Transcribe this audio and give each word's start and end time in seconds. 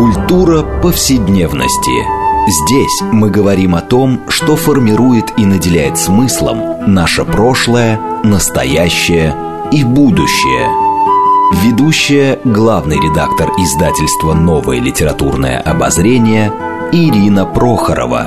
Культура 0.00 0.62
повседневности. 0.80 1.92
Здесь 2.48 3.02
мы 3.12 3.28
говорим 3.28 3.74
о 3.74 3.82
том, 3.82 4.22
что 4.30 4.56
формирует 4.56 5.38
и 5.38 5.44
наделяет 5.44 5.98
смыслом 5.98 6.90
наше 6.90 7.26
прошлое, 7.26 8.00
настоящее 8.24 9.36
и 9.70 9.84
будущее. 9.84 10.68
Ведущая, 11.62 12.40
главный 12.44 12.96
редактор 12.96 13.50
издательства 13.58 14.32
«Новое 14.32 14.80
литературное 14.80 15.60
обозрение» 15.60 16.50
Ирина 16.92 17.44
Прохорова. 17.44 18.24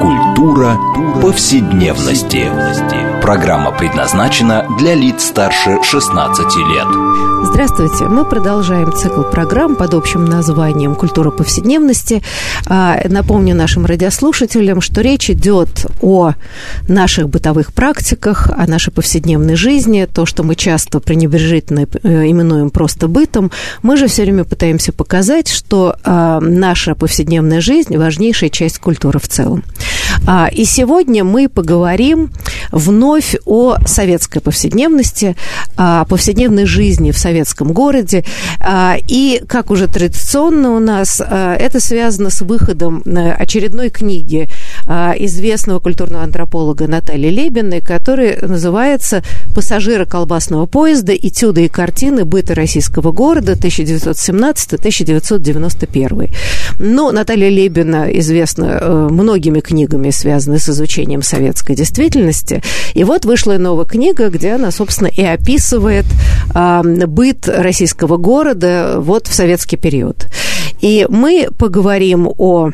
Культура 0.00 0.78
повседневности. 1.20 2.50
Программа 3.22 3.70
предназначена 3.72 4.66
для 4.78 4.94
лиц 4.94 5.24
старше 5.24 5.78
16 5.82 6.56
лет. 6.56 7.24
Здравствуйте. 7.44 8.04
Мы 8.06 8.24
продолжаем 8.24 8.92
цикл 8.92 9.22
программ 9.22 9.76
под 9.76 9.94
общим 9.94 10.24
названием 10.24 10.94
«Культура 10.94 11.30
повседневности». 11.30 12.22
А, 12.66 13.00
напомню 13.08 13.54
нашим 13.54 13.86
радиослушателям, 13.86 14.80
что 14.80 15.02
речь 15.02 15.30
идет 15.30 15.86
о 16.00 16.32
наших 16.88 17.28
бытовых 17.28 17.72
практиках, 17.72 18.50
о 18.50 18.66
нашей 18.66 18.92
повседневной 18.92 19.56
жизни, 19.56 20.08
то, 20.12 20.26
что 20.26 20.42
мы 20.42 20.56
часто 20.56 21.00
пренебрежительно 21.00 21.86
э, 22.02 22.28
именуем 22.28 22.70
просто 22.70 23.08
бытом. 23.08 23.50
Мы 23.82 23.96
же 23.98 24.08
все 24.08 24.22
время 24.22 24.44
пытаемся 24.44 24.92
показать, 24.92 25.48
что 25.48 25.96
а, 26.02 26.40
наша 26.40 26.94
повседневная 26.94 27.60
жизнь– 27.60 27.96
важнейшая 27.98 28.50
часть 28.50 28.78
культуры 28.78 29.20
в 29.20 29.28
целом. 29.28 29.62
А, 30.26 30.48
и 30.50 30.64
сегодня 30.64 31.03
мы 31.06 31.48
поговорим 31.48 32.30
вновь 32.72 33.36
о 33.44 33.76
советской 33.86 34.40
повседневности, 34.40 35.36
о 35.76 36.04
повседневной 36.04 36.66
жизни 36.66 37.10
в 37.10 37.18
советском 37.18 37.72
городе. 37.72 38.24
А, 38.60 38.96
и, 39.06 39.42
как 39.46 39.70
уже 39.70 39.86
традиционно 39.86 40.74
у 40.74 40.80
нас, 40.80 41.22
а, 41.24 41.54
это 41.54 41.80
связано 41.80 42.30
с 42.30 42.40
выходом 42.40 43.02
очередной 43.04 43.90
книги 43.90 44.48
известного 44.86 45.80
культурного 45.80 46.24
антрополога 46.24 46.88
Натальи 46.88 47.30
Лебиной, 47.30 47.80
которая 47.80 48.44
называется 48.46 49.22
«Пассажиры 49.54 50.04
колбасного 50.06 50.66
поезда. 50.66 51.14
Этюды 51.14 51.66
и 51.66 51.68
картины 51.68 52.24
быта 52.24 52.54
российского 52.54 53.12
города 53.12 53.52
1917-1991». 53.52 56.30
Ну, 56.78 57.12
Наталья 57.12 57.48
Лебина 57.48 58.08
известна 58.18 58.78
э, 58.80 59.08
многими 59.10 59.60
книгами, 59.60 60.10
связанными 60.10 60.58
с 60.58 60.68
изучением 60.68 60.93
советской 61.22 61.74
действительности. 61.74 62.62
И 62.94 63.04
вот 63.04 63.24
вышла 63.24 63.58
новая 63.58 63.84
книга, 63.84 64.28
где 64.28 64.52
она, 64.52 64.70
собственно, 64.70 65.08
и 65.08 65.22
описывает 65.22 66.06
э, 66.54 66.82
быт 67.06 67.48
российского 67.48 68.16
города 68.16 68.96
вот 68.98 69.26
в 69.26 69.34
советский 69.34 69.76
период. 69.76 70.26
И 70.80 71.06
мы 71.08 71.48
поговорим 71.58 72.28
о 72.36 72.70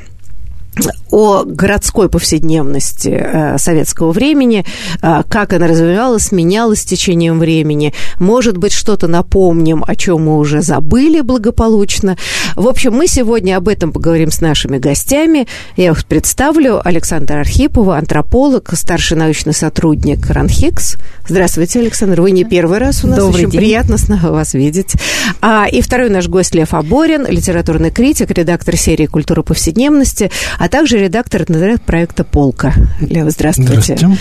о 1.11 1.43
городской 1.45 2.09
повседневности 2.09 3.09
э, 3.09 3.59
советского 3.59 4.13
времени, 4.13 4.65
э, 5.03 5.23
как 5.29 5.53
она 5.53 5.67
развивалась, 5.67 6.31
менялась 6.31 6.83
с 6.83 6.85
течением 6.85 7.39
времени. 7.41 7.93
Может 8.19 8.57
быть, 8.57 8.73
что-то 8.73 9.09
напомним, 9.09 9.85
о 9.87 9.97
чем 9.97 10.27
мы 10.27 10.39
уже 10.39 10.63
забыли 10.63 11.21
благополучно. 11.21 12.17
В 12.55 12.69
общем, 12.69 12.93
мы 12.93 13.09
сегодня 13.09 13.57
об 13.57 13.69
этом 13.69 13.93
поговорим 13.93 14.31
с 14.31 14.41
нашими 14.41 14.79
гостями. 14.79 15.49
Я 15.77 15.91
их 15.91 16.05
представлю. 16.07 16.81
Александр 16.87 17.39
Архипова, 17.39 17.97
антрополог, 17.99 18.71
старший 18.75 19.17
научный 19.17 19.55
сотрудник 19.55 20.31
РАНХИКС. 20.31 20.97
Здравствуйте, 21.29 21.81
Александр. 21.81 22.21
Вы 22.21 22.31
не 22.31 22.45
первый 22.45 22.79
раз 22.79 23.05
у 23.05 23.09
нас. 23.09 23.19
Добрый 23.19 23.43
Очень 23.43 23.51
день. 23.51 23.61
приятно 23.61 23.99
снова 23.99 24.29
вас 24.29 24.55
видеть. 24.55 24.93
А, 25.41 25.67
и 25.71 25.81
второй 25.81 26.09
наш 26.09 26.29
гость 26.29 26.55
Лев 26.55 26.73
Аборин, 26.75 27.27
литературный 27.27 27.91
критик, 27.91 28.31
редактор 28.31 28.77
серии 28.77 29.07
«Культура 29.07 29.43
повседневности», 29.43 30.31
а 30.61 30.69
также 30.69 30.99
редактор 30.99 31.47
проекта 31.87 32.23
«Полка». 32.23 32.75
Лев, 33.01 33.31
здравствуйте. 33.31 33.97
Здравствуйте. 33.97 34.19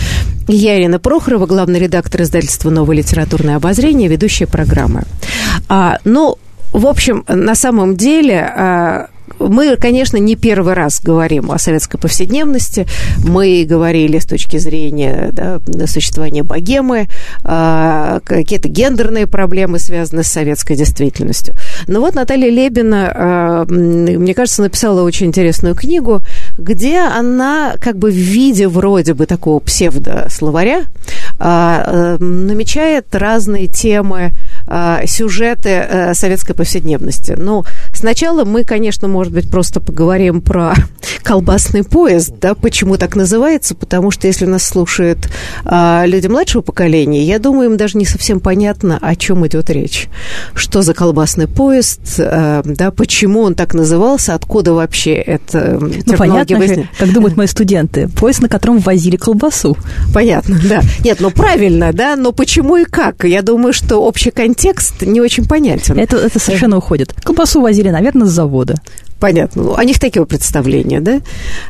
Я 0.48 0.78
Ирина 0.78 0.98
Прохорова, 0.98 1.44
главный 1.44 1.78
редактор 1.78 2.22
издательства 2.22 2.70
«Новое 2.70 2.96
литературное 2.96 3.56
обозрение», 3.56 4.08
ведущая 4.08 4.46
программы. 4.46 5.02
А, 5.68 5.98
ну, 6.04 6.38
в 6.72 6.86
общем, 6.86 7.24
на 7.28 7.54
самом 7.54 7.94
деле 7.94 8.40
а, 8.40 9.08
мы, 9.40 9.76
конечно, 9.76 10.18
не 10.18 10.36
первый 10.36 10.74
раз 10.74 11.00
говорим 11.00 11.50
о 11.50 11.58
советской 11.58 11.98
повседневности. 11.98 12.86
Мы 13.24 13.64
говорили 13.68 14.18
с 14.18 14.26
точки 14.26 14.58
зрения 14.58 15.30
да, 15.32 15.60
существования 15.86 16.42
богемы, 16.42 17.08
э, 17.44 18.20
какие-то 18.24 18.68
гендерные 18.68 19.26
проблемы, 19.26 19.78
связанные 19.78 20.24
с 20.24 20.28
советской 20.28 20.76
действительностью. 20.76 21.54
Но 21.86 22.00
вот 22.00 22.14
Наталья 22.14 22.50
Лебина, 22.50 23.66
э, 23.68 23.72
мне 23.72 24.34
кажется, 24.34 24.62
написала 24.62 25.02
очень 25.02 25.26
интересную 25.26 25.74
книгу, 25.74 26.22
где 26.58 26.98
она 27.00 27.74
как 27.80 27.96
бы 27.96 28.10
в 28.10 28.14
виде 28.14 28.68
вроде 28.68 29.14
бы 29.14 29.26
такого 29.26 29.60
псевдословаря 29.60 30.84
намечает 31.40 33.14
разные 33.14 33.66
темы, 33.66 34.32
сюжеты 35.06 36.10
советской 36.14 36.54
повседневности. 36.54 37.34
Ну, 37.36 37.64
сначала 37.94 38.44
мы, 38.44 38.64
конечно, 38.64 39.08
может 39.08 39.32
быть, 39.32 39.50
просто 39.50 39.80
поговорим 39.80 40.40
про 40.40 40.74
колбасный 41.22 41.84
поезд, 41.84 42.34
да, 42.40 42.54
почему 42.54 42.96
так 42.96 43.16
называется, 43.16 43.74
потому 43.74 44.10
что 44.10 44.26
если 44.26 44.46
нас 44.46 44.64
слушают 44.64 45.28
а, 45.64 46.04
люди 46.06 46.26
младшего 46.26 46.62
поколения, 46.62 47.24
я 47.24 47.38
думаю, 47.38 47.70
им 47.70 47.76
даже 47.76 47.98
не 47.98 48.04
совсем 48.04 48.40
понятно, 48.40 48.98
о 49.00 49.16
чем 49.16 49.46
идет 49.46 49.70
речь. 49.70 50.08
Что 50.54 50.82
за 50.82 50.94
колбасный 50.94 51.48
поезд, 51.48 52.00
а, 52.18 52.62
да, 52.64 52.90
почему 52.90 53.42
он 53.42 53.54
так 53.54 53.74
назывался, 53.74 54.34
откуда 54.34 54.74
вообще 54.74 55.14
это 55.14 55.78
ну, 55.80 56.16
понятно, 56.16 56.58
возник... 56.58 56.86
как 56.98 57.12
думают 57.12 57.36
мои 57.36 57.46
студенты, 57.46 58.08
поезд, 58.08 58.42
на 58.42 58.48
котором 58.48 58.78
возили 58.78 59.16
колбасу. 59.16 59.76
Понятно, 60.12 60.58
да. 60.68 60.82
Нет, 61.04 61.20
ну 61.36 61.42
правильно, 61.42 61.92
да, 61.92 62.16
но 62.16 62.32
почему 62.32 62.76
и 62.76 62.84
как? 62.84 63.24
Я 63.24 63.42
думаю, 63.42 63.72
что 63.72 63.98
общий 63.98 64.30
контекст 64.30 65.02
не 65.02 65.20
очень 65.20 65.46
понятен. 65.46 65.98
Это, 65.98 66.16
это 66.16 66.38
совершенно 66.38 66.78
уходит. 66.78 67.14
Колбасу 67.22 67.60
возили, 67.60 67.90
наверное, 67.90 68.26
с 68.26 68.30
завода. 68.30 68.76
Понятно. 69.20 69.74
У 69.74 69.82
них 69.82 70.00
такие 70.00 70.24
представления, 70.24 71.00
да? 71.00 71.20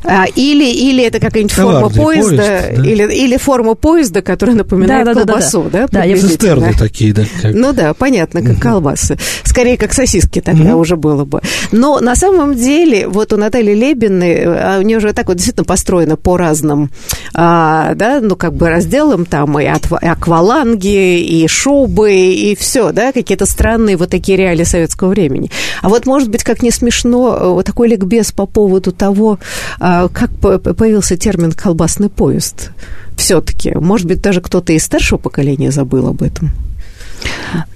А, 0.04 0.26
или, 0.34 0.70
или 0.70 1.04
это 1.04 1.18
какая-нибудь 1.18 1.52
форма 1.52 1.90
поезда, 1.90 2.36
поезд, 2.36 2.36
да? 2.36 2.88
или, 2.88 3.12
или 3.12 3.36
форма 3.36 3.74
поезда, 3.74 4.22
которая 4.22 4.54
напоминает 4.56 5.04
да, 5.04 5.14
да, 5.14 5.24
колбасу, 5.24 5.62
да? 5.64 5.88
Да, 5.88 6.04
да, 6.04 6.06
да 6.06 6.16
цистерны 6.16 6.74
такие, 6.78 7.12
да. 7.12 7.24
Как... 7.42 7.52
Ну 7.52 7.72
да, 7.72 7.92
понятно, 7.92 8.40
как 8.42 8.52
угу. 8.52 8.60
колбасы. 8.60 9.18
Скорее, 9.42 9.76
как 9.76 9.92
сосиски 9.92 10.40
тогда 10.40 10.74
угу. 10.74 10.82
уже 10.82 10.96
было 10.96 11.24
бы. 11.24 11.40
Но 11.72 11.98
на 11.98 12.14
самом 12.14 12.54
деле, 12.54 13.08
вот 13.08 13.32
у 13.32 13.36
Натальи 13.36 13.74
Лебиной, 13.74 14.44
а 14.44 14.78
у 14.78 14.82
нее 14.82 14.98
уже 14.98 15.12
так 15.12 15.26
вот 15.26 15.36
действительно 15.36 15.64
построено 15.64 16.16
по 16.16 16.36
разным, 16.36 16.90
а, 17.34 17.94
да, 17.94 18.20
ну 18.20 18.36
как 18.36 18.54
бы 18.54 18.68
разделам, 18.68 19.24
там 19.24 19.58
и, 19.58 19.64
от, 19.66 19.90
и 19.90 20.06
акваланги, 20.06 21.20
и 21.20 21.48
шубы, 21.48 22.12
и 22.12 22.54
все, 22.54 22.92
да, 22.92 23.10
какие-то 23.10 23.46
странные 23.46 23.96
вот 23.96 24.10
такие 24.10 24.38
реалии 24.38 24.64
советского 24.64 25.08
времени. 25.08 25.50
А 25.82 25.88
вот, 25.88 26.06
может 26.06 26.28
быть, 26.28 26.44
как 26.44 26.62
не 26.62 26.70
смешно, 26.70 27.39
вот 27.48 27.66
такой 27.66 27.88
ликбез 27.88 28.32
по 28.32 28.46
поводу 28.46 28.92
того, 28.92 29.38
а, 29.78 30.08
как 30.08 30.30
появился 30.38 31.16
термин 31.16 31.52
«колбасный 31.52 32.08
поезд» 32.08 32.70
все-таки. 33.16 33.72
Может 33.74 34.06
быть, 34.06 34.22
даже 34.22 34.40
кто-то 34.40 34.72
из 34.72 34.84
старшего 34.84 35.18
поколения 35.18 35.70
забыл 35.70 36.08
об 36.08 36.22
этом. 36.22 36.50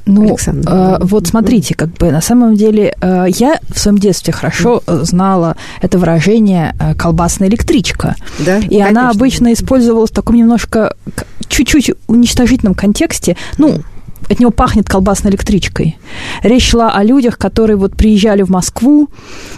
Ну, 0.06 0.36
э, 0.46 0.98
вот 1.00 1.26
смотрите, 1.26 1.74
как 1.74 1.90
бы 1.94 2.10
на 2.10 2.20
самом 2.20 2.56
деле 2.56 2.94
э, 3.00 3.26
я 3.28 3.58
в 3.68 3.78
своем 3.78 3.98
детстве 3.98 4.32
хорошо 4.32 4.82
знала 4.86 5.56
это 5.80 5.98
выражение 5.98 6.74
э, 6.78 6.94
колбасная 6.94 7.48
электричка. 7.48 8.14
Да, 8.38 8.58
и 8.58 8.62
конечно. 8.62 8.88
она 8.88 9.10
обычно 9.10 9.52
использовалась 9.52 10.10
в 10.10 10.14
таком 10.14 10.36
немножко 10.36 10.94
чуть-чуть 11.48 11.92
уничтожительном 12.06 12.74
контексте. 12.74 13.36
Ну, 13.58 13.80
от 14.28 14.40
него 14.40 14.50
пахнет 14.50 14.88
колбасной 14.88 15.30
электричкой. 15.30 15.98
Речь 16.42 16.70
шла 16.70 16.90
о 16.90 17.02
людях, 17.02 17.38
которые 17.38 17.76
вот 17.76 17.96
приезжали 17.96 18.42
в 18.42 18.50
Москву 18.50 19.08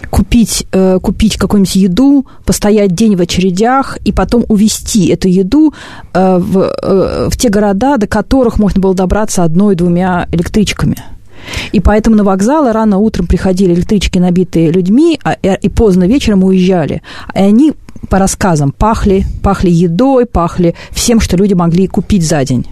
купить, 0.09 0.67
э, 0.71 0.99
купить 1.01 1.37
какую-нибудь 1.37 1.75
еду, 1.75 2.25
постоять 2.45 2.93
день 2.93 3.15
в 3.15 3.21
очередях 3.21 3.97
и 4.05 4.11
потом 4.11 4.45
увезти 4.47 5.07
эту 5.07 5.27
еду 5.27 5.73
э, 6.13 6.37
в, 6.37 6.57
э, 6.59 7.29
в 7.29 7.37
те 7.37 7.49
города, 7.49 7.97
до 7.97 8.07
которых 8.07 8.59
можно 8.59 8.81
было 8.81 8.93
добраться 8.93 9.43
одной-двумя 9.43 10.27
электричками. 10.31 10.97
И 11.71 11.79
поэтому 11.79 12.15
на 12.15 12.23
вокзалы 12.23 12.71
рано 12.73 12.97
утром 12.97 13.27
приходили 13.27 13.73
электрички, 13.73 14.19
набитые 14.19 14.71
людьми, 14.71 15.19
а, 15.23 15.33
и 15.33 15.69
поздно 15.69 16.05
вечером 16.05 16.43
уезжали. 16.43 17.01
И 17.35 17.39
они, 17.39 17.73
по 18.09 18.19
рассказам, 18.19 18.71
пахли, 18.71 19.25
пахли 19.43 19.69
едой, 19.69 20.25
пахли 20.25 20.75
всем, 20.91 21.19
что 21.19 21.37
люди 21.37 21.53
могли 21.53 21.87
купить 21.87 22.27
за 22.27 22.43
день 22.43 22.65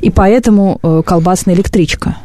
и 0.00 0.10
поэтому 0.10 0.78
э, 0.82 1.02
колбасная 1.04 1.54
электричка. 1.54 2.16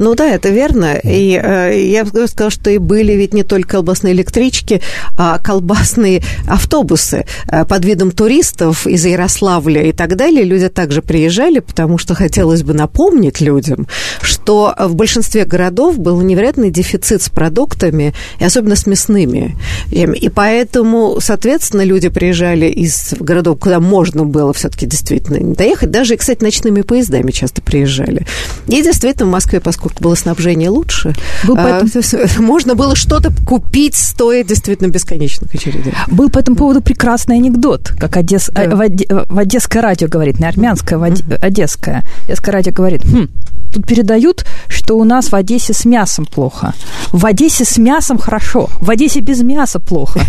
Ну 0.00 0.14
да, 0.14 0.30
это 0.30 0.48
верно. 0.48 0.98
И 1.04 1.38
э, 1.40 1.78
я 1.78 2.06
бы 2.06 2.26
сказала, 2.26 2.50
что 2.50 2.70
и 2.70 2.78
были 2.78 3.12
ведь 3.12 3.34
не 3.34 3.42
только 3.42 3.72
колбасные 3.72 4.14
электрички, 4.14 4.80
а 5.18 5.38
колбасные 5.38 6.22
автобусы 6.48 7.26
э, 7.48 7.66
под 7.66 7.84
видом 7.84 8.10
туристов 8.10 8.86
из 8.86 9.04
Ярославля 9.04 9.82
и 9.82 9.92
так 9.92 10.16
далее. 10.16 10.42
Люди 10.42 10.70
также 10.70 11.02
приезжали, 11.02 11.58
потому 11.58 11.98
что 11.98 12.14
хотелось 12.14 12.62
бы 12.62 12.72
напомнить 12.72 13.42
людям, 13.42 13.86
что 14.22 14.74
в 14.78 14.94
большинстве 14.94 15.44
городов 15.44 15.98
был 15.98 16.18
невероятный 16.22 16.70
дефицит 16.70 17.20
с 17.20 17.28
продуктами, 17.28 18.14
и 18.38 18.44
особенно 18.44 18.76
с 18.76 18.86
мясными. 18.86 19.54
И, 19.90 20.04
и 20.04 20.30
поэтому, 20.30 21.18
соответственно, 21.20 21.82
люди 21.82 22.08
приезжали 22.08 22.70
из 22.70 23.12
городов, 23.20 23.58
куда 23.60 23.80
можно 23.80 24.24
было 24.24 24.54
все-таки 24.54 24.86
действительно 24.86 25.54
доехать. 25.54 25.90
Даже, 25.90 26.16
кстати, 26.16 26.42
ночными 26.42 26.80
поездами 26.80 27.32
часто 27.32 27.60
приезжали. 27.60 28.26
И 28.66 28.82
действительно 28.82 29.26
в 29.26 29.32
Москве, 29.32 29.60
поскольку 29.60 29.89
было 29.98 30.14
снабжение 30.14 30.70
лучше, 30.70 31.14
Был 31.44 31.56
а, 31.56 31.80
поэтому... 31.82 31.90
можно 32.38 32.74
было 32.74 32.94
что-то 32.96 33.32
купить, 33.44 33.94
стоя 33.94 34.44
действительно 34.44 34.88
бесконечных 34.88 35.54
очередей. 35.54 35.92
Был 36.08 36.30
по 36.30 36.38
этому 36.38 36.56
поводу 36.56 36.80
прекрасный 36.80 37.36
анекдот, 37.36 37.92
как 37.98 38.16
Одесс... 38.16 38.50
да. 38.54 38.74
в, 38.74 38.80
Оде... 38.80 39.06
в 39.08 39.38
Одесское 39.38 39.82
радио 39.82 40.08
говорит, 40.08 40.38
не 40.38 40.46
армянское, 40.46 40.98
в 40.98 41.02
Оде... 41.02 41.24
Одесское. 41.40 42.04
Одесское 42.26 42.52
радио 42.52 42.72
говорит, 42.72 43.04
хм, 43.04 43.28
тут 43.72 43.86
передают, 43.86 44.44
что 44.68 44.98
у 44.98 45.04
нас 45.04 45.28
в 45.28 45.34
Одессе 45.34 45.72
с 45.72 45.84
мясом 45.84 46.26
плохо. 46.26 46.74
В 47.12 47.24
Одессе 47.26 47.64
с 47.64 47.78
мясом 47.78 48.18
хорошо, 48.18 48.68
в 48.80 48.90
Одессе 48.90 49.20
без 49.20 49.42
мяса 49.42 49.80
плохо. 49.80 50.20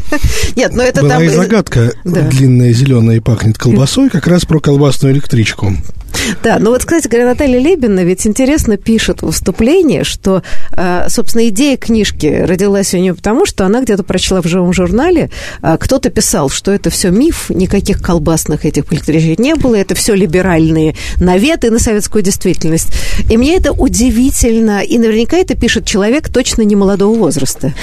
Нет, 0.56 0.74
но 0.74 0.82
это 0.82 1.02
Была 1.02 1.14
там... 1.14 1.22
и 1.22 1.28
загадка 1.28 1.92
да. 2.04 2.22
длинная, 2.22 2.72
зеленая 2.72 3.16
и 3.16 3.20
пахнет 3.20 3.58
колбасой, 3.58 4.10
как 4.10 4.26
раз 4.26 4.44
про 4.44 4.60
колбасную 4.60 5.14
электричку. 5.14 5.72
Да, 6.42 6.58
ну 6.58 6.70
вот, 6.70 6.84
кстати 6.84 7.08
говоря, 7.08 7.26
Наталья 7.26 7.58
Лебина 7.58 8.04
ведь 8.04 8.26
интересно 8.26 8.76
пишет 8.76 9.22
в 9.22 9.26
выступлении, 9.26 10.02
что, 10.02 10.42
э, 10.72 11.06
собственно, 11.08 11.48
идея 11.48 11.76
книжки 11.76 12.26
родилась 12.26 12.94
у 12.94 12.98
нее 12.98 13.14
потому, 13.14 13.46
что 13.46 13.66
она 13.66 13.82
где-то 13.82 14.02
прочла 14.02 14.40
в 14.42 14.46
живом 14.46 14.72
журнале, 14.72 15.30
э, 15.62 15.76
кто-то 15.78 16.10
писал, 16.10 16.48
что 16.48 16.70
это 16.72 16.90
все 16.90 17.10
миф, 17.10 17.50
никаких 17.50 18.00
колбасных 18.00 18.64
этих 18.64 18.92
электричек 18.92 19.38
не 19.38 19.54
было, 19.54 19.74
это 19.74 19.94
все 19.94 20.14
либеральные 20.14 20.94
наветы 21.20 21.70
на 21.70 21.78
советскую 21.78 22.22
действительность. 22.22 22.88
И 23.30 23.36
мне 23.36 23.56
это 23.56 23.72
удивительно, 23.72 24.80
и 24.80 24.98
наверняка 24.98 25.36
это 25.36 25.54
пишет 25.54 25.86
человек 25.86 26.28
точно 26.28 26.62
не 26.62 26.76
молодого 26.76 27.16
возраста. 27.16 27.74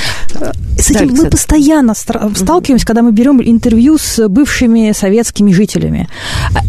С 0.77 0.89
этим 0.89 1.13
да, 1.13 1.23
мы 1.23 1.29
постоянно 1.29 1.93
сталкиваемся, 1.93 2.85
когда 2.85 3.01
мы 3.01 3.11
берем 3.11 3.41
интервью 3.41 3.97
с 3.97 4.27
бывшими 4.27 4.91
советскими 4.93 5.51
жителями. 5.51 6.07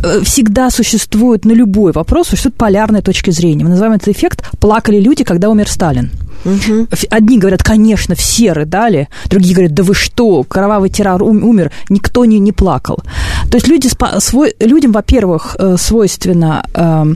Э, 0.04 0.20
всегда 0.24 0.70
существует 0.70 1.44
на 1.52 1.56
любой 1.56 1.92
вопрос 1.92 2.28
существует 2.28 2.56
полярная 2.56 3.02
точка 3.02 3.30
зрения. 3.30 3.64
Мы 3.64 3.70
называем 3.70 3.94
этот 3.94 4.08
эффект 4.08 4.44
«плакали 4.58 4.98
люди, 4.98 5.24
когда 5.24 5.50
умер 5.50 5.68
Сталин». 5.68 6.10
Угу. 6.44 6.88
Одни 7.10 7.38
говорят, 7.38 7.62
конечно, 7.62 8.14
все 8.16 8.52
рыдали, 8.52 9.08
другие 9.26 9.54
говорят, 9.54 9.74
да 9.74 9.84
вы 9.84 9.94
что, 9.94 10.42
кровавый 10.42 10.90
террор 10.90 11.22
умер, 11.22 11.70
никто 11.88 12.24
не, 12.24 12.40
не 12.40 12.50
плакал. 12.50 12.98
То 13.48 13.58
есть 13.58 13.68
люди, 13.68 13.88
свой, 14.18 14.54
людям, 14.58 14.90
во-первых, 14.90 15.54
э, 15.58 15.76
свойственно 15.78 16.64
э, 16.74 17.14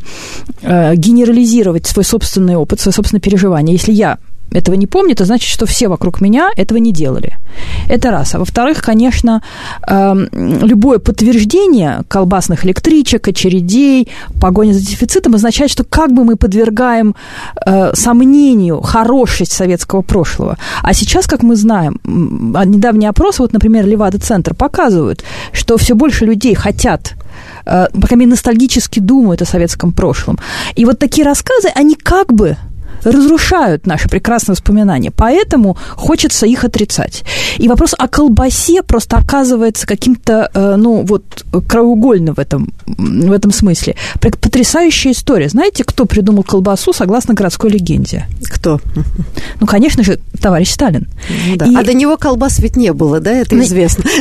э, 0.62 0.94
генерализировать 0.94 1.86
свой 1.86 2.04
собственный 2.04 2.54
опыт, 2.54 2.78
свои 2.78 2.92
собственные 2.92 3.20
переживания. 3.20 3.72
Если 3.72 3.92
я 3.92 4.18
этого 4.52 4.76
не 4.76 4.86
помню, 4.86 5.12
это 5.12 5.24
значит, 5.24 5.48
что 5.48 5.66
все 5.66 5.88
вокруг 5.88 6.20
меня 6.20 6.50
этого 6.56 6.78
не 6.78 6.92
делали. 6.92 7.36
Это 7.88 8.10
раз. 8.10 8.34
А 8.34 8.38
во-вторых, 8.38 8.82
конечно, 8.82 9.42
эм, 9.88 10.28
любое 10.32 10.98
подтверждение 10.98 12.02
колбасных 12.08 12.64
электричек, 12.64 13.28
очередей, 13.28 14.08
погони 14.40 14.72
за 14.72 14.80
дефицитом 14.80 15.34
означает, 15.34 15.70
что 15.70 15.84
как 15.84 16.12
бы 16.12 16.24
мы 16.24 16.36
подвергаем 16.36 17.14
э, 17.66 17.92
сомнению 17.94 18.80
хорошесть 18.80 19.52
советского 19.52 20.02
прошлого. 20.02 20.56
А 20.82 20.94
сейчас, 20.94 21.26
как 21.26 21.42
мы 21.42 21.56
знаем, 21.56 22.00
недавний 22.04 23.06
опрос, 23.06 23.38
вот, 23.38 23.52
например, 23.52 23.86
Левада-центр, 23.86 24.54
показывают, 24.54 25.24
что 25.52 25.76
все 25.76 25.94
больше 25.94 26.24
людей 26.24 26.54
хотят 26.54 27.14
по 27.64 28.06
крайней 28.06 28.26
мере, 28.26 28.30
ностальгически 28.30 29.00
думают 29.00 29.42
о 29.42 29.44
советском 29.44 29.92
прошлом. 29.92 30.38
И 30.76 30.84
вот 30.84 30.98
такие 30.98 31.24
рассказы, 31.24 31.68
они 31.74 31.96
как 31.96 32.32
бы 32.32 32.56
разрушают 33.10 33.86
наши 33.86 34.08
прекрасные 34.08 34.54
воспоминания. 34.54 35.10
Поэтому 35.10 35.76
хочется 35.94 36.46
их 36.46 36.64
отрицать. 36.64 37.24
И 37.58 37.68
вопрос 37.68 37.94
о 37.96 38.08
колбасе 38.08 38.82
просто 38.82 39.16
оказывается 39.16 39.86
каким-то, 39.86 40.50
э, 40.52 40.76
ну, 40.76 41.02
вот, 41.02 41.44
краеугольным 41.66 42.34
в 42.34 42.38
этом, 42.38 42.72
в 42.86 43.32
этом 43.32 43.52
смысле. 43.52 43.96
Потрясающая 44.20 45.12
история. 45.12 45.48
Знаете, 45.48 45.84
кто 45.84 46.06
придумал 46.06 46.42
колбасу 46.42 46.92
согласно 46.92 47.34
городской 47.34 47.70
легенде? 47.70 48.26
Кто? 48.44 48.80
Ну, 49.60 49.66
конечно 49.66 50.02
же, 50.02 50.18
товарищ 50.40 50.70
Сталин. 50.70 51.08
Ну, 51.48 51.56
да. 51.56 51.66
И... 51.66 51.74
А 51.74 51.82
до 51.82 51.94
него 51.94 52.16
колбас 52.16 52.58
ведь 52.58 52.76
не 52.76 52.92
было, 52.92 53.20
да? 53.20 53.32
Это 53.32 53.58
известно. 53.60 54.04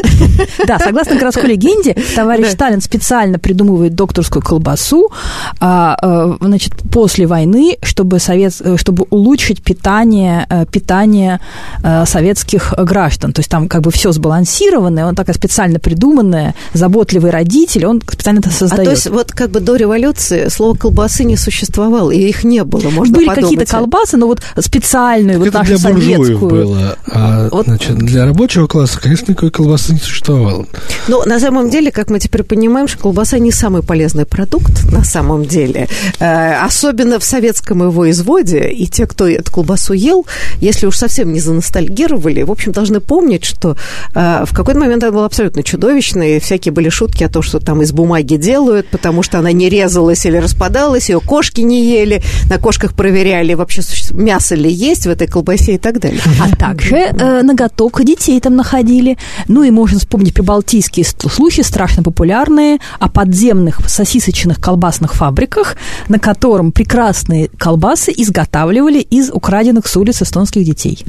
Да, 0.67 0.79
согласно 0.79 1.15
городской 1.15 1.49
легенде, 1.49 1.95
товарищ 2.15 2.47
Сталин 2.49 2.81
специально 2.81 3.39
придумывает 3.39 3.95
докторскую 3.95 4.41
колбасу, 4.41 5.11
а, 5.59 5.97
э, 6.01 6.37
значит, 6.39 6.73
после 6.91 7.27
войны, 7.27 7.77
чтобы 7.83 8.19
совет, 8.19 8.53
Э, 8.75 8.77
чтобы 8.77 9.05
улучшить 9.09 9.61
питание, 9.61 10.45
э, 10.49 10.65
питание 10.71 11.39
э, 11.83 12.05
советских 12.05 12.73
граждан. 12.77 13.33
То 13.33 13.39
есть 13.39 13.49
там 13.49 13.67
как 13.67 13.81
бы 13.81 13.91
все 13.91 14.11
сбалансированное, 14.11 15.05
он 15.05 15.15
такая 15.15 15.35
специально 15.35 15.79
придуманная, 15.79 16.55
заботливый 16.73 17.31
родитель, 17.31 17.85
он 17.85 18.01
специально 18.01 18.39
это 18.39 18.51
создает. 18.51 18.81
А 18.81 18.85
то 18.85 18.91
есть 18.91 19.09
вот 19.09 19.31
как 19.31 19.49
бы 19.49 19.59
до 19.59 19.75
революции 19.75 20.49
слово 20.49 20.75
колбасы 20.77 21.23
не 21.23 21.37
существовало, 21.37 22.11
и 22.11 22.19
их 22.19 22.43
не 22.43 22.63
было, 22.63 22.89
можно 22.89 23.15
Были 23.15 23.27
какие-то 23.27 23.65
колбасы, 23.65 24.17
но 24.17 24.27
вот 24.27 24.41
специальную, 24.59 25.39
вот 25.39 25.47
это 25.47 25.59
нашу 25.59 25.69
для 25.69 25.77
советскую. 25.77 26.37
было, 26.39 26.97
а 27.07 27.49
вот. 27.49 27.65
значит, 27.65 27.97
для 27.97 28.25
рабочего 28.25 28.67
класса, 28.67 28.99
конечно, 29.01 29.31
никакой 29.31 29.51
колбасы 29.51 29.93
не 29.93 29.99
существовало. 29.99 30.65
Но 31.07 31.23
на 31.25 31.39
самом 31.39 31.69
деле, 31.69 31.91
как 31.91 32.09
мы 32.09 32.19
теперь 32.19 32.43
понимаем, 32.43 32.87
что 32.87 32.99
колбаса 32.99 33.39
не 33.39 33.51
самый 33.51 33.83
полезный 33.83 34.25
продукт 34.25 34.83
на 34.91 35.03
самом 35.03 35.45
деле, 35.45 35.87
особенно 36.19 37.19
в 37.19 37.23
советском 37.23 37.83
его 37.83 38.09
изводе, 38.09 38.64
и 38.71 38.87
те, 38.87 39.05
кто 39.05 39.27
эту 39.27 39.51
колбасу 39.51 39.93
ел, 39.93 40.25
если 40.59 40.85
уж 40.87 40.97
совсем 40.97 41.33
не 41.33 41.39
заностальгировали, 41.39 42.43
в 42.43 42.51
общем, 42.51 42.71
должны 42.71 42.99
помнить, 42.99 43.45
что 43.45 43.77
э, 44.13 44.43
в 44.45 44.53
какой-то 44.53 44.79
момент 44.79 45.03
она 45.03 45.11
была 45.11 45.25
абсолютно 45.25 45.63
чудовищной, 45.63 46.37
и 46.37 46.39
всякие 46.39 46.71
были 46.71 46.89
шутки 46.89 47.23
о 47.23 47.29
том, 47.29 47.41
что 47.41 47.59
там 47.59 47.81
из 47.81 47.91
бумаги 47.91 48.35
делают, 48.35 48.87
потому 48.89 49.23
что 49.23 49.39
она 49.39 49.51
не 49.51 49.69
резалась 49.69 50.25
или 50.25 50.37
распадалась, 50.37 51.09
ее 51.09 51.19
кошки 51.19 51.61
не 51.61 51.85
ели, 51.85 52.21
на 52.49 52.57
кошках 52.57 52.93
проверяли, 52.93 53.53
вообще 53.53 53.81
мясо 54.11 54.55
ли 54.55 54.71
есть 54.71 55.05
в 55.05 55.09
этой 55.09 55.27
колбасе 55.27 55.75
и 55.75 55.77
так 55.77 55.99
далее. 55.99 56.21
А 56.39 56.55
также 56.55 56.95
э, 56.95 57.41
ноготок 57.41 58.03
детей 58.03 58.39
там 58.39 58.55
находили. 58.55 59.17
Ну 59.47 59.63
и 59.63 59.71
можно 59.71 59.99
вспомнить 59.99 60.33
прибалтийские 60.33 61.05
случаи, 61.05 61.61
страшно 61.61 62.03
популярные, 62.03 62.79
о 62.99 63.09
подземных 63.09 63.79
сосисочных 63.87 64.59
колбасных 64.59 65.13
фабриках, 65.13 65.75
на 66.07 66.19
котором 66.19 66.71
прекрасные 66.71 67.49
колбасы 67.57 68.11
изготавливали 68.15 68.44
изготавливали 68.45 68.99
из 68.99 69.29
украденных 69.31 69.87
с 69.87 69.97
улиц 69.97 70.21
эстонских 70.21 70.63
детей. 70.63 71.03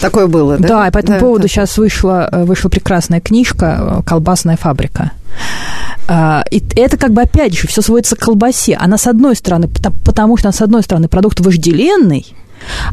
Такое 0.00 0.26
было, 0.26 0.58
да? 0.58 0.68
Да, 0.68 0.88
и 0.88 0.90
по 0.90 0.98
этому 0.98 1.18
да, 1.18 1.20
поводу 1.20 1.42
да. 1.42 1.48
сейчас 1.48 1.78
вышла, 1.78 2.28
э, 2.30 2.44
вышла 2.44 2.68
прекрасная 2.68 3.20
книжка 3.20 4.00
э, 4.00 4.02
«Колбасная 4.04 4.56
фабрика». 4.56 5.12
А, 6.08 6.44
и 6.50 6.62
это 6.76 6.96
как 6.96 7.12
бы 7.12 7.22
опять 7.22 7.58
же 7.58 7.66
все 7.66 7.82
сводится 7.82 8.16
к 8.16 8.20
колбасе. 8.20 8.76
Она 8.76 8.96
с 8.96 9.06
одной 9.06 9.34
стороны, 9.36 9.68
потому 10.04 10.36
что 10.36 10.48
она 10.48 10.52
с 10.52 10.62
одной 10.62 10.82
стороны 10.82 11.08
продукт 11.08 11.40
вожделенный, 11.40 12.26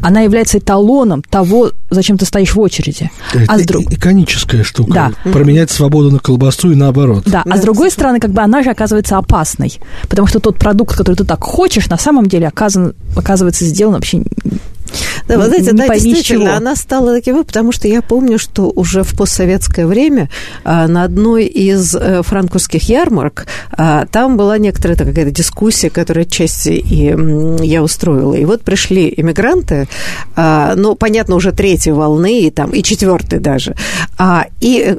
она 0.02 0.22
является 0.22 0.58
эталоном 0.58 1.24
того, 1.24 1.72
зачем 1.90 2.18
ты 2.18 2.26
стоишь 2.26 2.54
в 2.54 2.60
очереди. 2.60 3.12
Это 3.34 3.46
а 3.48 3.60
с 3.60 3.66
друг... 3.66 3.92
иконическая 3.92 4.64
штука. 4.64 4.94
Да. 4.94 5.32
Променять 5.32 5.72
свободу 5.72 6.12
на 6.12 6.20
колбасу 6.20 6.72
и 6.72 6.76
наоборот. 6.76 7.24
Да, 7.26 7.44
а 7.50 7.58
с 7.58 7.62
другой 7.62 7.92
стороны, 7.92 8.20
как 8.20 8.32
бы 8.32 8.42
она 8.42 8.64
же 8.64 8.70
оказывается 8.70 9.18
опасной, 9.18 9.80
потому 10.10 10.28
что 10.28 10.40
тот 10.40 10.58
продукт, 10.58 10.96
который 10.96 11.16
ты 11.16 11.24
так 11.24 11.44
хочешь, 11.44 11.88
на 11.90 11.98
самом 11.98 12.28
деле 12.28 12.48
оказан, 12.48 12.94
оказывается 13.16 13.66
сделан 13.66 13.96
вообще 13.96 14.24
да, 15.28 15.38
вы 15.38 15.46
знаете, 15.46 15.72
да, 15.74 15.88
действительно, 15.88 16.46
чего. 16.46 16.56
она 16.56 16.76
стала 16.76 17.14
таким, 17.14 17.44
потому 17.44 17.72
что 17.72 17.88
я 17.88 18.02
помню, 18.02 18.40
что 18.40 18.72
уже 18.76 19.04
в 19.04 19.16
постсоветское 19.16 19.86
время 19.86 20.30
а, 20.64 20.88
на 20.88 21.04
одной 21.04 21.46
из 21.46 21.96
а, 21.96 22.24
франкфуртских 22.24 22.90
ярмарок 22.90 23.48
а, 23.72 24.06
там 24.06 24.38
была 24.38 24.58
некоторая 24.58 24.98
какая-то 24.98 25.32
дискуссия, 25.32 25.90
которая 25.90 26.26
части 26.26 26.70
и 26.70 27.16
я 27.66 27.84
устроила. 27.84 28.34
И 28.34 28.46
вот 28.46 28.64
пришли 28.64 29.14
иммигранты, 29.16 29.88
а, 30.36 30.74
ну, 30.76 30.96
понятно, 30.96 31.36
уже 31.36 31.52
третьей 31.52 31.94
волны, 31.94 32.42
и 32.42 32.52
там, 32.52 32.72
и 32.72 32.84
четвертой 32.84 33.40
даже, 33.40 33.76
а, 34.18 34.46
и 34.60 34.98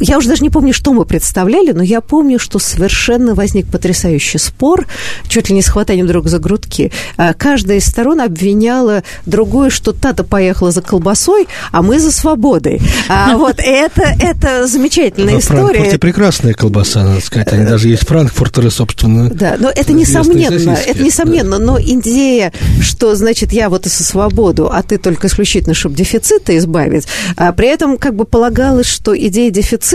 я 0.00 0.18
уже 0.18 0.28
даже 0.28 0.42
не 0.42 0.50
помню, 0.50 0.74
что 0.74 0.92
мы 0.92 1.06
представляли, 1.06 1.72
но 1.72 1.82
я 1.82 2.00
помню, 2.00 2.38
что 2.38 2.58
совершенно 2.58 3.34
возник 3.34 3.66
потрясающий 3.66 4.38
спор, 4.38 4.86
чуть 5.26 5.48
ли 5.48 5.54
не 5.54 5.62
с 5.62 5.68
хватанием 5.68 6.06
друг 6.06 6.28
за 6.28 6.38
грудки. 6.38 6.92
А, 7.16 7.32
каждая 7.32 7.78
из 7.78 7.86
сторон 7.86 8.20
обвиняла 8.20 9.04
другую, 9.24 9.70
что 9.70 9.92
та-то 9.92 10.22
поехала 10.22 10.70
за 10.70 10.82
колбасой, 10.82 11.48
а 11.72 11.80
мы 11.80 11.98
за 11.98 12.12
свободой. 12.12 12.82
А 13.08 13.36
вот 13.38 13.56
это, 13.58 14.02
это 14.20 14.66
замечательная 14.66 15.38
история. 15.38 15.62
В 15.62 15.66
Франкфурте 15.68 15.98
прекрасная 15.98 16.52
колбаса, 16.52 17.02
надо 17.02 17.20
сказать. 17.22 17.52
Они 17.52 17.64
даже 17.64 17.88
есть 17.88 18.06
франкфуртеры, 18.06 18.70
собственно. 18.70 19.30
Да, 19.30 19.56
но 19.58 19.70
это 19.70 19.94
несомненно, 19.94 20.72
это 20.72 21.02
несомненно, 21.02 21.58
да. 21.58 21.64
но 21.64 21.80
идея, 21.80 22.52
что, 22.82 23.14
значит, 23.14 23.52
я 23.52 23.70
вот 23.70 23.86
и 23.86 23.88
со 23.88 24.04
свободу, 24.04 24.70
а 24.70 24.82
ты 24.82 24.98
только 24.98 25.28
исключительно, 25.28 25.74
чтобы 25.74 25.94
дефицита 25.94 26.56
избавить, 26.58 27.06
а 27.36 27.52
при 27.52 27.68
этом 27.68 27.96
как 27.96 28.14
бы 28.14 28.26
полагалось, 28.26 28.86
что 28.86 29.16
идея 29.16 29.50
дефицита, 29.50 29.85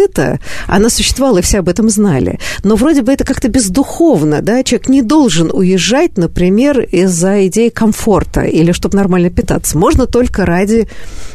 она 0.67 0.89
существовала, 0.89 1.39
и 1.39 1.41
все 1.41 1.59
об 1.59 1.69
этом 1.69 1.89
знали. 1.89 2.39
Но 2.63 2.75
вроде 2.75 3.01
бы 3.01 3.11
это 3.11 3.23
как-то 3.23 3.47
бездуховно, 3.47 4.41
да, 4.41 4.63
человек 4.63 4.89
не 4.89 5.01
должен 5.01 5.51
уезжать, 5.51 6.17
например, 6.17 6.79
из-за 6.79 7.47
идеи 7.47 7.69
комфорта 7.69 8.41
или 8.41 8.71
чтобы 8.71 8.97
нормально 8.97 9.29
питаться. 9.29 9.77
Можно 9.77 10.07
только 10.07 10.45
ради 10.45 10.87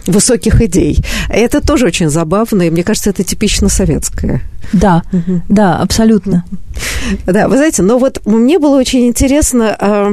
высоких 0.07 0.61
идей. 0.63 0.99
Это 1.29 1.61
тоже 1.61 1.87
очень 1.87 2.09
забавно, 2.09 2.63
и 2.63 2.71
мне 2.71 2.83
кажется, 2.83 3.11
это 3.11 3.25
типично 3.25 3.69
советское. 3.69 4.43
Да, 4.73 5.03
угу. 5.13 5.43
да, 5.49 5.77
абсолютно. 5.77 6.45
Да, 7.27 7.49
вы 7.49 7.57
знаете, 7.57 7.83
но 7.83 7.99
вот 7.99 8.21
мне 8.25 8.59
было 8.59 8.77
очень 8.77 9.07
интересно 9.07 9.77
а, 9.79 10.13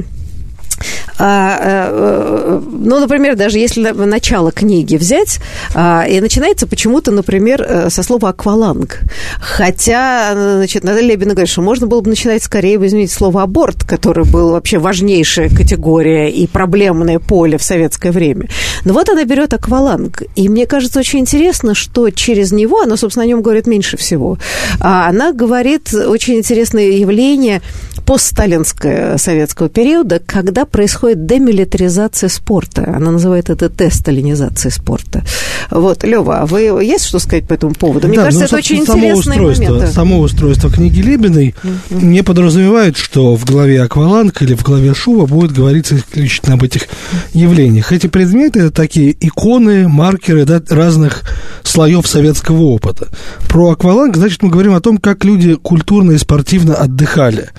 ну, 1.18 3.00
например, 3.00 3.36
даже 3.36 3.60
если 3.60 3.92
начало 3.92 4.52
книги 4.52 4.96
взять, 4.96 5.40
а, 5.74 6.06
и 6.08 6.20
начинается 6.20 6.68
почему-то, 6.68 7.12
например, 7.12 7.62
э, 7.62 7.90
со 7.90 8.04
слова 8.04 8.30
«акваланг». 8.30 9.00
Хотя, 9.40 10.34
значит, 10.34 10.84
Наталья 10.84 11.08
Лебина 11.08 11.34
говорит, 11.34 11.50
что 11.50 11.62
можно 11.62 11.88
было 11.88 12.02
бы 12.02 12.10
начинать 12.10 12.44
скорее 12.44 12.76
изменить 12.86 13.12
слово 13.12 13.44
«аборт», 13.44 13.84
который 13.84 14.26
был 14.26 14.52
вообще 14.52 14.78
важнейшая 14.78 15.50
категория 15.50 16.30
и 16.30 16.48
проблемное 16.48 17.20
поле 17.20 17.58
в 17.58 17.64
советское 17.64 18.12
время. 18.12 18.48
Но 18.86 18.94
вот 18.94 19.10
она 19.10 19.24
берет 19.24 19.54
акваланг. 19.54 20.24
И 20.36 20.50
мне 20.50 20.66
кажется 20.66 21.00
очень 21.00 21.20
интересно, 21.20 21.76
что 21.76 22.10
через 22.10 22.52
него, 22.52 22.82
она, 22.82 22.98
собственно, 22.98 23.24
о 23.24 23.28
нем 23.28 23.42
говорит 23.42 23.68
меньше 23.68 23.98
всего, 23.98 24.38
она 24.80 25.32
говорит 25.32 25.94
очень 25.94 26.36
интересное 26.36 26.90
явление 26.92 27.62
постсталинского 28.06 29.18
советского 29.18 29.70
периода, 29.70 30.22
когда 30.26 30.66
происходит 30.74 31.28
демилитаризация 31.28 32.30
спорта. 32.30 32.92
Она 32.96 33.12
называет 33.12 33.52
это 33.52 33.70
десталинизацией 33.70 34.72
спорта. 34.72 35.24
Вот, 35.70 36.04
Лева, 36.04 36.40
а 36.40 36.46
вы 36.48 36.62
есть 36.84 37.06
что 37.06 37.20
сказать 37.20 37.48
по 37.48 37.54
этому 37.54 37.76
поводу? 37.76 38.08
Мне 38.08 38.18
да, 38.18 38.24
кажется, 38.24 38.40
ну, 38.42 38.46
это 38.48 38.56
очень 38.58 38.86
само 38.86 38.98
интересный 38.98 39.36
устройство, 39.36 39.74
момент. 39.74 39.94
Само 39.94 40.20
устройство 40.20 40.72
книги 40.72 41.00
Лебедой 41.00 41.54
mm-hmm. 41.64 42.04
не 42.04 42.24
подразумевает, 42.24 42.98
что 42.98 43.36
в 43.36 43.46
главе 43.46 43.84
акваланг 43.84 44.42
или 44.42 44.56
в 44.56 44.64
главе 44.64 44.96
шуба 44.96 45.28
будет 45.28 45.52
говориться 45.52 45.96
исключительно 45.96 46.56
об 46.56 46.64
этих 46.64 46.88
явлениях. 47.34 47.92
Эти 47.92 48.08
предметы 48.08 48.62
это 48.62 48.72
такие 48.72 49.16
иконы, 49.20 49.88
маркеры 49.88 50.46
да, 50.46 50.60
разных 50.70 51.22
слоев 51.62 52.08
советского 52.08 52.64
опыта. 52.64 53.10
Про 53.48 53.72
акваланг, 53.72 54.18
значит, 54.18 54.42
мы 54.42 54.50
говорим 54.50 54.74
о 54.74 54.82
том, 54.82 54.98
как 54.98 55.24
люди 55.24 55.54
культурно 55.54 56.14
и 56.14 56.18
спортивно 56.18 56.74
отдыхали. 56.74 57.50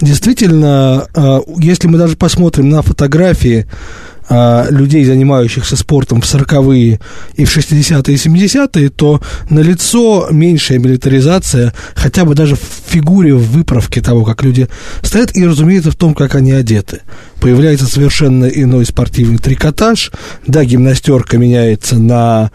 Действительно, 0.00 1.08
а, 1.16 1.40
если 1.58 1.88
мы 1.88 1.98
даже 1.98 2.16
посмотрим 2.16 2.59
на 2.62 2.82
фотографии 2.82 3.66
а, 4.32 4.68
людей, 4.70 5.04
занимающихся 5.04 5.76
спортом 5.76 6.20
в 6.20 6.24
40-е 6.24 7.00
и 7.34 7.44
в 7.44 7.56
60-е 7.56 8.14
и 8.14 8.16
70-е, 8.16 8.88
то 8.88 9.20
налицо 9.48 10.28
меньшая 10.30 10.78
милитаризация, 10.78 11.74
хотя 11.96 12.24
бы 12.24 12.36
даже 12.36 12.54
в 12.54 12.60
фигуре, 12.86 13.34
в 13.34 13.50
выправке 13.50 14.00
того, 14.00 14.24
как 14.24 14.44
люди 14.44 14.68
стоят, 15.02 15.34
и, 15.34 15.44
разумеется, 15.44 15.90
в 15.90 15.96
том, 15.96 16.14
как 16.14 16.36
они 16.36 16.52
одеты. 16.52 17.00
Появляется 17.40 17.86
совершенно 17.86 18.44
иной 18.44 18.86
спортивный 18.86 19.38
трикотаж, 19.38 20.12
да, 20.46 20.64
гимнастерка 20.64 21.36
меняется 21.36 21.98
на 21.98 22.52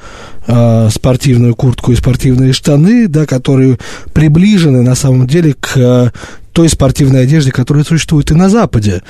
э, 0.47 0.89
спортивную 0.93 1.55
куртку 1.55 1.91
и 1.91 1.97
спортивные 1.97 2.53
штаны, 2.53 3.09
да, 3.09 3.25
которые 3.25 3.79
приближены 4.13 4.81
на 4.81 4.95
самом 4.95 5.27
деле 5.27 5.55
к 5.59 6.13
той 6.55 6.69
спортивной 6.69 7.23
одежде, 7.23 7.51
которая 7.51 7.83
существует 7.83 8.31
и 8.31 8.33
на 8.33 8.47
Западе. 8.47 9.03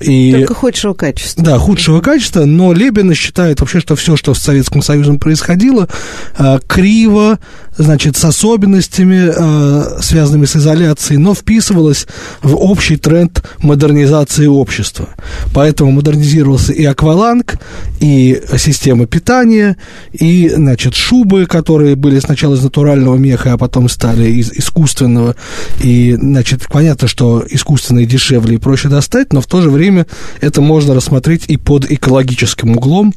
И, 0.00 0.32
Только 0.32 0.54
худшего 0.54 0.94
качества. 0.94 1.44
Да, 1.44 1.58
худшего 1.58 2.00
качества, 2.00 2.44
но 2.44 2.72
Лебина 2.72 3.16
считает 3.16 3.60
вообще, 3.60 3.80
что 3.80 3.96
все, 3.96 4.14
что 4.14 4.34
с 4.34 4.38
Советским 4.38 4.82
Союзом 4.82 5.18
происходило, 5.18 5.88
э, 6.38 6.60
криво, 6.68 7.40
значит, 7.76 8.16
с 8.16 8.24
особенностями, 8.24 9.32
э, 9.34 10.00
связанными 10.02 10.44
с 10.44 10.56
изоляцией, 10.56 11.18
но 11.18 11.34
вписывалось 11.34 12.06
в 12.42 12.54
общий 12.56 12.96
тренд 12.96 13.42
модернизации 13.58 14.46
общества. 14.46 15.08
Поэтому 15.54 15.90
модернизировался 15.92 16.72
и 16.72 16.84
акваланг, 16.84 17.56
и 18.00 18.42
система 18.58 19.06
питания, 19.06 19.76
и, 20.12 20.50
значит, 20.50 20.94
шубы, 20.94 21.46
которые 21.46 21.96
были 21.96 22.18
сначала 22.20 22.54
из 22.54 22.62
натурального 22.62 23.16
меха, 23.16 23.54
а 23.54 23.58
потом 23.58 23.88
стали 23.88 24.28
из 24.28 24.52
искусственного. 24.52 25.36
И, 25.82 26.16
значит, 26.20 26.66
понятно, 26.70 27.08
что 27.08 27.44
искусственные 27.48 28.06
дешевле 28.06 28.56
и 28.56 28.58
проще 28.58 28.88
достать, 28.88 29.32
но 29.32 29.40
в 29.40 29.46
то 29.46 29.62
же 29.62 29.70
время 29.70 30.06
это 30.40 30.60
можно 30.60 30.94
рассмотреть 30.94 31.44
и 31.48 31.56
под 31.56 31.90
экологическим 31.90 32.76
углом, 32.76 33.14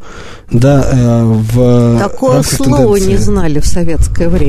да, 0.50 0.86
э, 0.92 1.24
в 1.24 2.00
Такое 2.00 2.44
слово 2.44 2.98
не 2.98 3.18
знали 3.18 3.60
в 3.60 3.66
советское 3.66 4.30
время. 4.30 4.45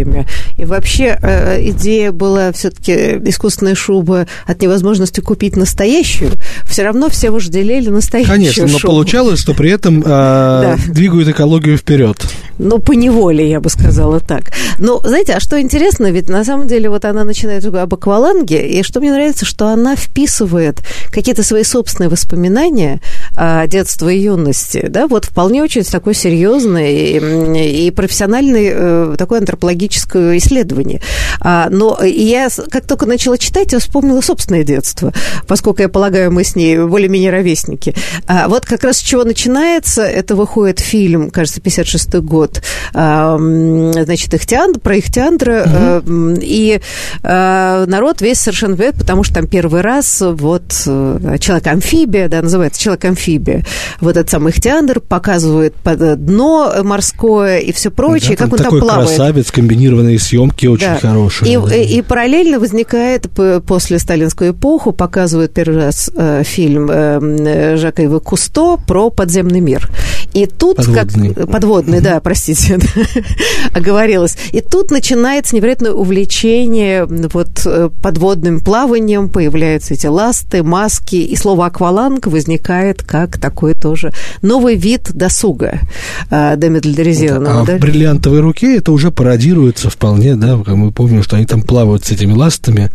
И 0.57 0.65
вообще 0.65 1.19
э, 1.21 1.69
идея 1.71 2.13
была 2.13 2.53
все-таки 2.53 2.93
искусственная 3.25 3.75
шуба 3.75 4.27
от 4.47 4.61
невозможности 4.61 5.21
купить 5.21 5.57
настоящую, 5.57 6.33
все 6.67 6.83
равно 6.83 7.09
все 7.09 7.31
вожделели 7.31 7.89
настоящую 7.89 8.35
Конечно, 8.35 8.67
но 8.67 8.79
шубу. 8.79 8.93
получалось, 8.93 9.41
что 9.41 9.55
при 9.55 9.71
этом 9.71 10.03
э, 10.05 10.77
двигают 10.89 11.29
экологию 11.29 11.77
вперед. 11.77 12.17
Ну, 12.59 12.79
по 12.79 12.93
неволе, 12.93 13.49
я 13.49 13.61
бы 13.61 13.69
сказала 13.69 14.21
так. 14.21 14.53
Но, 14.79 15.01
знаете, 15.05 15.35
а 15.35 15.41
что 15.41 15.61
интересно, 15.61 16.11
ведь 16.11 16.29
на 16.29 16.45
самом 16.45 16.67
деле 16.67 16.89
вот 16.89 17.05
она 17.05 17.25
начинает 17.25 17.65
об 17.67 17.95
акваланге, 17.95 18.67
и 18.67 18.83
что 18.83 19.01
мне 19.01 19.13
нравится, 19.13 19.45
что 19.45 19.69
она 19.69 19.95
вписывает 19.97 20.83
какие-то 21.11 21.43
свои 21.43 21.65
собственные 21.65 22.09
воспоминания 22.09 23.01
о 23.35 23.67
детстве 23.67 24.17
и 24.17 24.23
юности, 24.23 24.87
да, 24.89 25.07
вот 25.07 25.27
вполне 25.27 25.63
очень 25.63 25.83
такой 25.83 26.15
серьезный 26.15 26.95
и, 26.95 27.87
и 27.87 27.91
профессиональный 27.91 28.71
э, 28.73 29.15
такое 29.19 29.41
антропологическое 29.87 30.39
исследование. 30.39 31.01
А, 31.41 31.69
но 31.71 32.03
я, 32.03 32.49
как 32.71 32.87
только 32.87 33.07
начала 33.07 33.39
читать, 33.39 33.73
я 33.73 33.79
вспомнила 33.79 34.21
собственное 34.21 34.65
детство, 34.65 35.13
поскольку, 35.47 35.83
я 35.83 35.89
полагаю, 35.89 36.33
мы 36.33 36.45
с 36.45 36.57
ней 36.57 36.79
более-менее 36.79 37.31
ровесники. 37.31 37.95
А 38.27 38.49
вот 38.49 38.67
как 38.67 38.85
раз 38.85 38.99
с 38.99 39.01
чего 39.01 39.25
начинается, 39.25 40.03
это 40.03 40.35
выходит 40.35 40.81
фильм, 40.81 41.31
кажется, 41.31 41.61
56-й 41.61 42.21
год, 42.21 42.63
а, 42.93 43.37
значит, 43.39 44.35
Ихтиандр, 44.35 44.81
про 44.81 44.99
Ихтиандра, 44.99 46.01
угу. 46.03 46.37
и 46.41 46.81
народ 47.23 48.21
весь 48.21 48.41
совершенно 48.41 48.75
вет, 48.75 48.97
потому 48.97 49.25
что 49.25 49.35
там 49.35 49.47
первый 49.47 49.81
раз 49.81 50.21
вот 50.21 50.83
э, 50.87 51.37
человек-амфибия, 51.41 52.29
да, 52.29 52.43
называется 52.43 52.81
человек-амфибия, 52.81 53.65
вот 54.01 54.17
этот 54.17 54.31
самый 54.31 54.51
Ихтиандр 54.53 55.01
показывает 55.01 55.75
дно 55.85 56.73
морское 56.83 57.59
и 57.59 57.73
все 57.73 57.91
прочее, 57.91 58.37
да, 58.37 58.45
как 58.45 58.53
он 58.53 58.59
там 58.59 58.81
плавает. 58.81 59.09
красавец, 59.09 59.51
комбинированные 59.77 60.19
съемки 60.19 60.67
очень 60.67 60.87
да. 60.87 60.99
хорошие. 60.99 61.53
И, 61.53 61.57
да. 61.57 61.75
и, 61.75 61.99
и 61.99 62.03
параллельно 62.03 62.59
возникает 62.59 63.29
после 63.67 63.99
сталинскую 63.99 64.53
эпоху, 64.53 64.93
показывают 64.93 65.53
первый 65.53 65.77
раз 65.77 66.11
э, 66.15 66.43
фильм 66.45 66.91
э, 66.91 67.77
Жака 67.77 68.03
Ива 68.03 68.19
Кусто 68.19 68.79
про 68.87 69.11
подземный 69.11 69.61
мир. 69.61 69.89
И 70.37 70.45
тут 70.45 70.77
подводный. 70.77 71.33
как 71.33 71.51
подводный, 71.51 72.01
да, 72.03 72.21
простите, 72.21 72.79
оговорилась. 73.73 74.37
И 74.53 74.61
тут 74.61 74.91
начинается 74.91 75.57
невероятное 75.57 75.93
увлечение 75.93 77.07
вот 77.07 77.63
э, 77.65 77.89
подводным 78.03 78.61
плаванием, 78.61 79.31
появляются 79.31 79.95
эти 79.95 80.07
ласты, 80.07 80.63
маски, 80.63 81.17
и 81.17 81.35
слово 81.37 81.65
акваланг 81.65 82.27
возникает 82.27 83.03
как 83.03 83.39
такой 83.39 83.73
тоже 83.73 84.13
новый 84.43 84.77
вид 84.77 85.11
досуга 85.15 85.81
э, 86.29 86.55
демилитаризированного. 86.59 87.63
А 87.63 87.65
да? 87.65 87.79
в 87.79 87.81
бриллиантовой 87.81 88.41
руке 88.41 88.77
это 88.77 88.93
уже 88.93 89.11
пародируется 89.11 89.89
вполне, 89.89 90.37
да, 90.37 90.59
мы 90.67 90.93
помним, 90.93 91.23
что 91.23 91.37
они 91.37 91.47
там 91.47 91.63
плавают 91.63 92.05
с 92.05 92.11
этими 92.11 92.35
ластами, 92.35 92.91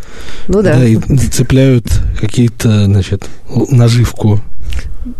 ну, 0.48 0.62
да. 0.62 0.76
да, 0.76 0.86
и 0.86 0.96
цепляют 1.32 1.88
какие-то, 2.20 2.86
значит, 2.86 3.28
наживку 3.72 4.40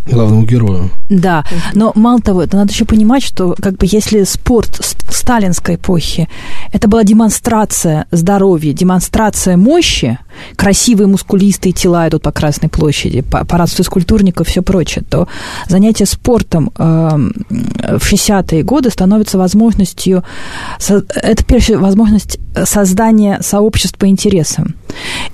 главному 0.06 0.44
герою. 0.44 0.90
Да, 1.08 1.44
но 1.74 1.92
мало 1.94 2.20
того, 2.20 2.42
это 2.42 2.56
надо 2.56 2.72
еще 2.72 2.84
понимать, 2.84 3.22
что 3.22 3.54
как 3.60 3.76
бы 3.76 3.86
если 3.88 4.24
спорт 4.24 4.80
сталинской 5.10 5.74
эпохи, 5.76 6.28
это 6.72 6.88
была 6.88 7.04
демонстрация 7.04 8.06
здоровья, 8.10 8.72
демонстрация 8.72 9.56
мощи, 9.56 10.18
красивые 10.56 11.06
мускулистые 11.06 11.72
тела 11.72 12.08
идут 12.08 12.22
по 12.22 12.32
Красной 12.32 12.68
площади, 12.68 13.22
парад 13.22 13.70
физкультурников 13.70 14.48
все 14.48 14.62
прочее, 14.62 15.04
то 15.08 15.28
занятие 15.68 16.06
спортом 16.06 16.70
э, 16.76 17.10
в 17.98 18.12
60-е 18.12 18.62
годы 18.62 18.90
становится 18.90 19.38
возможностью, 19.38 20.24
это, 20.78 21.44
первая 21.44 21.78
возможность 21.78 22.38
создания 22.64 23.40
сообществ 23.42 23.98
по 23.98 24.06
интересам 24.06 24.74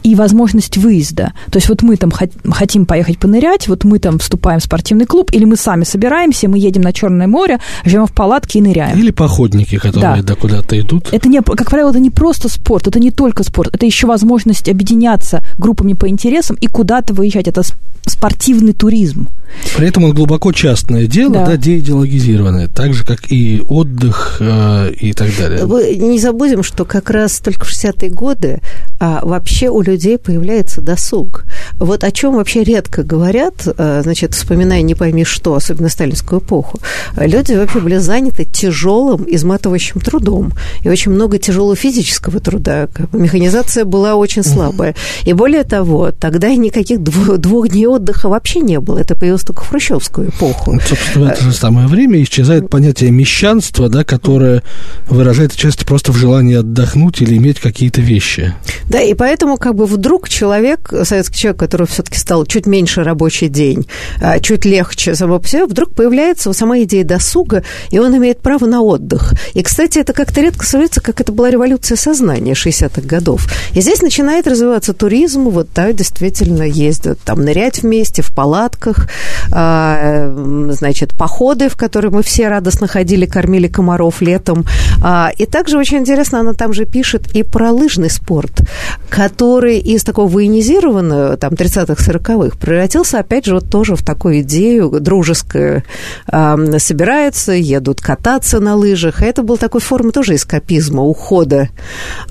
и 0.02 0.14
возможность 0.14 0.76
выезда. 0.76 1.32
То 1.50 1.58
есть 1.58 1.68
вот 1.68 1.82
мы 1.82 1.96
там 1.96 2.10
хотим 2.10 2.86
поехать 2.86 3.18
понырять, 3.18 3.68
вот 3.68 3.84
мы 3.84 3.98
там 3.98 4.18
вступаем 4.18 4.37
в 4.38 4.60
спортивный 4.60 5.06
клуб, 5.06 5.30
или 5.32 5.44
мы 5.44 5.56
сами 5.56 5.84
собираемся, 5.84 6.48
мы 6.48 6.58
едем 6.58 6.82
на 6.82 6.92
Черное 6.92 7.26
море, 7.26 7.58
живем 7.84 8.06
в 8.06 8.12
палатке 8.12 8.58
и 8.58 8.62
ныряем. 8.62 8.98
Или 8.98 9.10
походники, 9.10 9.76
которые 9.76 10.22
да. 10.22 10.22
да 10.22 10.34
куда-то 10.34 10.78
идут. 10.78 11.08
Это 11.12 11.28
не, 11.28 11.40
как 11.40 11.70
правило, 11.70 11.90
это 11.90 12.00
не 12.00 12.10
просто 12.10 12.48
спорт, 12.48 12.86
это 12.86 12.98
не 12.98 13.10
только 13.10 13.42
спорт, 13.42 13.74
это 13.74 13.86
еще 13.86 14.06
возможность 14.06 14.68
объединяться 14.68 15.42
группами 15.58 15.92
по 15.92 16.08
интересам 16.08 16.56
и 16.60 16.66
куда-то 16.66 17.14
выезжать. 17.14 17.48
Это 17.48 17.62
спортивный 18.06 18.72
туризм. 18.72 19.28
При 19.76 19.88
этом 19.88 20.04
он 20.04 20.12
глубоко 20.12 20.52
частное 20.52 21.06
дело, 21.06 21.34
да, 21.34 21.46
да 21.46 21.56
деидеологизированное, 21.56 22.68
так 22.68 22.94
же, 22.94 23.04
как 23.04 23.30
и 23.30 23.62
отдых 23.66 24.38
э, 24.40 24.92
и 24.92 25.12
так 25.12 25.28
далее. 25.36 25.66
Вы 25.66 25.96
не 25.96 26.18
забудем, 26.18 26.62
что 26.62 26.84
как 26.84 27.10
раз 27.10 27.38
только 27.40 27.64
в 27.64 27.70
60-е 27.70 28.10
годы 28.10 28.60
а, 29.00 29.20
вообще 29.22 29.68
у 29.68 29.80
людей 29.80 30.18
появляется 30.18 30.80
досуг. 30.80 31.44
Вот 31.78 32.04
о 32.04 32.10
чем 32.10 32.34
вообще 32.34 32.64
редко 32.64 33.02
говорят, 33.02 33.54
а, 33.66 34.02
значит, 34.02 34.34
вспоминая 34.34 34.82
не 34.82 34.94
пойми 34.94 35.24
что, 35.24 35.54
особенно 35.54 35.88
сталинскую 35.88 36.40
эпоху. 36.40 36.80
Люди 37.16 37.52
вообще 37.52 37.80
были 37.80 37.96
заняты 37.96 38.44
тяжелым, 38.44 39.24
изматывающим 39.26 40.00
трудом. 40.00 40.52
И 40.82 40.88
очень 40.88 41.12
много 41.12 41.38
тяжелого 41.38 41.76
физического 41.76 42.40
труда. 42.40 42.88
Механизация 43.12 43.84
была 43.84 44.14
очень 44.14 44.42
слабая. 44.42 44.94
И 45.24 45.32
более 45.32 45.64
того, 45.64 46.10
тогда 46.10 46.54
никаких 46.54 47.02
двух 47.02 47.68
дней 47.68 47.86
отдыха 47.86 48.28
вообще 48.28 48.60
не 48.60 48.80
было. 48.80 48.98
Это 48.98 49.14
появилось 49.14 49.37
только 49.44 49.62
в 49.64 49.68
хрущевскую 49.68 50.30
эпоху. 50.30 50.72
Ну, 50.72 50.80
собственно, 50.80 51.26
в 51.26 51.28
это 51.28 51.42
же 51.42 51.52
самое 51.52 51.86
время 51.86 52.22
исчезает 52.22 52.68
понятие 52.70 53.10
мещанства, 53.10 53.88
да, 53.88 54.04
которое 54.04 54.62
выражает 55.08 55.54
часто 55.54 55.84
просто 55.84 56.12
в 56.12 56.16
желании 56.16 56.56
отдохнуть 56.56 57.20
или 57.20 57.36
иметь 57.36 57.60
какие-то 57.60 58.00
вещи. 58.00 58.54
Да, 58.88 59.00
и 59.00 59.14
поэтому 59.14 59.56
как 59.56 59.74
бы 59.74 59.86
вдруг 59.86 60.28
человек, 60.28 60.92
советский 61.04 61.38
человек, 61.38 61.60
который 61.60 61.86
все-таки 61.86 62.18
стал 62.18 62.46
чуть 62.46 62.66
меньше 62.66 63.02
рабочий 63.02 63.48
день, 63.48 63.86
а, 64.20 64.38
чуть 64.40 64.64
легче 64.64 65.14
само 65.14 65.38
по 65.38 65.48
себе, 65.48 65.66
вдруг 65.66 65.94
появляется 65.94 66.52
сама 66.52 66.80
идея 66.80 67.04
досуга, 67.04 67.62
и 67.90 67.98
он 67.98 68.16
имеет 68.16 68.40
право 68.40 68.66
на 68.66 68.82
отдых. 68.82 69.34
И, 69.54 69.62
кстати, 69.62 69.98
это 69.98 70.12
как-то 70.12 70.40
редко 70.40 70.64
становится, 70.64 71.00
как 71.00 71.20
это 71.20 71.32
была 71.32 71.50
революция 71.50 71.96
сознания 71.96 72.52
60-х 72.52 73.02
годов. 73.02 73.48
И 73.74 73.80
здесь 73.80 74.02
начинает 74.02 74.46
развиваться 74.46 74.92
туризм, 74.92 75.48
вот 75.48 75.68
да, 75.74 75.92
действительно 75.92 76.62
ездят 76.62 77.18
там 77.20 77.44
нырять 77.44 77.82
вместе 77.82 78.22
в 78.22 78.34
палатках, 78.34 79.08
значит, 79.50 81.16
походы, 81.16 81.68
в 81.68 81.76
которые 81.76 82.10
мы 82.10 82.22
все 82.22 82.48
радостно 82.48 82.86
ходили, 82.86 83.26
кормили 83.26 83.68
комаров 83.68 84.20
летом. 84.20 84.64
А, 85.02 85.30
и 85.36 85.46
также 85.46 85.78
очень 85.78 85.98
интересно, 85.98 86.40
она 86.40 86.52
там 86.52 86.72
же 86.72 86.84
пишет 86.84 87.34
и 87.34 87.42
про 87.42 87.70
лыжный 87.70 88.10
спорт 88.10 88.62
который 89.08 89.78
из 89.78 90.04
такого 90.04 90.28
военизированного, 90.28 91.36
там, 91.36 91.54
30-х, 91.54 91.94
40-х 91.94 92.56
превратился, 92.58 93.18
опять 93.18 93.46
же, 93.46 93.54
вот 93.54 93.70
тоже 93.70 93.96
в 93.96 94.04
такую 94.04 94.40
идею 94.40 95.00
дружескую. 95.00 95.82
Э, 96.30 96.56
собираются, 96.78 97.52
едут 97.52 98.00
кататься 98.00 98.60
на 98.60 98.76
лыжах. 98.76 99.22
Это 99.22 99.42
был 99.42 99.56
такой 99.56 99.80
форма 99.80 100.12
тоже 100.12 100.34
эскапизма, 100.34 101.02
ухода 101.02 101.68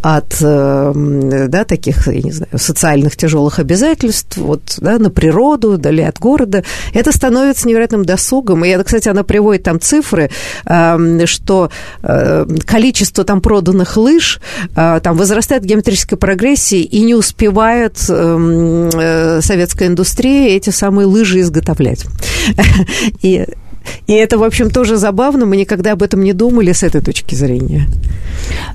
от, 0.01 0.37
э, 0.41 1.45
да, 1.47 1.63
таких, 1.65 2.07
я 2.07 2.21
не 2.21 2.31
знаю, 2.31 2.57
социальных 2.57 3.17
тяжелых 3.17 3.59
обязательств, 3.59 4.37
вот, 4.37 4.77
да, 4.77 4.99
на 4.99 5.09
природу, 5.09 5.77
дали 5.77 6.01
от 6.01 6.19
города. 6.19 6.63
Это 6.93 7.11
становится 7.11 7.67
невероятным 7.67 8.05
досугом. 8.05 8.65
И, 8.65 8.83
кстати, 8.83 9.09
она 9.09 9.23
приводит 9.23 9.63
там 9.63 9.79
цифры, 9.79 10.29
э, 10.65 11.25
что 11.25 11.69
э, 12.03 12.45
количество 12.65 13.23
там 13.23 13.41
проданных 13.41 13.97
лыж 13.97 14.39
э, 14.75 14.99
там 15.01 15.17
возрастает 15.17 15.63
геометрической 15.63 16.17
прогрессии 16.17 16.81
и 16.81 17.01
не 17.01 17.15
успевает 17.15 17.97
эм, 18.09 18.89
э, 18.93 19.41
советская 19.41 19.87
индустрия 19.87 20.55
эти 20.55 20.69
самые 20.69 21.05
лыжи 21.05 21.41
изготовлять. 21.41 22.05
И 23.21 23.45
и 24.07 24.13
это, 24.13 24.37
в 24.37 24.43
общем, 24.43 24.69
тоже 24.69 24.97
забавно. 24.97 25.45
Мы 25.45 25.57
никогда 25.57 25.93
об 25.93 26.03
этом 26.03 26.23
не 26.23 26.33
думали 26.33 26.71
с 26.71 26.83
этой 26.83 27.01
точки 27.01 27.35
зрения. 27.35 27.87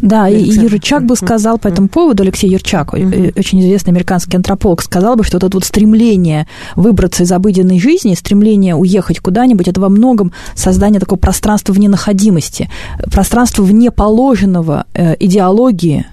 Да, 0.00 0.28
и 0.28 0.42
Юрчак 0.42 1.04
бы 1.04 1.16
сказал 1.16 1.58
по 1.58 1.68
этому 1.68 1.88
поводу, 1.88 2.22
Алексей 2.22 2.50
Юрчак, 2.50 2.94
mm-hmm. 2.94 3.38
очень 3.38 3.60
известный 3.60 3.90
американский 3.90 4.36
антрополог, 4.36 4.82
сказал 4.82 5.16
бы, 5.16 5.24
что 5.24 5.38
это 5.38 5.48
вот 5.52 5.64
стремление 5.64 6.46
выбраться 6.76 7.22
из 7.22 7.32
обыденной 7.32 7.78
жизни, 7.78 8.14
стремление 8.14 8.74
уехать 8.74 9.20
куда-нибудь, 9.20 9.68
это 9.68 9.80
во 9.80 9.88
многом 9.88 10.32
создание 10.54 11.00
такого 11.00 11.18
пространства 11.18 11.72
вне 11.72 11.88
находимости, 11.88 12.68
пространства 13.10 13.62
вне 13.62 13.90
положенного 13.90 14.86
э, 14.94 15.14
идеологии, 15.20 16.06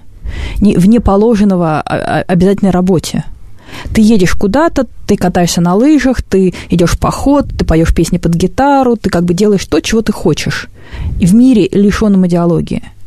вне 0.60 1.00
положенного 1.00 1.80
обязательной 1.80 2.70
работе. 2.70 3.24
Ты 3.92 4.00
едешь 4.00 4.34
куда-то, 4.34 4.86
ты 5.06 5.16
катаешься 5.16 5.60
на 5.60 5.74
лыжах, 5.74 6.22
ты 6.22 6.54
идешь 6.70 6.92
в 6.92 6.98
поход, 6.98 7.46
ты 7.58 7.64
поешь 7.64 7.94
песни 7.94 8.18
под 8.18 8.34
гитару, 8.34 8.96
ты 8.96 9.10
как 9.10 9.24
бы 9.24 9.34
делаешь 9.34 9.66
то, 9.66 9.80
чего 9.80 10.02
ты 10.02 10.12
хочешь. 10.12 10.68
И 11.20 11.26
в 11.26 11.34
мире, 11.34 11.68
лишенном 11.72 12.26
идеологии– 12.26 12.82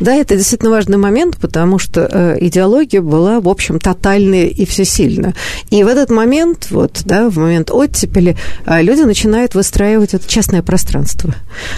да, 0.00 0.14
это 0.14 0.36
действительно 0.36 0.70
важный 0.70 0.96
момент, 0.96 1.36
потому 1.36 1.78
что 1.78 2.08
э, 2.10 2.36
идеология 2.40 3.02
была, 3.02 3.40
в 3.40 3.48
общем, 3.48 3.78
тотальная 3.78 4.46
и 4.46 4.64
всесильна. 4.64 5.34
И 5.70 5.84
в 5.84 5.88
этот 5.88 6.10
момент, 6.10 6.68
вот, 6.70 7.02
да, 7.04 7.28
в 7.28 7.36
момент 7.36 7.70
оттепели, 7.70 8.36
э, 8.66 8.82
люди 8.82 9.02
начинают 9.02 9.54
выстраивать 9.54 10.14
это 10.14 10.26
частное 10.26 10.62
пространство, 10.62 11.34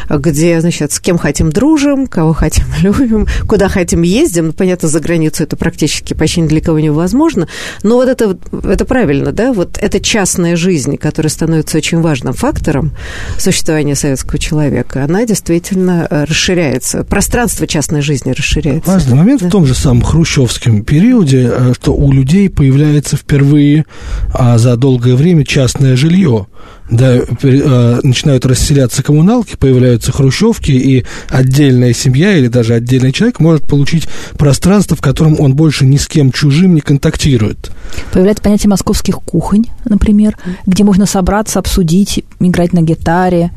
где, 0.08 0.60
значит, 0.60 0.92
с 0.92 1.00
кем 1.00 1.18
хотим 1.18 1.50
дружим, 1.50 2.06
кого 2.06 2.32
хотим 2.32 2.66
любим, 2.80 3.26
куда 3.48 3.68
хотим 3.68 4.02
ездим. 4.02 4.46
Ну, 4.48 4.52
понятно, 4.52 4.88
за 4.88 5.00
границу 5.00 5.42
это 5.42 5.56
практически 5.56 6.14
почти 6.14 6.42
ни 6.42 6.46
для 6.46 6.60
кого 6.60 6.78
невозможно, 6.78 7.48
но 7.82 7.96
вот 7.96 8.08
это, 8.08 8.38
это 8.62 8.84
правильно, 8.84 9.32
да, 9.32 9.52
вот 9.52 9.78
эта 9.78 10.00
частная 10.00 10.54
жизнь, 10.56 10.96
которая 10.96 11.30
становится 11.30 11.76
очень 11.76 12.00
важным 12.00 12.34
фактором 12.34 12.92
существования 13.38 13.96
советского 13.96 14.38
человека, 14.38 15.04
она 15.04 15.26
действительно 15.26 16.06
э, 16.08 16.24
расширяется. 16.24 17.02
Пространство 17.04 17.66
частной 17.72 18.02
жизни 18.02 18.32
расширяется. 18.32 18.90
Важный 18.90 19.14
момент 19.14 19.40
да. 19.40 19.48
в 19.48 19.50
том 19.50 19.64
же 19.64 19.74
самом 19.74 20.02
хрущевском 20.02 20.84
периоде, 20.84 21.50
э, 21.50 21.72
что 21.74 21.94
у 21.94 22.12
людей 22.12 22.50
появляется 22.50 23.16
впервые 23.16 23.86
а 24.34 24.58
за 24.58 24.76
долгое 24.76 25.14
время 25.14 25.44
частное 25.44 25.96
жилье. 25.96 26.46
Да, 26.92 27.16
э, 27.16 28.00
начинают 28.02 28.44
расселяться 28.44 29.02
коммуналки, 29.02 29.56
появляются 29.56 30.12
хрущевки, 30.12 30.72
и 30.72 31.04
отдельная 31.30 31.94
семья 31.94 32.36
или 32.36 32.48
даже 32.48 32.74
отдельный 32.74 33.12
человек 33.12 33.40
может 33.40 33.66
получить 33.66 34.06
пространство, 34.36 34.94
в 34.94 35.00
котором 35.00 35.40
он 35.40 35.54
больше 35.54 35.86
ни 35.86 35.96
с 35.96 36.06
кем 36.06 36.32
чужим 36.32 36.74
не 36.74 36.82
контактирует. 36.82 37.72
Появляется 38.12 38.44
понятие 38.44 38.68
московских 38.68 39.16
кухонь, 39.16 39.64
например, 39.86 40.36
где 40.66 40.84
можно 40.84 41.06
собраться, 41.06 41.58
обсудить, 41.60 42.24
играть 42.40 42.74
на 42.74 42.82
гитаре, 42.82 43.52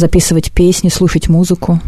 записывать 0.00 0.50
песни, 0.50 0.88
слушать 0.88 1.28
музыку. 1.28 1.80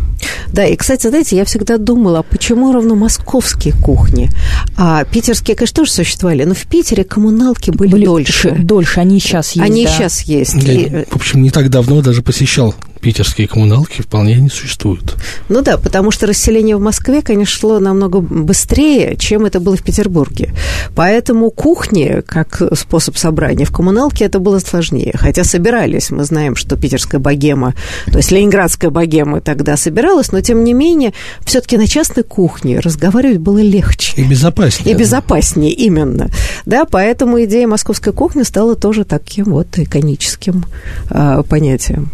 Да, 0.52 0.64
и, 0.64 0.76
кстати, 0.76 1.08
знаете, 1.08 1.36
я 1.36 1.44
всегда 1.44 1.78
думала, 1.78 2.22
почему 2.22 2.72
ровно 2.72 2.94
московские 2.94 3.74
кухни? 3.74 4.30
А 4.76 5.04
питерские, 5.04 5.56
конечно, 5.56 5.76
тоже 5.76 5.92
существовали, 5.92 6.44
но 6.44 6.54
в 6.54 6.66
Питере 6.66 7.04
коммуналки 7.04 7.70
были, 7.70 7.90
были 7.90 8.04
дольше. 8.04 8.54
Дольше, 8.58 9.00
они 9.00 9.18
сейчас 9.18 9.52
есть, 9.52 9.66
Они 9.66 9.84
да. 9.84 9.90
сейчас 9.90 10.22
есть. 10.22 10.62
И... 10.62 10.90
В 11.10 11.16
общем, 11.16 11.42
не 11.42 11.50
так 11.50 11.70
давно 11.70 12.02
даже 12.02 12.22
посещал 12.22 12.74
питерские 13.02 13.48
коммуналки 13.48 14.00
вполне 14.00 14.36
не 14.36 14.48
существуют. 14.48 15.16
Ну 15.48 15.60
да, 15.60 15.76
потому 15.76 16.12
что 16.12 16.26
расселение 16.26 16.76
в 16.76 16.80
Москве, 16.80 17.20
конечно, 17.20 17.52
шло 17.52 17.80
намного 17.80 18.20
быстрее, 18.20 19.16
чем 19.16 19.44
это 19.44 19.58
было 19.60 19.76
в 19.76 19.82
Петербурге. 19.82 20.54
Поэтому 20.94 21.50
кухни, 21.50 22.22
как 22.24 22.62
способ 22.74 23.18
собрания 23.18 23.64
в 23.64 23.72
коммуналке, 23.72 24.24
это 24.24 24.38
было 24.38 24.60
сложнее. 24.60 25.12
Хотя 25.14 25.42
собирались, 25.42 26.10
мы 26.10 26.24
знаем, 26.24 26.54
что 26.54 26.76
питерская 26.76 27.20
богема, 27.20 27.74
то 28.06 28.18
есть 28.18 28.30
ленинградская 28.30 28.90
богема 28.90 29.40
тогда 29.40 29.76
собиралась, 29.76 30.30
но 30.30 30.40
тем 30.40 30.62
не 30.62 30.72
менее, 30.72 31.12
все-таки 31.44 31.76
на 31.76 31.88
частной 31.88 32.22
кухне 32.22 32.78
разговаривать 32.78 33.38
было 33.38 33.58
легче. 33.58 34.12
И 34.16 34.24
безопаснее. 34.24 34.94
И 34.94 34.96
безопаснее, 34.96 35.72
именно. 35.72 36.30
Да, 36.66 36.84
поэтому 36.84 37.42
идея 37.44 37.66
московской 37.66 38.12
кухни 38.12 38.44
стала 38.44 38.76
тоже 38.76 39.04
таким 39.04 39.46
вот 39.46 39.76
иконическим 39.76 40.64
э, 41.10 41.42
понятием. 41.48 42.10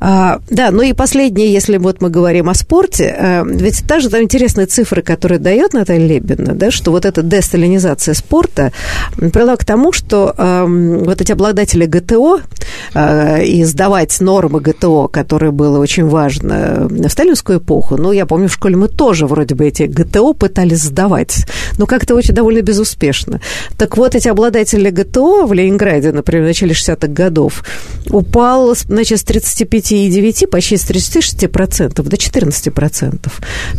А, 0.00 0.38
да, 0.50 0.70
ну 0.70 0.82
и 0.82 0.92
последнее, 0.92 1.52
если 1.52 1.78
вот 1.78 2.00
мы 2.00 2.10
говорим 2.10 2.48
о 2.48 2.54
спорте, 2.54 3.14
а, 3.18 3.44
ведь 3.44 3.84
та 3.86 4.00
же 4.00 4.10
там 4.10 4.22
интересные 4.22 4.66
цифры, 4.66 5.02
которые 5.02 5.38
дает 5.38 5.72
Наталья 5.72 6.06
Лебедна, 6.06 6.54
да, 6.54 6.70
что 6.70 6.90
вот 6.90 7.04
эта 7.04 7.22
десталинизация 7.22 8.14
спорта 8.14 8.72
привела 9.16 9.56
к 9.56 9.64
тому, 9.64 9.92
что 9.92 10.34
а, 10.36 10.66
вот 10.66 11.20
эти 11.20 11.32
обладатели 11.32 11.86
ГТО 11.86 12.40
а, 12.94 13.38
и 13.38 13.64
сдавать 13.64 14.20
нормы 14.20 14.60
ГТО, 14.60 15.08
которые 15.08 15.52
было 15.52 15.78
очень 15.78 16.06
важно 16.06 16.86
в 16.88 17.08
сталинскую 17.08 17.58
эпоху, 17.58 17.96
ну, 17.96 18.12
я 18.12 18.26
помню, 18.26 18.48
в 18.48 18.52
школе 18.52 18.76
мы 18.76 18.88
тоже 18.88 19.26
вроде 19.26 19.54
бы 19.54 19.66
эти 19.66 19.84
ГТО 19.84 20.32
пытались 20.34 20.82
сдавать, 20.82 21.46
но 21.78 21.86
как-то 21.86 22.14
очень 22.14 22.34
довольно 22.34 22.62
безуспешно. 22.62 23.40
Так 23.76 23.96
вот, 23.96 24.14
эти 24.14 24.28
обладатели 24.28 24.90
ГТО 24.90 25.46
в 25.46 25.52
Ленинграде, 25.52 26.12
например, 26.12 26.44
в 26.44 26.48
начале 26.48 26.72
60-х 26.72 27.08
годов, 27.08 27.64
упал, 28.10 28.74
значит, 28.74 29.20
с 29.20 29.24
35,9 29.38 30.46
почти 30.48 30.76
с 30.76 30.84
36% 30.90 32.02
до 32.02 32.16
14%. 32.16 33.30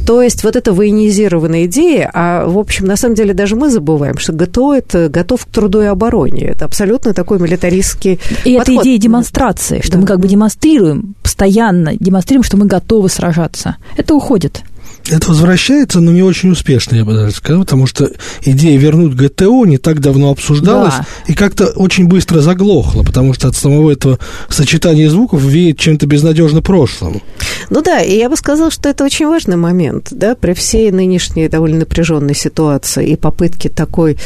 То 0.06 0.22
есть 0.22 0.44
вот 0.44 0.56
эта 0.56 0.74
военизированная 0.74 1.66
идея, 1.66 2.10
а, 2.14 2.46
в 2.48 2.58
общем, 2.58 2.86
на 2.86 2.96
самом 2.98 3.16
деле 3.16 3.34
даже 3.34 3.56
мы 3.56 3.70
забываем, 3.70 4.18
что 4.18 4.34
ГТО– 4.34 4.74
это 4.76 5.10
готов 5.10 5.46
к 5.46 5.50
труду 5.50 5.82
и 5.82 5.86
обороне. 5.86 6.46
Это 6.48 6.66
абсолютно 6.66 7.14
такой 7.14 7.40
милитаристский 7.40 8.20
И 8.46 8.58
подход. 8.58 8.76
это 8.76 8.84
идея 8.84 8.98
демонстрации, 8.98 9.82
что 9.82 9.94
Да. 9.94 10.00
мы 10.00 10.08
как 10.08 10.20
бы 10.20 10.28
демонстрируем, 10.28 11.16
постоянно 11.24 11.96
демонстрируем, 12.00 12.44
что 12.44 12.58
мы 12.58 12.66
готовы 12.66 13.10
сражаться. 13.10 13.78
Это 13.98 14.14
уходит. 14.16 14.62
Это 15.10 15.28
возвращается, 15.30 16.00
но 16.00 16.12
не 16.12 16.24
очень 16.24 16.50
успешно, 16.52 16.96
я 16.96 17.06
бы 17.06 17.14
даже 17.14 17.32
сказал, 17.36 17.62
потому 17.62 17.86
что 17.86 18.10
идея 18.42 18.78
вернуть 18.80 19.14
ГТО 19.14 19.66
не 19.66 19.78
так 19.78 20.00
давно 20.00 20.32
обсуждалась 20.32 20.96
Да. 20.96 21.06
и 21.28 21.36
как-то 21.36 21.68
очень 21.68 22.08
быстро 22.08 22.40
заглохла, 22.42 23.04
потому 23.04 23.34
что 23.34 23.48
от 23.48 23.56
самого 23.56 23.92
этого 23.92 24.18
сочетания 24.50 25.10
звуков 25.10 25.42
веет 25.44 25.78
чем-то 25.78 26.08
безнадежно 26.08 26.62
прошлым. 26.62 27.22
Ну 27.70 27.82
да, 27.82 28.02
и 28.02 28.18
я 28.18 28.30
бы 28.30 28.36
сказала, 28.36 28.72
что 28.72 28.90
это 28.90 29.04
очень 29.04 29.28
важный 29.28 29.58
момент, 29.58 30.08
да, 30.12 30.34
при 30.36 30.54
всей 30.54 30.92
нынешней 30.92 31.50
довольно 31.50 31.80
напряженной 31.80 32.36
ситуации 32.36 33.10
и 33.10 33.16
попытке 33.16 33.70
такой 33.70 34.18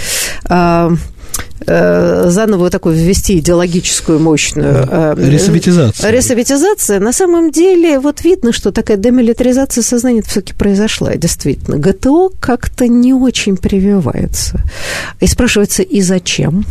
э, 0.49 0.89
заново 1.65 2.59
вот 2.59 2.71
такую 2.71 2.95
ввести 2.95 3.39
идеологическую 3.39 4.19
мощную... 4.19 4.87
э, 4.89 5.15
Ресоветизация. 5.17 6.11
Ресоветизация, 6.11 6.99
на 6.99 7.13
самом 7.13 7.51
деле, 7.51 7.99
вот 7.99 8.23
видно, 8.23 8.51
что 8.51 8.71
такая 8.71 8.97
демилитаризация 8.97 9.81
сознания 9.81 10.21
все-таки 10.21 10.53
произошла, 10.53 11.15
действительно. 11.15 11.77
ГТО 11.77 12.31
как-то 12.39 12.87
не 12.87 13.13
очень 13.13 13.57
прививается. 13.57 14.61
И 15.19 15.27
спрашивается, 15.27 15.83
и 15.83 16.01
зачем? 16.01 16.65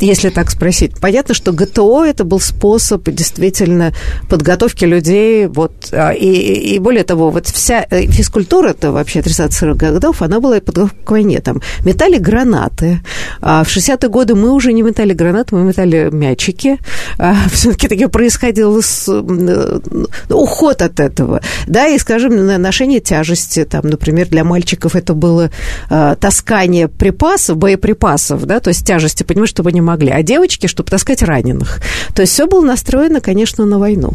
Если 0.00 0.28
так 0.28 0.50
спросить. 0.50 0.98
Понятно, 1.00 1.34
что 1.34 1.52
ГТО 1.52 2.04
это 2.04 2.24
был 2.24 2.40
способ 2.40 3.08
действительно 3.08 3.92
подготовки 4.28 4.84
людей. 4.84 5.46
Вот, 5.46 5.88
а, 5.92 6.12
и, 6.12 6.74
и 6.74 6.78
более 6.78 7.04
того, 7.04 7.30
вот 7.30 7.46
вся 7.46 7.86
э, 7.90 8.06
физкультура 8.06 8.70
это 8.70 8.92
вообще 8.92 9.20
30-40 9.20 9.74
годов, 9.74 10.22
она 10.22 10.40
была 10.40 10.60
подготовка 10.60 10.96
к 11.04 11.10
войне. 11.10 11.40
Там 11.40 11.62
метали 11.84 12.18
гранаты. 12.18 13.00
А 13.40 13.64
в 13.64 13.68
60-е 13.68 14.08
годы 14.08 14.34
мы 14.34 14.50
уже 14.50 14.72
не 14.72 14.82
метали 14.82 15.12
гранаты, 15.14 15.56
мы 15.56 15.64
метали 15.64 16.10
мячики. 16.12 16.78
Все-таки 17.52 17.88
таки 17.88 18.06
происходил 18.06 18.78
э, 18.78 19.80
уход 20.28 20.82
от 20.82 21.00
этого. 21.00 21.40
Да, 21.66 21.88
и, 21.88 21.98
скажем, 21.98 22.46
ношение 22.60 23.00
тяжести. 23.00 23.64
Там, 23.64 23.82
например, 23.84 24.28
для 24.28 24.44
мальчиков 24.44 24.94
это 24.94 25.14
было 25.14 25.50
э, 25.90 26.16
таскание 26.20 26.88
припасов, 26.88 27.56
боеприпасов, 27.56 28.44
да, 28.44 28.60
то 28.60 28.68
есть 28.68 28.86
тяжести, 28.86 29.22
понимаешь, 29.22 29.50
чтобы 29.50 29.70
не 29.78 29.82
могли. 29.82 30.10
А 30.10 30.22
девочки, 30.22 30.66
чтобы 30.66 30.90
таскать 30.90 31.22
раненых. 31.22 31.80
То 32.14 32.22
есть 32.22 32.32
все 32.32 32.46
было 32.46 32.64
настроено, 32.64 33.20
конечно, 33.20 33.64
на 33.64 33.78
войну. 33.78 34.14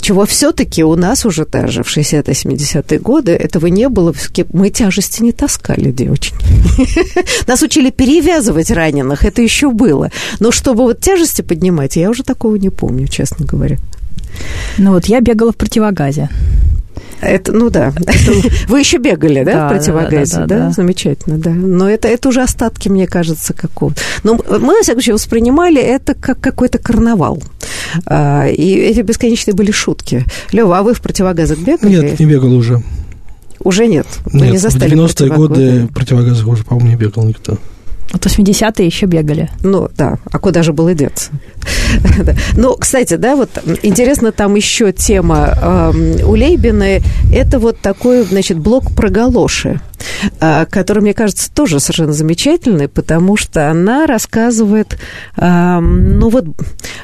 Чего 0.00 0.24
все-таки 0.26 0.84
у 0.84 0.96
нас 0.96 1.24
уже 1.26 1.44
даже 1.46 1.82
в 1.82 1.96
60-70-е 1.96 2.98
годы 2.98 3.32
этого 3.32 3.66
не 3.66 3.88
было. 3.88 4.12
Мы 4.52 4.70
тяжести 4.70 5.22
не 5.22 5.32
таскали, 5.32 5.92
девочки. 5.92 6.34
Нас 7.46 7.62
учили 7.62 7.90
перевязывать 7.90 8.70
раненых, 8.70 9.24
это 9.24 9.42
еще 9.42 9.70
было. 9.70 10.10
Но 10.40 10.50
чтобы 10.50 10.82
вот 10.82 11.00
тяжести 11.00 11.42
поднимать, 11.42 11.96
я 11.96 12.10
уже 12.10 12.24
такого 12.24 12.56
не 12.56 12.70
помню, 12.70 13.06
честно 13.06 13.46
говоря. 13.46 13.78
Ну 14.78 14.92
вот 14.92 15.06
я 15.06 15.20
бегала 15.20 15.52
в 15.52 15.56
противогазе. 15.56 16.28
Это, 17.20 17.52
ну 17.52 17.70
да. 17.70 17.92
Вы 18.68 18.80
еще 18.80 18.98
бегали, 18.98 19.42
да, 19.42 19.52
Да, 19.52 19.66
в 19.66 19.70
противогазе, 19.70 20.44
да. 20.46 20.70
Замечательно, 20.70 21.38
да. 21.38 21.50
Но 21.50 21.88
это, 21.88 22.08
это 22.08 22.28
уже 22.28 22.42
остатки, 22.42 22.88
мне 22.88 23.06
кажется, 23.06 23.54
какого-то. 23.54 24.00
Но 24.22 24.34
мы, 24.34 24.74
во 24.76 24.82
всяком 24.82 25.00
случае, 25.00 25.14
воспринимали 25.14 25.80
это 25.80 26.14
как 26.14 26.40
какой-то 26.40 26.78
карнавал. 26.78 27.42
А, 28.06 28.46
и 28.46 28.74
эти 28.74 29.00
бесконечные 29.00 29.54
были 29.54 29.70
шутки. 29.70 30.24
Лева, 30.52 30.78
а 30.78 30.82
вы 30.82 30.94
в 30.94 31.00
противогазах 31.00 31.58
бегали? 31.58 31.90
Нет, 31.90 32.18
не 32.18 32.26
бегал 32.26 32.52
уже. 32.52 32.82
Уже 33.60 33.86
нет. 33.86 34.06
Вы 34.26 34.40
не 34.40 34.50
Нет, 34.52 34.60
в 34.60 34.62
застали 34.62 34.92
90-е 34.92 35.30
годы 35.30 35.88
противогазах 35.88 36.46
уже, 36.46 36.64
по-моему, 36.64 36.90
не 36.90 36.96
бегал 36.96 37.24
никто. 37.24 37.58
Вот 38.16 38.24
80-е 38.24 38.86
еще 38.86 39.04
бегали. 39.04 39.50
Ну, 39.62 39.90
да, 39.94 40.16
а 40.32 40.38
куда 40.38 40.62
же 40.62 40.72
было 40.72 40.94
деться? 40.94 41.30
Ну, 42.56 42.74
кстати, 42.76 43.14
да, 43.14 43.36
вот 43.36 43.50
интересно, 43.82 44.32
там 44.32 44.54
еще 44.54 44.92
тема 44.92 45.92
эм, 45.94 46.26
у 46.26 46.32
Лейбиной, 46.32 47.02
это 47.32 47.58
вот 47.58 47.78
такой, 47.80 48.22
значит, 48.22 48.58
блок 48.58 48.94
про 48.94 49.10
галоши, 49.10 49.80
э, 50.40 50.66
который, 50.66 51.00
мне 51.00 51.14
кажется, 51.14 51.50
тоже 51.52 51.80
совершенно 51.80 52.12
замечательный, 52.12 52.88
потому 52.88 53.36
что 53.36 53.70
она 53.70 54.06
рассказывает, 54.06 54.98
эм, 55.36 56.18
ну 56.18 56.28
вот, 56.28 56.44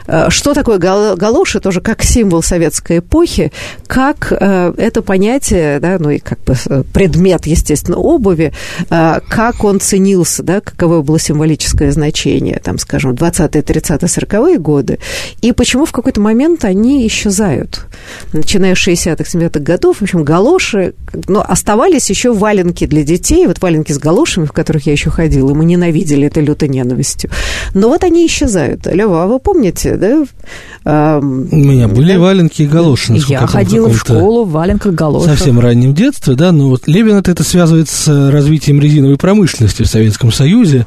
э, 0.06 0.26
что 0.30 0.54
такое 0.54 0.78
гал- 0.78 1.16
галоши, 1.16 1.60
тоже 1.60 1.80
как 1.80 2.02
символ 2.02 2.42
советской 2.42 2.98
эпохи, 2.98 3.52
как 3.86 4.32
это 4.32 5.02
понятие, 5.02 5.78
да, 5.80 5.96
ну 5.98 6.10
и 6.10 6.18
как 6.18 6.40
бы 6.44 6.54
предмет, 6.92 7.46
естественно, 7.46 7.96
обуви, 7.98 8.52
как 8.88 9.64
он 9.64 9.80
ценился, 9.80 10.42
да, 10.42 10.60
каково 10.60 11.02
было 11.02 11.18
символическое 11.18 11.90
значение, 11.92 12.60
там, 12.62 12.78
скажем, 12.78 13.12
20-е, 13.12 13.62
30-е, 13.62 14.08
40-е 14.08 14.58
годы, 14.58 14.98
и 15.40 15.52
почему 15.52 15.84
в 15.84 15.92
какой-то 15.92 16.20
момент 16.20 16.64
они 16.64 17.06
исчезают. 17.06 17.86
Начиная 18.32 18.74
с 18.74 18.78
60-х, 18.78 19.24
70-х 19.24 19.60
годов, 19.60 19.98
в 19.98 20.02
общем, 20.02 20.24
галоши, 20.24 20.94
ну, 21.28 21.40
оставались 21.40 22.10
еще 22.10 22.32
валенки 22.32 22.81
для 22.86 23.04
детей, 23.04 23.46
вот 23.46 23.60
валенки 23.60 23.92
с 23.92 23.98
галошами, 23.98 24.46
в 24.46 24.52
которых 24.52 24.86
я 24.86 24.92
еще 24.92 25.10
ходила, 25.10 25.50
и 25.50 25.54
мы 25.54 25.64
ненавидели 25.64 26.26
это 26.26 26.40
лютой 26.40 26.68
ненавистью. 26.68 27.30
Но 27.74 27.88
вот 27.88 28.04
они 28.04 28.26
исчезают. 28.26 28.86
Лева, 28.86 29.24
а 29.24 29.26
вы 29.26 29.38
помните, 29.38 29.96
да? 29.96 30.24
Ам, 30.84 31.48
У 31.50 31.56
меня 31.56 31.88
были 31.88 32.14
да? 32.14 32.20
валенки 32.20 32.62
и 32.62 32.66
галоши. 32.66 33.14
Я 33.28 33.46
ходила 33.46 33.88
в 33.88 33.96
школу 33.96 34.44
в 34.44 34.52
валенках 34.52 34.94
галошах. 34.94 35.36
совсем 35.36 35.58
раннем 35.60 35.94
детстве, 35.94 36.34
да, 36.34 36.52
но 36.52 36.68
вот 36.68 36.86
Левин 36.86 37.16
это, 37.16 37.30
это 37.30 37.44
связывает 37.44 37.88
с 37.88 38.30
развитием 38.30 38.80
резиновой 38.80 39.16
промышленности 39.16 39.82
в 39.82 39.86
Советском 39.86 40.32
Союзе, 40.32 40.86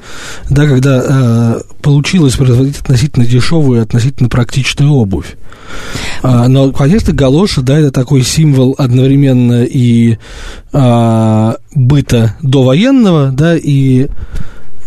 да, 0.50 0.68
когда 0.68 1.04
э, 1.08 1.62
получилось 1.82 2.36
производить 2.36 2.80
относительно 2.80 3.26
дешевую 3.26 3.82
относительно 3.82 4.30
практичную 4.30 4.92
обувь. 4.92 5.36
А, 6.22 6.48
но, 6.48 6.72
конечно, 6.72 7.14
галоши, 7.14 7.62
да, 7.62 7.80
это 7.80 7.92
такой 7.92 8.24
символ 8.24 8.76
одновременно 8.78 9.64
и 9.64 10.18
а, 10.74 11.56
быта 11.76 12.36
довоенного, 12.42 13.32
да, 13.32 13.56
и 13.56 14.08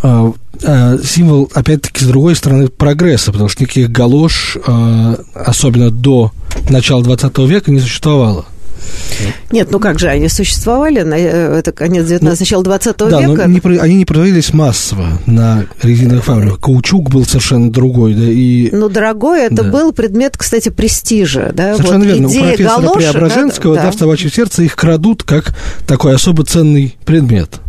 а, 0.02 0.32
а, 0.64 0.98
символ, 0.98 1.50
опять-таки, 1.54 2.04
с 2.04 2.08
другой 2.08 2.34
стороны, 2.34 2.68
прогресса, 2.68 3.32
потому 3.32 3.48
что 3.48 3.62
никаких 3.62 3.90
галош, 3.90 4.56
а, 4.66 5.18
особенно 5.34 5.90
до 5.90 6.32
начала 6.68 7.02
20 7.02 7.38
века, 7.46 7.70
не 7.70 7.80
существовало. 7.80 8.46
Нет, 9.50 9.68
ну 9.70 9.78
как 9.80 9.98
же, 9.98 10.08
они 10.08 10.28
существовали, 10.28 11.02
на- 11.02 11.14
э, 11.18 11.58
это 11.58 11.72
конец 11.72 12.06
19 12.06 12.40
начало 12.40 12.62
20 12.64 13.00
Ну, 13.00 13.10
Да, 13.10 13.20
века. 13.20 13.46
но 13.48 13.70
не 13.70 13.78
они 13.78 13.94
не 13.96 14.04
производились 14.04 14.52
массово 14.52 15.18
на 15.26 15.66
резиновых 15.82 16.24
фабриках. 16.24 16.60
Каучук 16.60 17.10
был 17.10 17.24
совершенно 17.24 17.70
другой, 17.72 18.14
да, 18.14 18.24
и 18.24 18.70
Ну, 18.72 18.88
дорогой, 18.88 19.42
это 19.46 19.62
Да. 19.62 19.70
был 19.70 19.92
предмет, 19.92 20.36
кстати, 20.36 20.68
престижа, 20.68 21.50
да, 21.54 21.74
совершенно 21.76 21.98
вот 22.00 22.06
верно. 22.06 22.28
У 22.28 22.30
идея 22.30 22.42
профессора 22.56 22.80
галоши, 22.82 22.98
Преображенского, 22.98 23.76
да, 23.76 23.82
да, 23.84 23.90
в 23.90 23.94
«Собачьем 23.94 24.30
сердце» 24.32 24.62
их 24.62 24.76
крадут 24.76 25.22
как 25.22 25.54
такой 25.86 26.14
особо 26.14 26.44
ценный 26.44 26.96
предмет. 27.04 27.60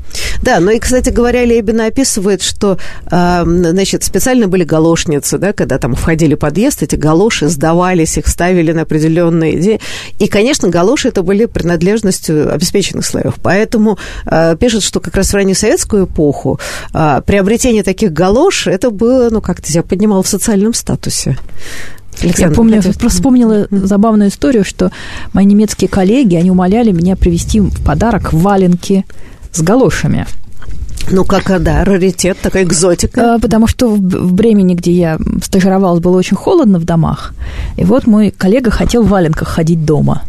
Да, 0.42 0.60
ну 0.60 0.72
и, 0.72 0.80
кстати 0.80 1.10
говоря, 1.10 1.46
Лебина 1.46 1.88
описывает, 1.88 2.42
что, 2.42 2.78
э, 3.12 3.44
значит, 3.46 4.04
специально 4.04 4.48
были 4.48 4.64
галошницы, 4.64 5.38
да, 5.38 5.54
когда 5.54 5.78
там 5.78 5.96
входили 5.96 6.36
в 6.36 6.40
подъезд, 6.40 6.84
эти 6.84 6.96
галоши 6.96 7.48
сдавались, 7.48 8.18
их 8.18 8.28
ставили 8.28 8.72
на 8.72 8.84
определенные 8.84 9.60
идеи. 9.60 9.80
И, 10.20 10.28
конечно, 10.28 10.70
галоши 10.70 11.10
это 11.10 11.24
были 11.24 11.46
принадлежностью 11.46 12.54
обеспеченных 12.54 13.06
слоев. 13.06 13.36
Поэтому 13.42 13.98
э, 14.26 14.56
пишет, 14.60 14.84
что 14.84 15.00
как 15.00 15.16
раз 15.16 15.30
в 15.30 15.34
раннюю 15.36 15.56
советскую 15.56 16.06
эпоху 16.06 16.60
э, 16.94 17.22
приобретение 17.26 17.84
таких 17.84 18.14
галош, 18.14 18.68
это 18.68 18.92
было, 18.92 19.30
ну, 19.30 19.42
как-то 19.42 19.68
тебя 19.68 19.84
поднимало 19.84 20.24
в 20.24 20.28
социальном 20.28 20.74
статусе. 20.74 21.38
Я 22.22 22.30
Александр, 22.30 22.56
помню, 22.56 22.76
я 22.76 22.82
хотите- 22.82 23.00
просто 23.00 23.18
вспомнила 23.18 23.68
забавную 23.72 24.30
историю, 24.30 24.66
что 24.66 24.92
мои 25.32 25.46
немецкие 25.46 25.88
коллеги, 25.88 26.36
они 26.36 26.52
умоляли 26.52 26.92
меня 26.92 27.16
привезти 27.16 27.60
им 27.60 27.70
в 27.70 27.84
подарок 27.84 28.34
валенки 28.34 29.06
с 29.52 29.62
галошами. 29.62 30.26
Ну, 31.12 31.24
как, 31.24 31.64
да, 31.64 31.84
раритет, 31.84 32.38
такая 32.40 32.64
экзотика. 32.64 33.36
А, 33.36 33.40
потому 33.40 33.66
что 33.66 33.88
в 33.88 34.34
Бремени, 34.34 34.76
где 34.76 34.92
я 34.92 35.20
стажировалась, 35.42 36.02
было 36.02 36.18
очень 36.18 36.38
холодно 36.38 36.78
в 36.78 36.86
домах. 36.86 37.34
И 37.78 37.84
вот 37.84 38.06
мой 38.06 38.32
коллега 38.32 38.70
хотел 38.70 39.04
в 39.04 39.10
валенках 39.10 39.48
ходить 39.48 39.86
дома. 39.86 40.22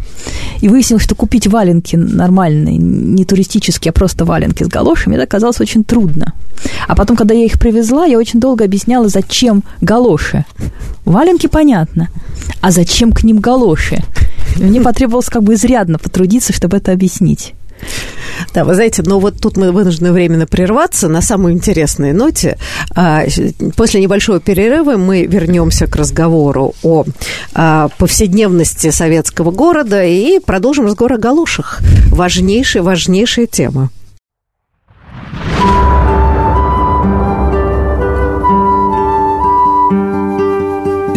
И 0.63 0.69
выяснилось, 0.69 1.03
что 1.03 1.15
купить 1.15 1.47
валенки 1.47 1.97
нормальные, 1.97 2.79
не 2.79 3.25
туристические, 3.25 3.91
а 3.91 3.93
просто 3.93 4.25
валенки 4.25 4.65
с 4.65 4.69
галошами, 4.69 5.15
это 5.15 5.25
оказалось 5.25 5.61
очень 5.61 5.85
трудно. 5.85 6.33
А 6.89 6.95
потом, 6.95 7.17
когда 7.17 7.35
я 7.35 7.45
их 7.45 7.59
привезла, 7.59 8.07
я 8.07 8.19
очень 8.19 8.41
долго 8.41 8.65
объясняла, 8.65 9.09
зачем 9.09 9.63
галоши. 9.81 10.45
Валенки 11.05 11.47
понятно, 11.47 12.09
а 12.61 12.71
зачем 12.71 13.13
к 13.13 13.23
ним 13.23 13.39
галоши? 13.39 14.03
И 14.57 14.63
мне 14.63 14.81
потребовалось 14.81 15.29
как 15.29 15.43
бы 15.43 15.55
изрядно 15.55 15.99
потрудиться, 15.99 16.53
чтобы 16.53 16.79
это 16.79 16.93
объяснить. 16.93 17.55
Да, 18.55 18.65
вы 18.65 18.75
знаете, 18.75 19.03
но 19.05 19.21
вот 19.21 19.41
тут 19.41 19.57
мы 19.57 19.71
вынуждены 19.71 20.13
временно 20.13 20.47
прерваться 20.47 21.09
на 21.09 21.21
самой 21.21 21.53
интересной 21.53 22.13
ноте. 22.13 22.59
А, 22.95 23.25
после 23.77 24.01
небольшого 24.01 24.41
перерыва 24.41 24.97
мы 24.97 25.27
вернемся 25.27 25.87
к 25.87 25.95
разговору 25.97 26.75
о 26.83 27.05
а, 27.55 27.89
повседневности 27.99 28.91
советского 28.91 29.51
города 29.51 30.03
и 30.05 30.39
продолжим 30.39 30.87
разговор 30.87 31.15
о 31.15 31.19
галушах. 31.19 31.81
Важнейшая, 32.11 32.83
важнейшая 32.83 33.47
тема. 33.47 33.91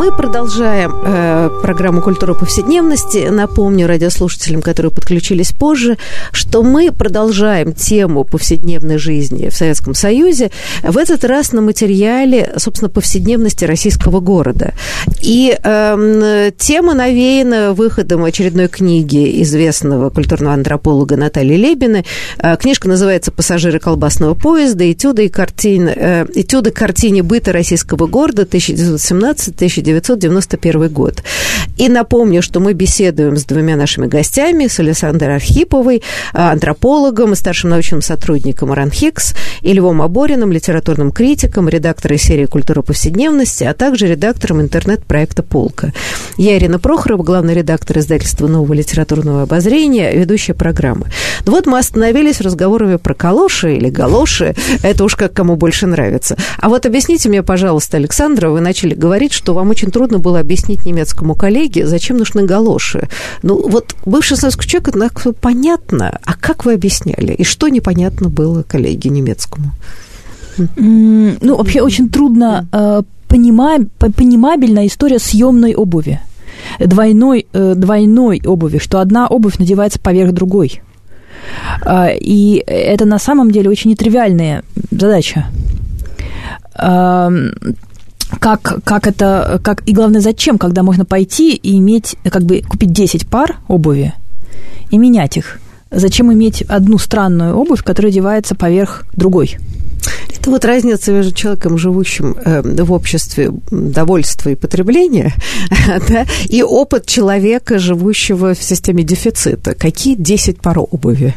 Мы 0.00 0.16
продолжаем 0.16 0.94
э, 1.04 1.50
программу 1.60 2.00
«Культура 2.00 2.32
повседневности». 2.32 3.28
Напомню 3.28 3.86
радиослушателям, 3.86 4.62
которые 4.62 4.90
подключились 4.90 5.52
позже, 5.52 5.98
что 6.32 6.62
мы 6.62 6.90
продолжаем 6.90 7.74
тему 7.74 8.24
повседневной 8.24 8.96
жизни 8.96 9.50
в 9.50 9.54
Советском 9.54 9.92
Союзе. 9.92 10.52
В 10.82 10.96
этот 10.96 11.22
раз 11.26 11.52
на 11.52 11.60
материале, 11.60 12.50
собственно, 12.56 12.88
повседневности 12.88 13.66
российского 13.66 14.20
города. 14.20 14.72
И 15.20 15.54
э, 15.62 16.50
тема 16.56 16.94
навеяна 16.94 17.74
выходом 17.74 18.24
очередной 18.24 18.68
книги 18.68 19.42
известного 19.42 20.08
культурного 20.08 20.54
антрополога 20.54 21.18
Натальи 21.18 21.56
Лебины. 21.56 22.06
Э, 22.38 22.56
книжка 22.56 22.88
называется 22.88 23.32
«Пассажиры 23.32 23.78
колбасного 23.78 24.32
поезда. 24.32 24.90
Этюды 24.90 25.26
и 25.26 25.28
картины, 25.28 25.92
э, 25.94 26.26
этюды 26.34 26.70
картине 26.70 27.22
быта 27.22 27.52
российского 27.52 28.06
города 28.06 28.46
1917 28.46 29.89
1918 29.89 29.89
1991 29.90 30.88
год. 30.92 31.22
И 31.76 31.88
напомню, 31.88 32.42
что 32.42 32.60
мы 32.60 32.72
беседуем 32.74 33.36
с 33.36 33.44
двумя 33.44 33.76
нашими 33.76 34.06
гостями, 34.06 34.66
с 34.66 34.78
Александрой 34.80 35.36
Архиповой, 35.36 36.02
а, 36.32 36.52
антропологом 36.52 37.32
и 37.32 37.36
старшим 37.36 37.70
научным 37.70 38.02
сотрудником 38.02 38.72
РАНХИКС, 38.72 39.34
и 39.62 39.72
Львом 39.72 40.02
Абориным, 40.02 40.52
литературным 40.52 41.10
критиком, 41.10 41.68
редактором 41.68 42.18
серии 42.18 42.46
«Культура 42.46 42.82
повседневности», 42.82 43.64
а 43.64 43.74
также 43.74 44.06
редактором 44.06 44.60
интернет-проекта 44.60 45.42
«Полка». 45.42 45.92
Я 46.36 46.56
Ирина 46.58 46.78
Прохорова, 46.78 47.22
главный 47.22 47.54
редактор 47.54 47.98
издательства 47.98 48.46
«Нового 48.46 48.72
литературного 48.72 49.42
обозрения», 49.42 50.12
ведущая 50.12 50.54
программы. 50.54 51.06
Ну 51.46 51.52
вот 51.52 51.66
мы 51.66 51.78
остановились 51.78 52.40
разговорами 52.40 52.96
про 52.96 53.14
калоши 53.14 53.76
или 53.76 53.88
галоши, 53.88 54.54
это 54.82 55.04
уж 55.04 55.16
как 55.16 55.32
кому 55.32 55.56
больше 55.56 55.86
нравится. 55.86 56.36
А 56.58 56.68
вот 56.68 56.86
объясните 56.86 57.28
мне, 57.28 57.42
пожалуйста, 57.42 57.96
Александра, 57.96 58.50
вы 58.50 58.60
начали 58.60 58.94
говорить, 58.94 59.32
что 59.32 59.54
вам 59.54 59.70
очень 59.70 59.79
трудно 59.88 60.18
было 60.18 60.40
объяснить 60.40 60.84
немецкому 60.84 61.34
коллеге, 61.34 61.86
зачем 61.86 62.18
нужны 62.18 62.44
галоши. 62.44 63.08
Ну, 63.42 63.68
вот 63.68 63.94
бывший 64.04 64.36
советский 64.36 64.68
человек, 64.68 64.88
это 64.88 65.32
понятно. 65.32 66.18
А 66.24 66.34
как 66.34 66.64
вы 66.64 66.74
объясняли? 66.74 67.32
И 67.32 67.44
что 67.44 67.68
непонятно 67.68 68.28
было 68.28 68.62
коллеге 68.62 69.10
немецкому? 69.10 69.72
Ну, 70.76 71.56
вообще 71.56 71.80
очень 71.80 72.08
трудно 72.10 72.66
э, 72.72 73.02
понимабельная 73.28 74.86
история 74.86 75.18
съемной 75.18 75.74
обуви. 75.74 76.20
Двойной, 76.78 77.46
э, 77.52 77.74
двойной 77.74 78.42
обуви, 78.44 78.78
что 78.78 79.00
одна 79.00 79.26
обувь 79.26 79.58
надевается 79.58 79.98
поверх 80.00 80.32
другой. 80.32 80.82
Э, 81.86 82.16
и 82.18 82.62
это 82.66 83.04
на 83.06 83.18
самом 83.18 83.50
деле 83.50 83.70
очень 83.70 83.90
нетривиальная 83.90 84.62
задача. 84.90 85.46
Как, 88.38 88.82
как 88.84 89.06
это, 89.06 89.60
как, 89.62 89.86
и 89.88 89.92
главное, 89.92 90.20
зачем, 90.20 90.58
когда 90.58 90.82
можно 90.82 91.04
пойти 91.04 91.54
и 91.54 91.78
иметь, 91.78 92.16
как 92.30 92.42
бы 92.42 92.62
купить 92.62 92.92
10 92.92 93.26
пар 93.26 93.56
обуви 93.68 94.14
и 94.90 94.98
менять 94.98 95.36
их. 95.36 95.58
Зачем 95.90 96.32
иметь 96.32 96.62
одну 96.62 96.98
странную 96.98 97.56
обувь, 97.56 97.82
которая 97.82 98.12
одевается 98.12 98.54
поверх 98.54 99.04
другой? 99.14 99.56
Это 100.36 100.50
вот 100.50 100.64
разница 100.64 101.12
между 101.12 101.32
человеком, 101.32 101.76
живущим 101.76 102.36
э, 102.44 102.62
в 102.62 102.92
обществе 102.92 103.50
довольства 103.70 104.50
и 104.50 104.54
потребления, 104.54 105.34
да, 106.08 106.26
и 106.48 106.62
опыт 106.62 107.06
человека, 107.06 107.78
живущего 107.78 108.54
в 108.54 108.62
системе 108.62 109.02
дефицита. 109.02 109.74
Какие 109.74 110.14
10 110.14 110.60
пар 110.60 110.78
обуви? 110.78 111.34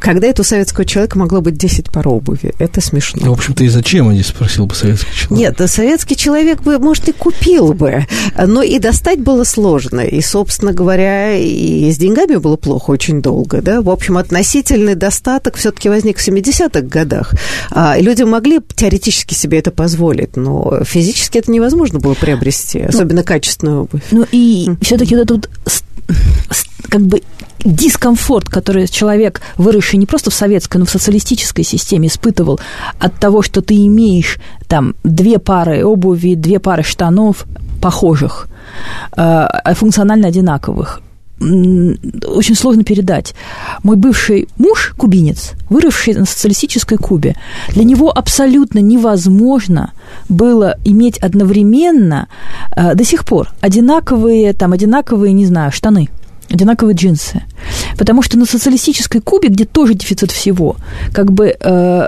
Когда 0.00 0.26
это 0.26 0.42
у 0.42 0.44
советского 0.44 0.84
человека 0.84 1.18
могло 1.18 1.40
быть 1.40 1.56
10 1.56 1.90
пар 1.90 2.08
обуви? 2.08 2.54
Это 2.58 2.80
смешно. 2.80 3.22
Ну, 3.24 3.34
в 3.34 3.38
общем-то, 3.38 3.64
и 3.64 3.68
зачем, 3.68 4.08
они 4.08 4.22
спросил 4.22 4.66
бы 4.66 4.74
советский 4.74 5.14
человек. 5.14 5.58
Нет, 5.58 5.70
советский 5.70 6.16
человек 6.16 6.62
бы, 6.62 6.78
может, 6.78 7.08
и 7.08 7.12
купил 7.12 7.72
бы, 7.74 8.06
но 8.38 8.62
и 8.62 8.78
достать 8.78 9.20
было 9.20 9.44
сложно. 9.44 10.00
И, 10.00 10.20
собственно 10.20 10.72
говоря, 10.72 11.36
и 11.36 11.90
с 11.90 11.98
деньгами 11.98 12.36
было 12.36 12.56
плохо 12.56 12.90
очень 12.90 13.20
долго, 13.22 13.60
да. 13.62 13.82
В 13.82 13.90
общем, 13.90 14.18
относительный 14.18 14.94
достаток 14.94 15.56
все-таки 15.56 15.88
возник 15.88 16.18
в 16.18 16.26
70-х 16.26 16.80
годах. 16.82 17.34
А, 18.06 18.08
люди 18.08 18.22
могли 18.22 18.60
теоретически 18.74 19.34
себе 19.34 19.58
это 19.58 19.70
позволить, 19.70 20.36
но 20.36 20.80
физически 20.84 21.38
это 21.38 21.50
невозможно 21.50 21.98
было 21.98 22.14
приобрести, 22.14 22.80
ну, 22.82 22.88
особенно 22.88 23.22
качественную 23.22 23.82
обувь. 23.82 24.02
Ну 24.10 24.26
и 24.30 24.70
все-таки 24.80 25.16
вот 25.16 25.22
этот 25.22 25.50
как 26.88 27.02
бы 27.02 27.22
дискомфорт, 27.64 28.48
который 28.48 28.86
человек, 28.86 29.40
выросший 29.56 29.98
не 29.98 30.06
просто 30.06 30.30
в 30.30 30.34
советской, 30.34 30.78
но 30.78 30.84
в 30.84 30.90
социалистической 30.90 31.64
системе, 31.64 32.08
испытывал 32.08 32.60
от 32.98 33.18
того, 33.18 33.42
что 33.42 33.60
ты 33.60 33.74
имеешь 33.86 34.38
там 34.68 34.94
две 35.02 35.38
пары 35.38 35.84
обуви, 35.84 36.34
две 36.34 36.60
пары 36.60 36.84
штанов 36.84 37.44
похожих, 37.82 38.46
э, 39.16 39.46
функционально 39.74 40.28
одинаковых, 40.28 41.00
очень 41.38 42.54
сложно 42.54 42.82
передать. 42.82 43.34
Мой 43.82 43.96
бывший 43.96 44.48
муж, 44.56 44.94
кубинец, 44.96 45.52
выросший 45.68 46.14
на 46.14 46.24
социалистической 46.24 46.96
Кубе, 46.96 47.36
для 47.68 47.84
него 47.84 48.10
абсолютно 48.10 48.78
невозможно 48.78 49.92
было 50.28 50.76
иметь 50.84 51.18
одновременно 51.18 52.28
э, 52.74 52.94
до 52.94 53.04
сих 53.04 53.24
пор 53.24 53.50
одинаковые, 53.60 54.54
там, 54.54 54.72
одинаковые, 54.72 55.32
не 55.32 55.46
знаю, 55.46 55.72
штаны 55.72 56.08
одинаковые 56.48 56.94
джинсы. 56.94 57.42
Потому 57.98 58.22
что 58.22 58.38
на 58.38 58.46
социалистической 58.46 59.20
Кубе, 59.20 59.48
где 59.48 59.64
тоже 59.64 59.94
дефицит 59.94 60.30
всего, 60.30 60.76
как 61.12 61.32
бы 61.32 61.56
э, 61.58 62.06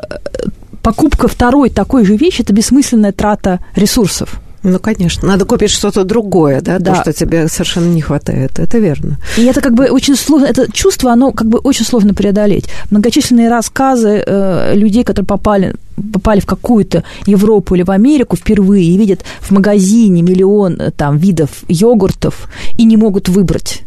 покупка 0.82 1.28
второй 1.28 1.70
такой 1.70 2.04
же 2.04 2.16
вещи– 2.16 2.40
это 2.42 2.52
бессмысленная 2.52 3.12
трата 3.12 3.58
ресурсов. 3.74 4.40
Ну, 4.72 4.78
конечно. 4.78 5.28
Надо 5.28 5.44
купить 5.44 5.70
что-то 5.70 6.04
другое, 6.04 6.60
да, 6.60 6.78
да, 6.78 6.94
то, 6.94 7.00
что 7.00 7.12
тебе 7.12 7.48
совершенно 7.48 7.92
не 7.92 8.00
хватает. 8.00 8.58
Это 8.58 8.78
верно. 8.78 9.18
И 9.36 9.44
это 9.44 9.60
как 9.60 9.74
бы 9.74 9.86
очень 9.90 10.16
сложно, 10.16 10.46
это 10.46 10.70
чувство, 10.72 11.12
оно 11.12 11.32
как 11.32 11.48
бы 11.48 11.58
очень 11.58 11.84
сложно 11.84 12.14
преодолеть. 12.14 12.66
Многочисленные 12.90 13.48
рассказы 13.48 14.22
э, 14.26 14.74
людей, 14.74 15.04
которые 15.04 15.26
попали 15.26 15.74
попали 16.12 16.40
в 16.40 16.46
какую-то 16.46 17.02
Европу 17.26 17.74
или 17.74 17.82
в 17.82 17.90
Америку 17.90 18.36
впервые 18.36 18.84
и 18.84 18.96
видят 18.96 19.24
в 19.40 19.50
магазине 19.50 20.22
миллион 20.22 20.80
э, 20.80 20.90
там 20.90 21.18
видов 21.18 21.50
йогуртов 21.68 22.48
и 22.76 22.84
не 22.84 22.96
могут 22.96 23.28
выбрать 23.28 23.82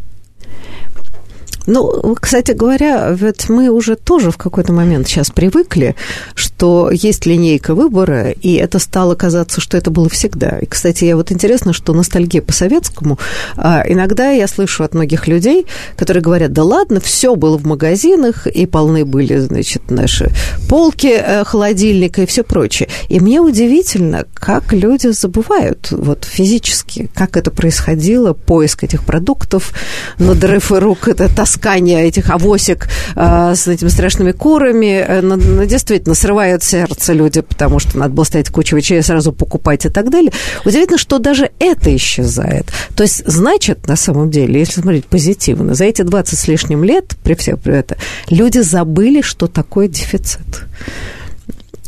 ну, 1.66 2.16
кстати 2.20 2.52
говоря, 2.52 3.10
ведь 3.10 3.48
мы 3.48 3.68
уже 3.68 3.96
тоже 3.96 4.30
в 4.30 4.36
какой-то 4.36 4.72
момент 4.72 5.06
сейчас 5.06 5.30
привыкли, 5.30 5.94
что 6.34 6.90
есть 6.90 7.26
линейка 7.26 7.74
выбора, 7.74 8.30
и 8.30 8.54
это 8.54 8.78
стало 8.78 9.14
казаться, 9.14 9.60
что 9.60 9.76
это 9.76 9.90
было 9.90 10.08
всегда. 10.08 10.58
И, 10.58 10.66
кстати, 10.66 11.04
я 11.04 11.16
вот 11.16 11.30
интересно, 11.30 11.72
что 11.72 11.92
ностальгия 11.92 12.42
по 12.42 12.52
советскому, 12.52 13.18
а, 13.56 13.84
иногда 13.86 14.30
я 14.30 14.48
слышу 14.48 14.82
от 14.82 14.94
многих 14.94 15.28
людей, 15.28 15.66
которые 15.96 16.22
говорят, 16.22 16.52
да 16.52 16.64
ладно, 16.64 17.00
все 17.00 17.36
было 17.36 17.56
в 17.58 17.66
магазинах, 17.66 18.46
и 18.46 18.66
полны 18.66 19.04
были, 19.04 19.38
значит, 19.38 19.90
наши 19.90 20.30
полки 20.68 21.12
э, 21.14 21.44
холодильника 21.44 22.22
и 22.22 22.26
все 22.26 22.42
прочее. 22.42 22.88
И 23.08 23.20
мне 23.20 23.40
удивительно, 23.40 24.24
как 24.34 24.72
люди 24.72 25.08
забывают 25.08 25.90
вот 25.90 26.24
физически, 26.24 27.10
как 27.14 27.36
это 27.36 27.50
происходило, 27.50 28.32
поиск 28.32 28.84
этих 28.84 29.04
продуктов, 29.04 29.72
надрыв 30.18 30.70
рук, 30.72 31.08
это 31.08 31.28
та 31.34 31.46
таскание 31.52 32.06
этих 32.06 32.30
авосик 32.30 32.88
э, 33.14 33.54
с 33.54 33.68
этими 33.68 33.88
страшными 33.88 34.32
курами, 34.32 35.04
э, 35.06 35.20
ну, 35.20 35.36
ну, 35.36 35.64
действительно, 35.64 36.14
срывают 36.14 36.62
сердце 36.62 37.12
люди, 37.12 37.42
потому 37.42 37.78
что 37.78 37.98
надо 37.98 38.14
было 38.14 38.24
стоять 38.24 38.48
кучу 38.48 38.76
вечерей, 38.76 39.02
сразу 39.02 39.32
покупать 39.32 39.84
и 39.84 39.88
так 39.88 40.10
далее. 40.10 40.32
Удивительно, 40.64 40.98
что 40.98 41.18
даже 41.18 41.50
это 41.58 41.94
исчезает. 41.94 42.66
То 42.96 43.02
есть, 43.02 43.22
значит, 43.26 43.86
на 43.86 43.96
самом 43.96 44.30
деле, 44.30 44.60
если 44.60 44.80
смотреть 44.80 45.06
позитивно, 45.06 45.74
за 45.74 45.84
эти 45.84 46.02
20 46.02 46.38
с 46.38 46.48
лишним 46.48 46.84
лет, 46.84 47.16
при 47.22 47.34
всем 47.34 47.58
при 47.58 47.76
этом, 47.78 47.98
люди 48.30 48.58
забыли, 48.58 49.20
что 49.20 49.46
такое 49.46 49.88
дефицит. 49.88 50.64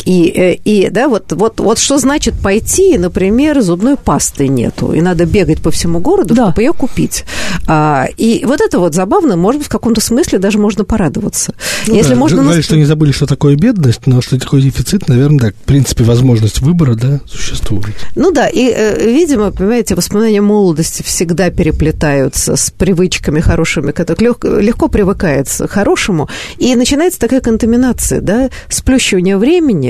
И, 0.04 0.28
э, 0.28 0.54
и 0.64 0.90
да, 0.90 1.08
вот, 1.08 1.32
вот, 1.32 1.60
вот 1.60 1.78
что 1.78 1.98
значит 1.98 2.34
пойти, 2.34 2.98
например, 2.98 3.62
зубной 3.62 3.96
пасты 3.96 4.48
нету, 4.48 4.92
и 4.92 5.00
надо 5.00 5.24
бегать 5.24 5.62
по 5.62 5.70
всему 5.70 5.98
городу, 5.98 6.34
да. 6.34 6.44
чтобы 6.46 6.62
ее 6.62 6.72
купить. 6.72 7.24
А, 7.66 8.06
и 8.18 8.44
вот 8.44 8.60
это 8.60 8.78
вот 8.78 8.94
забавно, 8.94 9.36
может 9.36 9.60
быть, 9.60 9.68
в 9.68 9.70
каком-то 9.70 10.02
смысле 10.02 10.38
даже 10.38 10.58
можно 10.58 10.84
порадоваться. 10.84 11.54
Ну, 11.86 11.94
Если 11.94 12.10
да, 12.10 12.16
можно... 12.16 12.38
Говорили, 12.38 12.58
нас... 12.58 12.64
что 12.66 12.76
не 12.76 12.84
забыли, 12.84 13.12
что 13.12 13.26
такое 13.26 13.56
бедность, 13.56 14.06
но 14.06 14.20
что 14.20 14.38
такое 14.38 14.60
дефицит, 14.60 15.08
наверное, 15.08 15.38
да, 15.38 15.48
в 15.50 15.64
принципе, 15.64 16.04
возможность 16.04 16.60
выбора, 16.60 16.94
да, 16.94 17.20
существует. 17.26 17.94
Ну 18.14 18.30
да, 18.30 18.48
и, 18.48 18.68
э, 18.68 19.06
видимо, 19.06 19.52
понимаете, 19.52 19.94
воспоминания 19.94 20.42
молодости 20.42 21.02
всегда 21.02 21.50
переплетаются 21.50 22.56
с 22.56 22.70
привычками 22.70 23.40
хорошими, 23.40 23.92
которые 23.92 24.28
легко, 24.28 24.48
легко 24.48 24.88
привыкается 24.88 25.66
к 25.66 25.70
хорошему, 25.70 26.28
и 26.58 26.74
начинается 26.76 27.18
такая 27.18 27.40
контаминация, 27.40 28.20
да, 28.20 28.50
сплющивание 28.68 29.38
времени, 29.38 29.83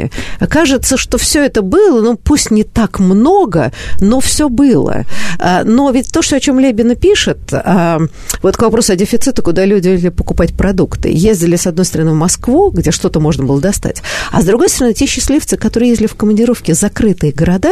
Кажется, 0.49 0.97
что 0.97 1.19
все 1.19 1.45
это 1.45 1.63
было, 1.63 2.01
ну 2.01 2.17
пусть 2.17 2.51
не 2.51 2.65
так 2.65 2.99
много, 2.99 3.73
но 4.01 4.21
все 4.21 4.49
было. 4.49 5.05
А, 5.39 5.65
но 5.65 5.91
ведь 5.91 6.13
то, 6.13 6.23
что, 6.23 6.37
о 6.37 6.41
чем 6.41 6.59
Лебина 6.59 6.95
пишет, 6.95 7.39
а, 7.53 8.01
вот 8.43 8.57
к 8.57 8.63
вопросу 8.63 8.93
о 8.93 8.97
дефиците, 8.97 9.43
куда 9.43 9.65
люди 9.65 9.89
любили 9.89 10.09
покупать 10.11 10.55
продукты. 10.55 11.11
Ездили, 11.11 11.57
с 11.57 11.67
одной 11.67 11.85
стороны, 11.85 12.13
в 12.13 12.15
Москву, 12.15 12.71
где 12.71 12.91
что-то 12.91 13.21
можно 13.21 13.45
было 13.45 13.61
достать, 13.61 14.03
а 14.33 14.43
с 14.43 14.45
другой 14.45 14.69
стороны, 14.69 14.95
те 14.95 15.07
счастливцы, 15.07 15.57
которые 15.57 15.91
ездили 15.91 16.07
в 16.07 16.15
командировки 16.15 16.73
в 16.73 16.77
закрытые 16.77 17.33
города, 17.33 17.71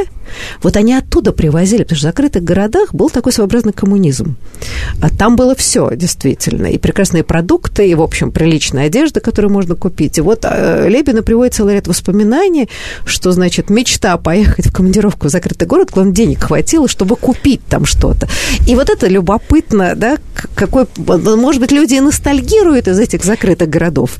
вот 0.62 0.76
они 0.76 0.94
оттуда 0.94 1.32
привозили, 1.32 1.82
потому 1.82 1.96
что 1.96 2.06
в 2.06 2.10
закрытых 2.10 2.44
городах 2.44 2.94
был 2.94 3.10
такой 3.10 3.32
своеобразный 3.32 3.72
коммунизм. 3.72 4.36
А 5.00 5.10
там 5.10 5.36
было 5.36 5.54
все, 5.54 5.90
действительно, 5.94 6.66
и 6.66 6.78
прекрасные 6.78 7.24
продукты, 7.24 7.88
и, 7.88 7.94
в 7.94 8.02
общем, 8.02 8.30
приличная 8.30 8.86
одежда, 8.86 9.20
которую 9.20 9.52
можно 9.52 9.74
купить. 9.74 10.18
И 10.18 10.20
вот 10.20 10.44
а, 10.44 10.86
Лебина 10.88 11.22
приводит 11.22 11.54
целый 11.54 11.74
ряд 11.74 11.86
воспоминаний 11.86 12.11
воспоминание, 12.12 12.68
что, 13.04 13.32
значит, 13.32 13.70
мечта 13.70 14.16
поехать 14.18 14.66
в 14.66 14.72
командировку 14.72 15.28
в 15.28 15.30
закрытый 15.30 15.66
город, 15.66 15.90
главное, 15.92 16.14
денег 16.14 16.44
хватило, 16.44 16.88
чтобы 16.88 17.16
купить 17.16 17.62
там 17.68 17.86
что-то. 17.86 18.28
И 18.66 18.74
вот 18.74 18.90
это 18.90 19.08
любопытно, 19.08 19.94
да, 19.96 20.18
какой, 20.54 20.86
может 20.96 21.60
быть, 21.60 21.72
люди 21.72 21.94
и 21.94 22.00
ностальгируют 22.00 22.88
из 22.88 22.98
этих 22.98 23.24
закрытых 23.24 23.68
городов. 23.68 24.18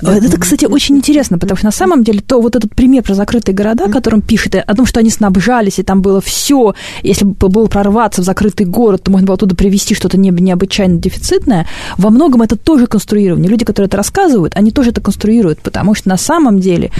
Это, 0.00 0.38
кстати, 0.38 0.64
очень 0.64 0.96
интересно, 0.96 1.38
потому 1.38 1.56
что 1.56 1.66
на 1.66 1.72
самом 1.72 2.04
деле 2.04 2.20
то 2.20 2.40
вот 2.40 2.56
этот 2.56 2.74
пример 2.74 3.02
про 3.02 3.14
закрытые 3.14 3.54
города, 3.54 3.84
о 3.84 3.90
котором 3.90 4.22
пишет, 4.22 4.54
о 4.54 4.74
том, 4.74 4.86
что 4.86 5.00
они 5.00 5.10
снабжались, 5.10 5.78
и 5.78 5.82
там 5.82 6.02
было 6.02 6.20
все, 6.20 6.74
если 7.02 7.24
бы 7.24 7.48
было 7.48 7.66
прорваться 7.66 8.22
в 8.22 8.24
закрытый 8.24 8.66
город, 8.66 9.02
то 9.04 9.10
можно 9.10 9.26
было 9.26 9.34
оттуда 9.34 9.56
привезти 9.56 9.94
что-то 9.94 10.16
необычайно 10.18 10.98
дефицитное, 10.98 11.66
во 11.96 12.10
многом 12.10 12.42
это 12.42 12.56
тоже 12.56 12.86
конструирование. 12.86 13.50
Люди, 13.50 13.64
которые 13.64 13.88
это 13.88 13.96
рассказывают, 13.96 14.56
они 14.56 14.70
тоже 14.70 14.90
это 14.90 15.00
конструируют, 15.00 15.60
потому 15.60 15.94
что 15.94 16.08
на 16.08 16.16
самом 16.16 16.60
деле 16.60 16.90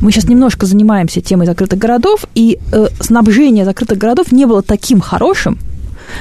мы 0.00 0.12
сейчас 0.12 0.24
немножко 0.24 0.66
занимаемся 0.66 1.20
темой 1.20 1.46
закрытых 1.46 1.78
городов, 1.78 2.24
и 2.34 2.58
э, 2.72 2.86
снабжение 3.00 3.64
закрытых 3.64 3.98
городов 3.98 4.32
не 4.32 4.46
было 4.46 4.62
таким 4.62 5.00
хорошим, 5.00 5.58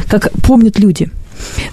как 0.08 0.32
помнят 0.44 0.80
люди. 0.80 1.10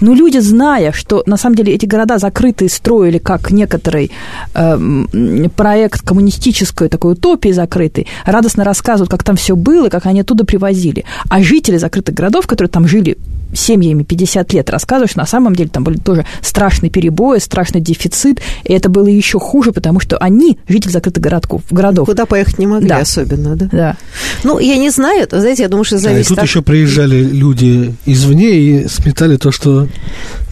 Но 0.01 0.13
люди, 0.13 0.39
зная, 0.39 0.91
что 0.91 1.23
на 1.25 1.37
самом 1.37 1.55
деле 1.55 1.73
эти 1.73 1.85
города 1.85 2.17
закрытые 2.17 2.69
строили 2.69 3.17
как 3.17 3.51
некоторый 3.51 4.11
э, 4.53 5.47
проект 5.55 6.01
коммунистической 6.01 6.89
такой 6.89 7.13
утопии 7.13 7.51
закрытый, 7.51 8.07
радостно 8.25 8.63
рассказывают, 8.63 9.09
как 9.09 9.23
там 9.23 9.35
все 9.35 9.55
было, 9.55 9.89
как 9.89 10.05
они 10.05 10.21
оттуда 10.21 10.45
привозили. 10.45 11.05
А 11.29 11.41
жители 11.41 11.77
закрытых 11.77 12.15
городов, 12.15 12.47
которые 12.47 12.69
там 12.69 12.87
жили 12.87 13.17
семьями 13.53 14.03
50 14.03 14.53
лет 14.53 14.69
рассказывают, 14.69 15.11
что 15.11 15.19
на 15.19 15.25
самом 15.25 15.55
деле 15.55 15.69
там 15.69 15.83
были 15.83 15.97
тоже 15.97 16.25
страшные 16.41 16.89
перебои, 16.89 17.39
страшный 17.39 17.81
дефицит, 17.81 18.41
и 18.63 18.73
это 18.73 18.89
было 18.89 19.07
еще 19.07 19.39
хуже, 19.39 19.71
потому 19.71 19.99
что 19.99 20.17
они, 20.17 20.59
жители 20.67 20.91
закрытых 20.91 21.23
городков, 21.23 21.61
городов. 21.69 22.05
Куда 22.05 22.25
поехать 22.25 22.59
не 22.59 22.67
могли 22.67 22.89
да. 22.89 22.99
особенно, 22.99 23.55
да? 23.55 23.69
Да. 23.71 23.97
Ну, 24.43 24.59
я 24.59 24.77
не 24.77 24.89
знаю, 24.89 25.27
знаете, 25.29 25.63
я 25.63 25.69
думаю, 25.69 25.83
что 25.83 25.97
зависит... 25.97 26.31
А, 26.31 26.33
и 26.33 26.35
тут 26.35 26.37
от... 26.39 26.45
еще 26.45 26.61
приезжали 26.61 27.23
люди 27.23 27.95
извне 28.05 28.59
и 28.59 28.87
сметали 28.87 29.37
то, 29.37 29.51
что 29.51 29.87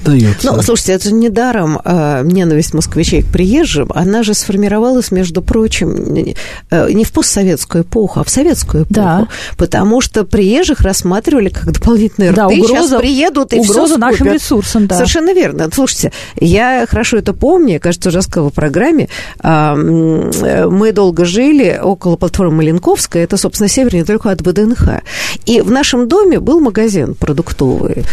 дается. 0.03 0.51
Ну, 0.51 0.61
слушайте, 0.61 0.93
это 0.93 1.09
же 1.09 1.13
недаром 1.13 1.79
э, 1.83 2.21
ненависть 2.23 2.73
москвичей 2.73 3.23
к 3.23 3.27
приезжим, 3.27 3.91
она 3.93 4.23
же 4.23 4.33
сформировалась, 4.33 5.11
между 5.11 5.41
прочим, 5.41 6.25
э, 6.69 6.91
не 6.91 7.03
в 7.03 7.11
постсоветскую 7.11 7.83
эпоху, 7.83 8.19
а 8.19 8.23
в 8.23 8.29
советскую 8.29 8.83
эпоху. 8.83 8.93
Да. 8.93 9.27
Потому 9.57 10.01
что 10.01 10.23
приезжих 10.23 10.81
рассматривали 10.81 11.49
как 11.49 11.71
дополнительные 11.71 12.31
да, 12.31 12.47
рты. 12.47 12.61
Угроза, 12.61 12.87
Сейчас 12.87 12.99
приедут 12.99 13.53
и 13.53 13.59
угроза 13.59 13.85
все 13.85 13.97
нашим 13.97 14.27
ресурсам, 14.27 14.87
да. 14.87 14.95
Совершенно 14.95 15.33
верно. 15.33 15.69
Слушайте, 15.73 16.11
я 16.39 16.85
хорошо 16.87 17.17
это 17.17 17.33
помню, 17.33 17.79
кажется, 17.79 18.09
уже 18.09 18.17
рассказывала 18.17 18.51
в 18.51 18.53
программе. 18.53 19.09
Э, 19.43 19.75
мы 19.75 20.91
долго 20.91 21.25
жили 21.25 21.79
около 21.81 22.15
платформы 22.15 22.57
Маленковская, 22.57 23.23
это, 23.23 23.37
собственно, 23.37 23.67
север 23.67 23.95
недалеко 23.95 24.29
от 24.29 24.41
ВДНХ. 24.41 25.01
И 25.45 25.61
в 25.61 25.71
нашем 25.71 26.07
доме 26.07 26.39
был 26.39 26.59
магазин 26.59 27.15
продуктовый. 27.15 28.05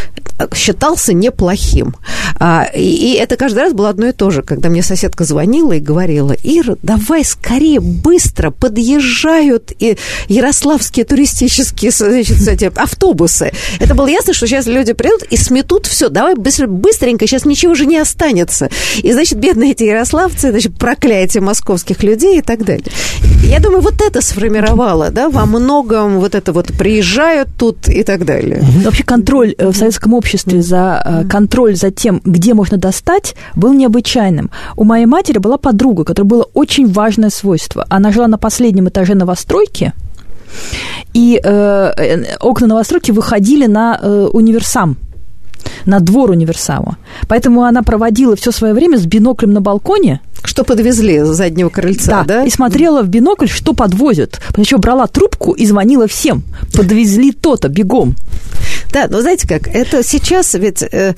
Считался 0.55 1.13
неплохим. 1.13 1.78
А, 2.41 2.65
и, 2.75 2.81
и 2.81 3.13
это 3.15 3.37
каждый 3.37 3.61
раз 3.61 3.73
было 3.73 3.89
одно 3.89 4.09
и 4.09 4.13
то 4.13 4.31
же, 4.31 4.43
когда 4.43 4.69
мне 4.69 4.83
соседка 4.83 5.25
звонила 5.25 5.73
и 5.73 5.81
говорила, 5.81 6.35
Ира, 6.43 6.77
давай 6.83 7.25
скорее, 7.25 7.81
быстро, 7.81 8.51
подъезжают 8.51 9.73
и 9.79 9.97
ярославские 10.29 11.05
туристические 11.05 11.91
значит, 11.91 12.47
эти 12.47 12.71
автобусы. 12.77 13.53
Это 13.81 13.95
было 13.95 14.07
ясно, 14.07 14.35
что 14.35 14.47
сейчас 14.47 14.67
люди 14.67 14.93
придут 14.93 15.23
и 15.25 15.37
сметут 15.37 15.87
все, 15.87 16.09
давай 16.09 16.35
быстро, 16.35 16.67
быстренько, 16.67 17.27
сейчас 17.27 17.45
ничего 17.45 17.73
уже 17.73 17.87
не 17.87 17.99
останется. 17.99 18.69
И, 19.03 19.13
значит, 19.13 19.39
бедные 19.39 19.73
эти 19.73 19.85
ярославцы, 19.85 20.51
значит, 20.51 20.79
проклятие 20.79 21.43
московских 21.43 22.03
людей 22.03 22.39
и 22.39 22.43
так 22.43 22.65
далее. 22.65 22.87
Я 23.45 23.61
думаю, 23.61 23.81
вот 23.81 24.01
это 24.01 24.21
сформировало, 24.21 25.11
да, 25.11 25.29
во 25.29 25.47
многом 25.47 26.19
вот 26.19 26.35
это 26.35 26.53
вот 26.53 26.67
приезжают 26.67 27.49
тут 27.57 27.89
и 27.89 28.03
так 28.03 28.25
далее. 28.25 28.63
Вообще 28.85 29.05
контроль 29.05 29.55
э, 29.57 29.69
в 29.69 29.77
советском 29.77 30.15
обществе 30.15 30.63
за 30.63 31.03
э, 31.05 31.29
контроль 31.69 31.77
за 31.77 31.91
тем, 31.91 32.21
где 32.25 32.55
можно 32.55 32.77
достать, 32.77 33.35
был 33.57 33.73
необычайным. 33.73 34.51
У 34.77 34.85
моей 34.85 35.07
матери 35.07 35.39
была 35.39 35.57
подруга, 35.57 36.05
которая 36.05 36.29
было 36.29 36.47
очень 36.55 36.93
важное 36.93 37.31
свойство. 37.31 37.85
Она 37.91 38.13
жила 38.13 38.29
на 38.29 38.39
последнем 38.39 38.89
этаже 38.89 39.15
новостройки, 39.15 39.93
и 41.15 41.41
э, 41.45 41.93
э 41.97 42.37
окна 42.41 42.67
новостройки 42.67 43.13
выходили 43.13 43.67
на 43.67 43.99
э, 44.03 44.29
универсам 44.33 44.97
на 45.87 46.01
двор 46.01 46.31
универсама. 46.31 46.97
Поэтому 47.29 47.63
она 47.63 47.83
проводила 47.83 48.35
все 48.37 48.53
свое 48.53 48.75
время 48.75 48.97
с 48.97 49.07
биноклем 49.07 49.53
на 49.53 49.61
балконе. 49.61 50.21
Что 50.45 50.65
подвезли 50.65 51.21
с 51.21 51.29
заднего 51.29 51.69
крыльца, 51.69 52.23
да? 52.23 52.25
да? 52.25 52.45
И 52.45 52.51
смотрела 52.51 53.03
в 53.03 53.09
бинокль, 53.09 53.49
что 53.49 53.73
подвозят. 53.75 54.41
Причем 54.55 54.81
брала 54.81 55.07
трубку 55.07 55.53
и 55.53 55.67
звонила 55.67 56.07
всем. 56.07 56.43
Подвезли 56.75 57.33
то-то, 57.33 57.69
бегом. 57.69 58.15
Да, 58.93 59.07
но 59.09 59.21
знаете 59.21 59.49
как, 59.49 59.69
это 59.69 60.03
сейчас 60.03 60.55
ведь... 60.55 60.83
Э, 60.83 61.15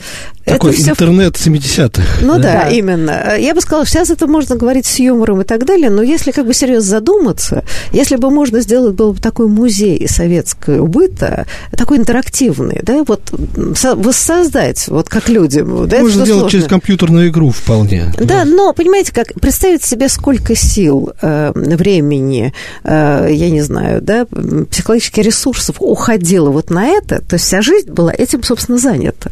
Такой 0.53 0.73
это 0.73 0.91
интернет 0.91 1.37
все... 1.37 1.51
70-х. 1.51 2.03
Ну 2.23 2.37
да? 2.37 2.43
да, 2.43 2.69
именно. 2.69 3.37
Я 3.39 3.55
бы 3.55 3.61
сказала, 3.61 3.87
сейчас 3.87 4.11
это 4.11 4.27
можно 4.27 4.57
говорить 4.57 4.87
с 4.87 4.99
юмором 4.99 5.41
и 5.41 5.45
так 5.45 5.65
далее, 5.65 5.91
но 5.91 6.03
если 6.03 6.31
как 6.31 6.47
бы 6.47 6.55
серьезно 6.55 6.89
задуматься, 6.89 7.65
если 7.93 8.17
бы 8.17 8.31
можно 8.31 8.61
сделать 8.61 8.95
был 8.95 9.13
бы 9.13 9.21
такой 9.21 9.49
музей 9.49 10.07
советского 10.09 10.87
быта, 10.87 11.47
такой 11.77 11.99
интерактивный, 11.99 12.81
да, 12.83 13.05
вот 13.07 13.23
воссоздать, 13.31 14.89
вот 14.89 15.09
как 15.09 15.29
люди. 15.29 15.61
Да, 15.61 16.01
можно 16.01 16.25
сделать 16.25 16.29
сложно. 16.29 16.51
через 16.51 16.67
компьютерную 16.67 17.29
игру 17.29 17.51
вполне. 17.51 18.13
Да, 18.19 18.25
да, 18.25 18.45
но, 18.45 18.73
понимаете, 18.73 19.13
как 19.13 19.35
представить 19.35 19.85
себе, 19.85 20.09
сколько 20.09 20.55
сил, 20.55 21.13
э, 21.21 21.53
времени, 21.55 22.53
э, 22.85 23.29
я 23.31 23.51
не 23.51 23.63
знаю, 23.63 24.01
да, 24.03 24.27
психологических 24.71 25.25
ресурсов 25.25 25.77
уходило 25.79 26.51
вот 26.51 26.71
на 26.71 26.87
это, 26.87 27.21
то 27.21 27.35
есть 27.35 27.47
вся 27.47 27.63
жизнь 27.63 27.91
была 27.91 28.13
этим, 28.13 28.43
собственно, 28.43 28.79
занята. 28.79 29.31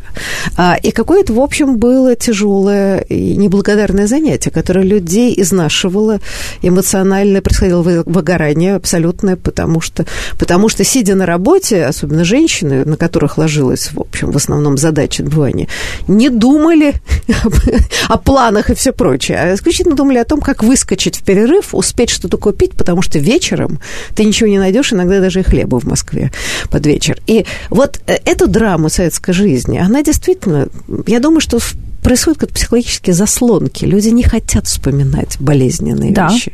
А, 0.57 0.77
и 1.09 1.19
какое-то, 1.19 1.33
в 1.33 1.41
общем, 1.41 1.79
было 1.79 2.15
тяжелое 2.15 2.99
и 3.01 3.35
неблагодарное 3.35 4.07
занятие, 4.07 4.51
которое 4.51 4.85
людей 4.85 5.35
изнашивало, 5.41 6.21
эмоционально 6.61 7.41
происходило 7.41 7.81
выгорание 7.83 8.75
абсолютное, 8.75 9.37
потому 9.37 9.81
что, 9.81 10.05
потому 10.39 10.69
что, 10.69 10.85
сидя 10.85 11.15
на 11.15 11.25
работе, 11.25 11.87
особенно 11.87 12.25
женщины, 12.25 12.85
на 12.85 12.99
которых 12.99 13.39
ложилась, 13.39 13.91
в 13.93 14.01
общем, 14.01 14.31
в 14.33 14.37
основном 14.37 14.77
задача 14.77 15.23
отбывания, 15.23 15.67
не 16.09 16.29
думали 16.29 16.95
о 18.09 18.19
планах 18.19 18.69
и 18.69 18.75
все 18.75 18.93
прочее, 18.93 19.39
а 19.39 19.55
исключительно 19.55 19.97
думали 19.97 20.19
о 20.19 20.25
том, 20.25 20.43
как 20.43 20.63
выскочить 20.63 21.17
в 21.17 21.25
перерыв, 21.25 21.75
успеть 21.75 22.11
что-то 22.11 22.37
купить, 22.37 22.73
потому 22.75 23.01
что 23.01 23.19
вечером 23.19 23.81
ты 24.15 24.25
ничего 24.25 24.49
не 24.51 24.59
найдешь, 24.59 24.93
иногда 24.93 25.21
даже 25.21 25.41
и 25.41 25.43
хлеба 25.43 25.81
в 25.81 25.85
Москве 25.85 26.31
под 26.71 26.85
вечер. 26.87 27.19
И 27.27 27.47
вот 27.71 27.99
э, 28.07 28.19
эту 28.27 28.47
драму 28.47 28.91
советской 28.91 29.33
жизни, 29.33 29.79
она 29.79 30.03
действительно, 30.03 30.69
я 31.07 31.21
думаю, 31.21 31.41
что 31.41 31.59
происходят 32.03 32.41
как 32.41 32.51
психологические 32.51 33.15
заслонки. 33.15 33.85
Люди 33.85 34.09
не 34.09 34.23
хотят 34.23 34.67
вспоминать 34.67 35.37
болезненные 35.41 36.13
Да. 36.13 36.29
вещи. 36.29 36.53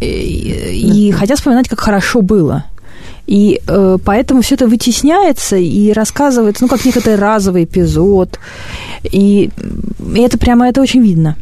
И, 0.00 1.06
и 1.08 1.12
хотят 1.12 1.38
вспоминать, 1.38 1.68
как 1.68 1.80
хорошо 1.80 2.22
было. 2.22 2.64
И 3.26 3.60
э, 3.66 3.98
поэтому 4.04 4.42
все 4.42 4.54
это 4.54 4.66
вытесняется 4.66 5.56
и 5.56 5.92
рассказывается, 5.92 6.64
ну, 6.64 6.68
как 6.68 6.84
некоторый 6.84 7.16
разовый 7.16 7.64
эпизод. 7.64 8.38
И, 9.04 9.50
и 10.14 10.20
это 10.20 10.36
прямо 10.38 10.68
это 10.68 10.82
очень 10.82 11.02
видно. 11.02 11.36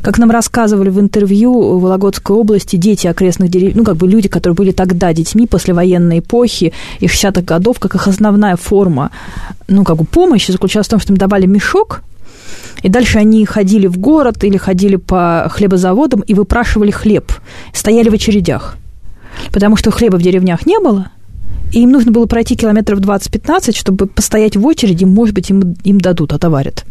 Как 0.00 0.18
нам 0.18 0.30
рассказывали 0.30 0.88
в 0.88 0.98
интервью 0.98 1.52
в 1.52 1.82
Вологодской 1.82 2.34
области 2.34 2.76
дети 2.76 3.06
окрестных 3.06 3.50
деревень, 3.50 3.76
ну, 3.76 3.84
как 3.84 3.96
бы 3.96 4.08
люди, 4.08 4.28
которые 4.28 4.54
были 4.54 4.72
тогда 4.72 5.12
детьми 5.12 5.46
послевоенной 5.46 6.20
эпохи 6.20 6.72
и 7.00 7.06
60-х 7.06 7.42
годов, 7.42 7.78
как 7.78 7.94
их 7.94 8.06
основная 8.08 8.56
форма, 8.56 9.10
ну, 9.68 9.84
как 9.84 9.96
бы 9.96 10.04
помощи 10.04 10.50
заключалась 10.50 10.86
в 10.86 10.90
том, 10.90 11.00
что 11.00 11.12
им 11.12 11.18
давали 11.18 11.46
мешок, 11.46 12.02
и 12.82 12.88
дальше 12.88 13.18
они 13.18 13.44
ходили 13.44 13.86
в 13.86 13.98
город 13.98 14.42
или 14.44 14.56
ходили 14.56 14.96
по 14.96 15.48
хлебозаводам 15.50 16.20
и 16.20 16.34
выпрашивали 16.34 16.90
хлеб, 16.90 17.32
стояли 17.72 18.08
в 18.08 18.14
очередях. 18.14 18.76
Потому 19.52 19.76
что 19.76 19.90
хлеба 19.90 20.16
в 20.16 20.22
деревнях 20.22 20.66
не 20.66 20.78
было, 20.78 21.08
и 21.72 21.82
им 21.82 21.90
нужно 21.90 22.12
было 22.12 22.26
пройти 22.26 22.56
километров 22.56 23.00
20-15, 23.00 23.76
чтобы 23.76 24.06
постоять 24.06 24.56
в 24.56 24.66
очереди, 24.66 25.04
может 25.04 25.34
быть, 25.34 25.50
им, 25.50 25.76
им 25.84 26.00
дадут, 26.00 26.32
отоварят. 26.32 26.84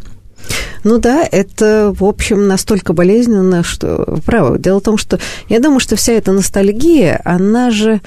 Ну 0.83 0.97
да, 0.97 1.27
это, 1.29 1.93
в 1.97 2.03
общем, 2.03 2.47
настолько 2.47 2.93
болезненно, 2.93 3.63
что... 3.63 4.17
Право. 4.25 4.57
Дело 4.57 4.79
в 4.79 4.83
том, 4.83 4.97
что 4.97 5.19
я 5.49 5.59
думаю, 5.59 5.79
что 5.79 5.95
вся 5.95 6.13
эта 6.13 6.31
ностальгия, 6.31 7.21
она 7.23 7.69
же... 7.71 8.01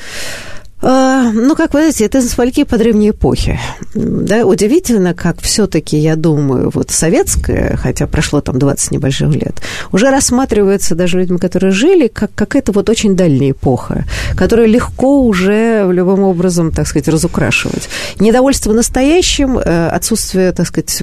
А, 0.87 1.31
Ну, 1.33 1.57
как 1.57 1.73
вы 1.73 1.81
знаете, 1.81 2.05
это 2.05 2.21
ностальгия 2.21 2.67
по 2.67 2.77
древней 2.77 3.11
эпохе. 3.11 3.59
Да, 3.95 4.45
удивительно, 4.45 5.15
как 5.15 5.41
все-таки, 5.41 5.97
я 5.97 6.15
думаю, 6.15 6.71
вот 6.75 6.91
советская, 6.91 7.77
хотя 7.77 8.07
прошло 8.07 8.43
там 8.43 8.59
20 8.59 8.91
небольших 8.91 9.35
лет, 9.35 9.63
уже 9.93 10.11
рассматривается 10.11 10.95
даже 10.95 11.19
людьми, 11.19 11.39
которые 11.39 11.73
жили, 11.73 12.09
как 12.09 12.35
какая-то 12.35 12.73
вот 12.73 12.91
очень 12.91 13.17
дальняя 13.17 13.53
эпоха, 13.53 14.05
которую 14.37 14.69
легко 14.69 15.23
уже 15.23 15.89
любым 15.91 16.21
образом, 16.21 16.71
так 16.71 16.87
сказать, 16.87 17.09
разукрашивать. 17.09 17.89
Недовольство 18.21 18.75
настоящим, 18.75 19.57
э, 19.59 19.89
отсутствие, 19.89 20.53
так 20.53 20.67
сказать, 20.67 21.03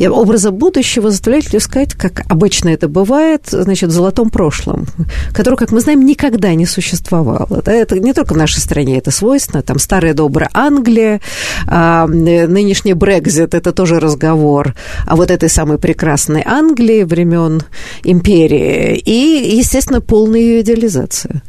образа 0.00 0.50
будущего 0.50 1.10
заставляет 1.12 1.44
людей 1.44 1.60
сказать, 1.60 1.94
как 1.94 2.24
обычно 2.28 2.70
это 2.70 2.88
бывает, 2.88 3.42
значит, 3.50 3.90
в 3.90 3.92
золотом 3.92 4.30
прошлом, 4.30 4.86
которое, 5.32 5.56
как 5.56 5.70
мы 5.70 5.80
знаем, 5.80 6.04
никогда 6.04 6.52
не 6.54 6.66
существовало. 6.66 7.62
Да, 7.64 7.72
это 7.72 8.00
не 8.00 8.12
только 8.14 8.34
в 8.34 8.36
нашей 8.36 8.58
стране 8.58 8.98
это 8.98 9.11
свойственно, 9.12 9.62
там 9.62 9.78
старая 9.78 10.14
добрая 10.14 10.50
Англия, 10.52 11.20
а, 11.66 12.06
нынешний 12.06 12.94
Брекзит, 12.94 13.54
это 13.54 13.72
тоже 13.72 14.00
разговор 14.00 14.74
о 15.06 15.16
вот 15.16 15.30
этой 15.30 15.48
самой 15.48 15.78
прекрасной 15.78 16.42
Англии 16.44 17.04
времен 17.04 17.62
империи 18.04 18.96
и, 18.96 19.56
естественно, 19.56 20.00
полная 20.00 20.40
ее 20.40 20.60
идеализация. 20.62 21.42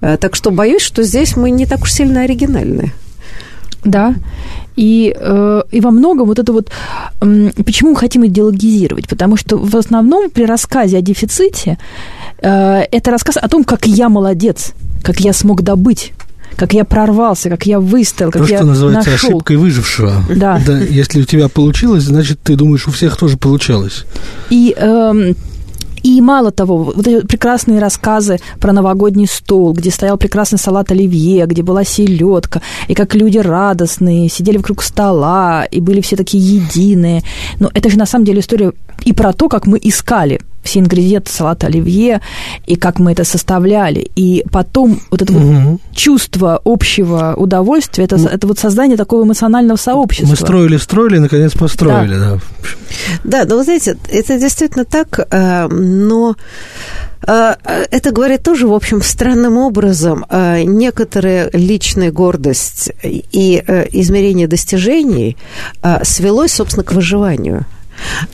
Э, 0.00 0.16
Так 0.16 0.36
что 0.36 0.50
боюсь, 0.50 0.82
что 0.82 1.02
здесь 1.02 1.36
мы 1.36 1.50
не 1.50 1.66
так 1.66 1.82
уж 1.82 1.92
сильно 1.92 2.22
оригинальны. 2.22 2.92
Да. 3.84 4.14
И, 4.76 5.14
э, 5.16 5.62
и 5.70 5.80
во 5.80 5.90
многом 5.90 6.26
вот 6.26 6.38
это 6.38 6.52
вот... 6.52 6.70
Почему 7.64 7.90
мы 7.90 7.96
хотим 7.96 8.26
идеологизировать? 8.26 9.08
Потому 9.08 9.36
что 9.36 9.56
в 9.56 9.76
основном 9.76 10.30
при 10.30 10.44
рассказе 10.44 10.98
о 10.98 11.00
дефиците 11.00 11.78
э, 12.42 12.82
это 12.92 13.10
рассказ 13.10 13.36
о 13.36 13.48
том, 13.48 13.64
как 13.64 13.86
я 13.86 14.08
молодец, 14.08 14.72
как 15.02 15.20
я 15.20 15.32
смог 15.32 15.62
добыть, 15.62 16.12
как 16.56 16.72
я 16.72 16.84
прорвался, 16.84 17.50
как 17.50 17.66
я 17.66 17.80
выстоял, 17.80 18.30
как 18.30 18.42
То, 18.42 18.48
я 18.48 18.58
что 18.58 18.66
называется 18.66 19.10
нашел. 19.10 19.28
ошибкой 19.30 19.56
выжившего. 19.56 20.24
Да. 20.34 20.58
Если 20.58 21.22
у 21.22 21.24
тебя 21.24 21.48
получилось, 21.48 22.04
значит, 22.04 22.40
ты 22.42 22.56
думаешь, 22.56 22.86
у 22.88 22.90
всех 22.90 23.16
тоже 23.16 23.36
получалось. 23.36 24.04
И, 24.50 24.74
эм, 24.76 25.36
и 26.02 26.20
мало 26.20 26.50
того, 26.50 26.84
вот 26.84 27.06
эти 27.06 27.26
прекрасные 27.26 27.80
рассказы 27.80 28.38
про 28.60 28.72
новогодний 28.72 29.26
стол, 29.26 29.72
где 29.72 29.90
стоял 29.90 30.16
прекрасный 30.16 30.58
салат 30.58 30.90
оливье, 30.90 31.46
где 31.46 31.62
была 31.62 31.84
селедка, 31.84 32.62
и 32.88 32.94
как 32.94 33.14
люди 33.14 33.38
радостные 33.38 34.28
сидели 34.28 34.56
вокруг 34.56 34.82
стола, 34.82 35.64
и 35.64 35.80
были 35.80 36.00
все 36.00 36.16
такие 36.16 36.56
единые. 36.56 37.22
Но 37.58 37.70
это 37.74 37.90
же 37.90 37.98
на 37.98 38.06
самом 38.06 38.24
деле 38.24 38.40
история 38.40 38.72
и 39.04 39.12
про 39.12 39.32
то, 39.32 39.48
как 39.48 39.66
мы 39.66 39.78
искали 39.82 40.40
все 40.68 40.80
ингредиенты 40.80 41.32
салата 41.32 41.66
оливье, 41.66 42.20
и 42.66 42.76
как 42.76 42.98
мы 42.98 43.12
это 43.12 43.24
составляли. 43.24 44.10
И 44.16 44.44
потом 44.52 45.00
вот 45.10 45.22
это 45.22 45.32
вот 45.32 45.42
Мгм. 45.42 45.80
чувство 45.94 46.60
общего 46.64 47.34
удовольствия, 47.36 48.04
это, 48.04 48.16
это 48.16 48.46
вот 48.46 48.58
создание 48.58 48.96
такого 48.96 49.24
эмоционального 49.24 49.76
сообщества. 49.78 50.30
Мы 50.30 50.36
строили, 50.36 50.76
строили, 50.76 51.18
наконец 51.18 51.52
построили, 51.52 52.14
да. 52.18 52.38
Да, 53.24 53.44
но 53.44 53.56
вы 53.56 53.64
знаете, 53.64 53.96
это 54.10 54.38
действительно 54.38 54.84
так, 54.84 55.18
э, 55.30 55.66
но 55.68 56.36
э, 57.26 57.54
это 57.90 58.10
говорит 58.10 58.42
тоже, 58.42 58.66
в 58.66 58.74
общем, 58.74 59.02
странным 59.02 59.56
образом 59.56 60.24
э, 60.28 60.62
некоторая 60.64 61.50
личная 61.52 62.10
гордость 62.12 62.90
и 63.02 63.62
измерение 63.92 64.46
достижений 64.48 65.36
свелось, 66.02 66.52
собственно, 66.52 66.84
к 66.84 66.92
выживанию. 66.92 67.64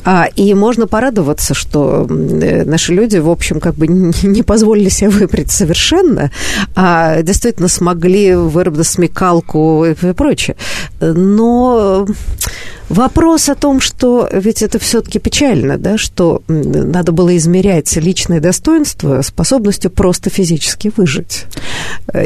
А, 0.04 0.28
и 0.36 0.54
можно 0.54 0.86
порадоваться, 0.86 1.54
что 1.54 2.06
э, 2.08 2.64
наши 2.64 2.92
люди, 2.92 3.18
в 3.18 3.30
общем, 3.30 3.60
как 3.60 3.74
бы 3.74 3.86
не 4.22 4.42
позволили 4.42 4.88
себе 4.88 5.10
выбрать 5.10 5.50
совершенно, 5.50 6.30
а 6.74 7.22
действительно 7.22 7.68
смогли 7.68 8.34
выработать 8.34 8.86
смекалку 8.86 9.84
и 9.84 9.94
прочее. 10.12 10.56
Но 11.00 12.06
вопрос 12.88 13.48
о 13.48 13.54
том, 13.54 13.80
что 13.80 14.28
ведь 14.32 14.62
это 14.62 14.78
все-таки 14.78 15.18
печально, 15.18 15.78
да, 15.78 15.98
что 15.98 16.42
надо 16.48 17.12
было 17.12 17.36
измерять 17.36 17.94
личное 17.96 18.40
достоинство 18.40 19.22
способностью 19.22 19.90
просто 19.90 20.30
физически 20.30 20.92
выжить. 20.96 21.46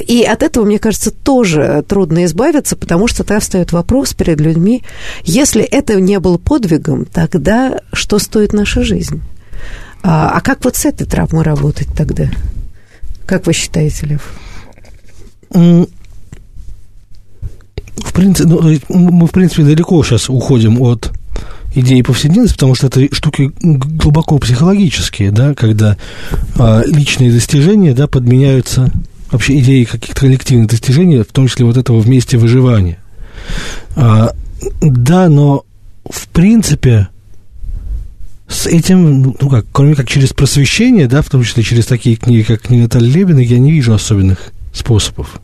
И 0.06 0.24
от 0.24 0.42
этого, 0.42 0.64
мне 0.64 0.78
кажется, 0.78 1.10
тоже 1.10 1.84
трудно 1.86 2.24
избавиться, 2.24 2.74
потому 2.76 3.06
что 3.06 3.24
тогда 3.24 3.40
встает 3.40 3.72
вопрос 3.72 4.12
перед 4.12 4.40
людьми, 4.40 4.82
если 5.22 5.62
это 5.62 6.00
не 6.00 6.18
был 6.18 6.38
подвигом, 6.38 7.04
тогда 7.04 7.80
что 7.92 8.18
стоит 8.18 8.52
наша 8.52 8.82
жизнь? 8.82 9.22
А, 10.02 10.30
а 10.30 10.40
как 10.40 10.64
вот 10.64 10.76
с 10.76 10.84
этой 10.84 11.06
травмой 11.06 11.44
работать 11.44 11.88
тогда? 11.96 12.28
Как 13.26 13.46
вы 13.46 13.52
считаете, 13.52 14.06
Лев? 14.06 14.32
В 15.50 15.86
принципе, 18.12 18.48
ну, 18.48 18.68
э, 18.68 18.78
мы, 18.88 19.26
в 19.26 19.30
принципе, 19.30 19.62
далеко 19.64 20.02
сейчас 20.02 20.28
уходим 20.28 20.80
от 20.82 21.12
идеи 21.74 22.02
повседневности, 22.02 22.54
потому 22.54 22.74
что 22.74 22.86
это 22.88 23.14
штуки 23.14 23.52
глубоко 23.60 24.38
психологические, 24.38 25.30
да, 25.30 25.54
когда 25.54 25.96
а, 26.56 26.82
личные 26.84 27.30
достижения, 27.30 27.94
да, 27.94 28.06
подменяются 28.06 28.90
вообще 29.30 29.58
идеей 29.58 29.84
каких-то 29.84 30.20
коллективных 30.20 30.68
достижений, 30.68 31.22
в 31.22 31.32
том 31.32 31.48
числе 31.48 31.64
вот 31.64 31.76
этого 31.76 32.00
вместе 32.00 32.38
выживания. 32.38 32.98
А, 33.96 34.32
да, 34.80 35.28
но 35.28 35.64
в 36.08 36.28
принципе 36.28 37.08
с 38.48 38.66
этим, 38.66 39.36
ну 39.40 39.48
как, 39.50 39.66
кроме 39.72 39.94
как 39.94 40.08
через 40.08 40.32
просвещение, 40.32 41.06
да, 41.06 41.22
в 41.22 41.28
том 41.28 41.42
числе 41.44 41.62
через 41.62 41.86
такие 41.86 42.16
книги, 42.16 42.42
как 42.42 42.62
книга 42.62 42.84
Натальи 42.84 43.10
Лебиной, 43.10 43.44
я 43.44 43.58
не 43.58 43.72
вижу 43.72 43.92
особенных 43.92 44.52
способов. 44.72 45.40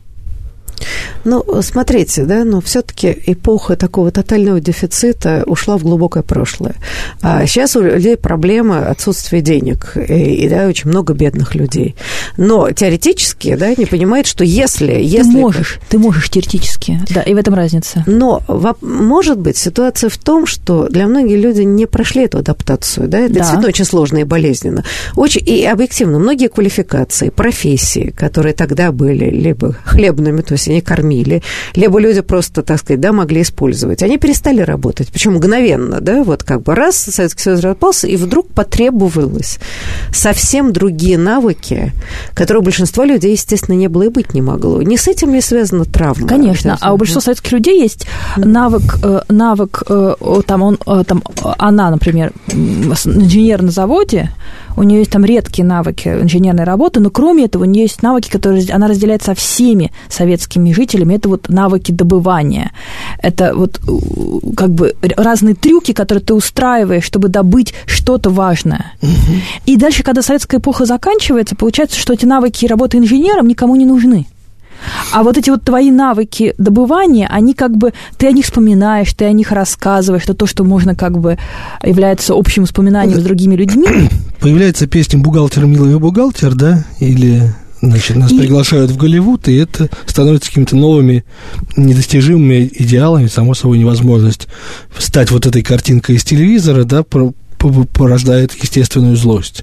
Ну, 1.24 1.42
смотрите, 1.62 2.24
да, 2.24 2.44
но 2.44 2.60
все-таки 2.60 3.16
эпоха 3.26 3.76
такого 3.76 4.10
тотального 4.10 4.60
дефицита 4.60 5.42
ушла 5.46 5.78
в 5.78 5.82
глубокое 5.82 6.22
прошлое. 6.22 6.74
А 7.22 7.46
сейчас 7.46 7.76
у 7.76 7.82
людей 7.82 8.16
проблема 8.16 8.88
отсутствия 8.88 9.40
денег, 9.40 9.96
и, 9.96 10.34
и, 10.44 10.48
да, 10.48 10.66
очень 10.66 10.90
много 10.90 11.14
бедных 11.14 11.54
людей. 11.54 11.94
Но 12.36 12.70
теоретически, 12.70 13.54
да, 13.54 13.70
не 13.74 13.86
понимают, 13.86 14.26
что 14.26 14.44
если... 14.44 14.94
Ты 14.94 15.00
если 15.00 15.30
можешь, 15.32 15.78
ты 15.88 15.98
можешь 15.98 16.28
теоретически. 16.28 17.00
Да, 17.10 17.22
и 17.22 17.34
в 17.34 17.38
этом 17.38 17.54
разница. 17.54 18.04
Но 18.06 18.42
может 18.82 19.38
быть 19.38 19.56
ситуация 19.56 20.10
в 20.10 20.18
том, 20.18 20.46
что 20.46 20.88
для 20.88 21.06
многих 21.06 21.38
людей 21.38 21.64
не 21.64 21.86
прошли 21.86 22.24
эту 22.24 22.38
адаптацию, 22.38 23.08
да, 23.08 23.20
это 23.20 23.32
Да. 23.34 23.40
действительно 23.40 23.68
очень 23.68 23.84
сложно 23.84 24.18
и 24.18 24.24
болезненно. 24.24 24.84
Очень, 25.16 25.42
и 25.46 25.64
объективно, 25.64 26.18
многие 26.18 26.48
квалификации, 26.48 27.30
профессии, 27.30 28.12
которые 28.16 28.52
тогда 28.54 28.92
были 28.92 29.30
либо 29.30 29.74
хлебными, 29.84 30.42
то 30.42 30.52
есть 30.54 30.63
они 30.68 30.80
кормили, 30.80 31.42
либо 31.74 31.98
люди 31.98 32.20
просто, 32.20 32.62
так 32.62 32.78
сказать, 32.78 33.00
да, 33.00 33.12
могли 33.12 33.42
использовать, 33.42 34.02
они 34.02 34.18
перестали 34.18 34.60
работать, 34.60 35.08
причем 35.08 35.34
мгновенно, 35.34 36.00
да, 36.00 36.24
вот 36.24 36.42
как 36.42 36.62
бы 36.62 36.74
раз 36.74 36.96
Советский 36.96 37.42
Союз 37.42 37.60
распался, 37.60 38.06
и 38.06 38.16
вдруг 38.16 38.48
потребовалось 38.48 39.58
совсем 40.12 40.72
другие 40.72 41.18
навыки, 41.18 41.92
которые 42.34 42.60
у 42.60 42.64
большинства 42.64 43.04
людей, 43.04 43.32
естественно, 43.32 43.76
не 43.76 43.88
было 43.88 44.04
и 44.04 44.08
быть 44.08 44.34
не 44.34 44.42
могло. 44.42 44.82
Не 44.82 44.96
с 44.96 45.08
этим 45.08 45.34
ли 45.34 45.40
связана 45.40 45.84
травма? 45.84 46.26
Конечно, 46.26 46.78
а 46.80 46.92
у 46.92 46.96
большинства 46.96 47.20
советских 47.20 47.52
людей 47.52 47.80
есть 47.80 48.06
навык, 48.36 48.98
э, 49.02 49.20
навык, 49.28 49.82
э, 49.88 50.14
там 50.46 50.62
он, 50.62 50.78
э, 50.86 51.04
там, 51.06 51.22
она, 51.58 51.90
например, 51.90 52.32
инженер 52.48 53.62
на 53.62 53.70
заводе, 53.70 54.30
у 54.76 54.82
нее 54.82 55.00
есть 55.00 55.10
там 55.10 55.24
редкие 55.24 55.66
навыки 55.66 56.08
инженерной 56.08 56.64
работы, 56.64 57.00
но 57.00 57.10
кроме 57.10 57.44
этого 57.44 57.62
у 57.62 57.66
нее 57.66 57.82
есть 57.82 58.02
навыки, 58.02 58.30
которые 58.30 58.64
она 58.72 58.88
разделяет 58.88 59.22
со 59.22 59.34
всеми 59.34 59.92
советскими 60.08 60.72
жителями. 60.72 61.14
Это 61.14 61.28
вот 61.28 61.48
навыки 61.48 61.92
добывания. 61.92 62.72
Это 63.22 63.54
вот 63.54 63.80
э, 63.86 64.54
как 64.56 64.70
бы 64.70 64.94
разные 65.16 65.54
трюки, 65.54 65.92
которые 65.92 66.24
ты 66.24 66.34
устраиваешь, 66.34 67.04
чтобы 67.04 67.28
добыть 67.28 67.74
что-то 67.86 68.30
важное. 68.30 68.92
Угу. 69.02 69.10
И 69.66 69.76
дальше, 69.76 70.02
когда 70.02 70.22
советская 70.22 70.60
эпоха 70.60 70.84
заканчивается, 70.84 71.56
получается, 71.56 71.98
что 71.98 72.12
эти 72.12 72.26
навыки 72.26 72.66
работы 72.66 72.98
инженером 72.98 73.46
никому 73.46 73.76
не 73.76 73.84
нужны. 73.84 74.26
А 75.12 75.22
вот 75.22 75.38
эти 75.38 75.50
вот 75.50 75.62
твои 75.62 75.90
навыки 75.90 76.54
добывания, 76.58 77.28
они 77.30 77.54
как 77.54 77.76
бы, 77.76 77.92
ты 78.16 78.26
о 78.26 78.32
них 78.32 78.44
вспоминаешь, 78.44 79.12
ты 79.14 79.24
о 79.24 79.32
них 79.32 79.52
рассказываешь, 79.52 80.24
это 80.24 80.34
то, 80.34 80.46
что 80.46 80.64
можно 80.64 80.94
как 80.94 81.18
бы 81.18 81.38
является 81.82 82.34
общим 82.34 82.64
воспоминанием 82.64 83.20
с 83.20 83.22
другими 83.22 83.54
людьми. 83.54 83.86
Появляется 84.40 84.86
песня 84.86 85.18
«Бухгалтер, 85.18 85.66
милый 85.66 85.98
бухгалтер», 85.98 86.54
да, 86.54 86.84
или 87.00 87.54
Значит, 87.88 88.16
нас 88.16 88.32
и... 88.32 88.38
приглашают 88.38 88.90
в 88.90 88.96
Голливуд, 88.96 89.46
и 89.48 89.56
это 89.56 89.90
становится 90.06 90.48
какими-то 90.48 90.74
новыми 90.74 91.24
недостижимыми 91.76 92.70
идеалами, 92.78 93.26
само 93.26 93.54
собой, 93.54 93.78
невозможность 93.78 94.48
стать 94.96 95.30
вот 95.30 95.46
этой 95.46 95.62
картинкой 95.62 96.16
из 96.16 96.24
телевизора, 96.24 96.84
да, 96.84 97.02
порождает 97.92 98.52
естественную 98.54 99.16
злость. 99.16 99.62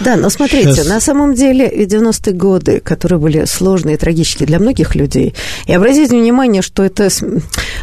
Да, 0.00 0.16
но 0.16 0.30
смотрите, 0.30 0.72
Сейчас... 0.72 0.88
на 0.88 1.00
самом 1.00 1.34
деле 1.34 1.68
90-е 1.84 2.34
годы, 2.34 2.80
которые 2.80 3.18
были 3.18 3.44
сложные 3.44 3.94
и 3.94 3.98
трагические 3.98 4.46
для 4.46 4.58
многих 4.58 4.94
людей, 4.94 5.34
и 5.66 5.72
обратите 5.72 6.16
внимание, 6.16 6.62
что 6.62 6.82
это 6.82 7.08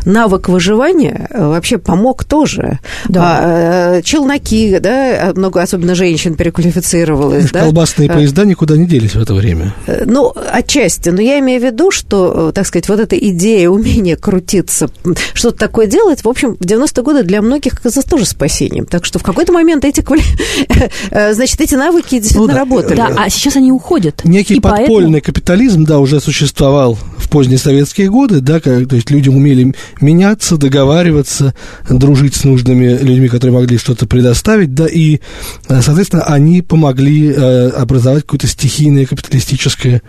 навык 0.06 0.50
выживания 0.50 1.28
э, 1.30 1.48
вообще 1.48 1.78
помог 1.78 2.24
тоже. 2.24 2.80
Да. 3.08 3.40
А, 3.42 3.98
э, 3.98 4.02
челноки, 4.02 4.80
да, 4.80 5.34
много, 5.36 5.62
особенно 5.62 5.96
женщин 5.96 6.36
переквалифицировалось. 6.36 7.52
Да? 7.52 7.62
Колбасные 7.62 8.10
а, 8.10 8.14
поезда 8.14 8.46
никуда 8.46 8.78
не 8.78 8.86
делись 8.86 9.16
в 9.16 9.22
это 9.22 9.34
время. 9.34 9.74
Ну, 10.06 10.34
отчасти. 10.52 11.10
Но 11.10 11.22
я 11.22 11.40
имею 11.40 11.62
в 11.62 11.64
виду, 11.64 11.92
что, 11.92 12.52
так 12.52 12.66
сказать, 12.66 12.90
вот 12.90 13.00
эта 13.00 13.18
идея, 13.18 13.70
умение 13.70 14.16
крутиться, 14.16 14.90
что-то 15.34 15.58
такое 15.58 15.88
делать, 15.88 16.24
в 16.24 16.30
общем, 16.30 16.56
в 16.56 16.62
90-е 16.62 17.04
годы 17.04 17.24
для 17.24 17.42
многих 17.42 17.74
оказалось 17.74 18.08
тоже 18.08 18.26
спасением. 18.26 18.86
Так 18.86 19.06
что 19.06 19.20
в 19.20 19.24
какой-то 19.24 19.52
момент 19.52 19.59
эти, 19.60 20.04
значит, 21.34 21.62
эти 21.62 21.76
навыки 21.76 22.20
действительно 22.20 22.48
ну, 22.48 22.54
да. 22.54 22.60
работали. 22.60 22.98
Да, 22.98 23.14
а 23.18 23.30
сейчас 23.30 23.56
они 23.56 23.72
уходят. 23.72 24.24
Некий 24.24 24.56
и 24.56 24.60
подпольный 24.60 25.22
поэтому... 25.22 25.22
капитализм, 25.22 25.86
да, 25.86 26.00
уже 26.00 26.20
существовал 26.20 26.98
в 27.18 27.30
поздние 27.30 27.58
советские 27.58 28.10
годы, 28.10 28.42
да, 28.42 28.60
как, 28.60 28.88
то 28.88 28.96
есть 28.96 29.10
люди 29.12 29.30
умели 29.30 29.74
меняться, 30.02 30.58
договариваться, 30.58 31.54
дружить 31.90 32.36
с 32.36 32.44
нужными 32.44 32.98
людьми, 32.98 33.28
которые 33.28 33.54
могли 33.54 33.78
что-то 33.78 34.08
предоставить, 34.08 34.74
да, 34.74 34.88
и, 34.88 35.20
э, 35.68 35.82
соответственно, 35.82 36.24
они 36.24 36.62
помогли 36.62 37.32
э, 37.32 37.70
образовать 37.70 38.24
какое-то 38.24 38.48
стихийное 38.48 39.06
капиталистическое 39.06 40.02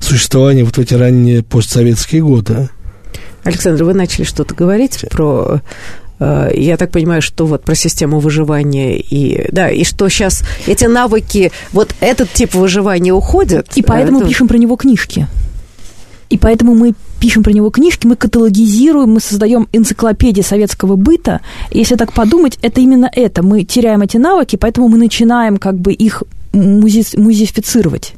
существование 0.00 0.64
вот 0.64 0.76
в 0.76 0.80
эти 0.80 0.94
ранние 0.94 1.42
постсоветские 1.42 2.22
годы. 2.22 2.68
Александр, 3.44 3.84
вы 3.84 3.94
начали 3.94 4.24
что-то 4.24 4.54
говорить 4.54 5.04
про 5.10 5.44
э, 5.56 5.58
я 6.20 6.76
так 6.76 6.90
понимаю, 6.90 7.22
что 7.22 7.46
вот 7.46 7.64
про 7.64 7.74
систему 7.74 8.20
выживания 8.20 8.98
и 8.98 9.48
да, 9.50 9.70
и 9.70 9.84
что 9.84 10.08
сейчас 10.08 10.42
эти 10.66 10.84
навыки, 10.84 11.50
вот 11.72 11.94
этот 12.00 12.32
тип 12.32 12.54
выживания 12.54 13.12
уходит. 13.12 13.72
И 13.74 13.82
поэтому 13.82 14.20
это... 14.20 14.28
пишем 14.28 14.48
про 14.48 14.56
него 14.56 14.76
книжки. 14.76 15.26
И 16.30 16.38
поэтому 16.38 16.74
мы 16.74 16.94
пишем 17.20 17.42
про 17.42 17.52
него 17.52 17.70
книжки, 17.70 18.06
мы 18.06 18.16
каталогизируем, 18.16 19.10
мы 19.10 19.20
создаем 19.20 19.68
энциклопедии 19.72 20.42
советского 20.42 20.96
быта. 20.96 21.40
И 21.70 21.78
если 21.78 21.96
так 21.96 22.12
подумать, 22.12 22.58
это 22.62 22.80
именно 22.80 23.10
это. 23.12 23.42
Мы 23.42 23.64
теряем 23.64 24.02
эти 24.02 24.16
навыки, 24.16 24.56
поэтому 24.56 24.88
мы 24.88 24.98
начинаем 24.98 25.58
как 25.58 25.78
бы 25.78 25.92
их 25.92 26.22
музе 26.52 27.04
музеифицировать. 27.16 28.14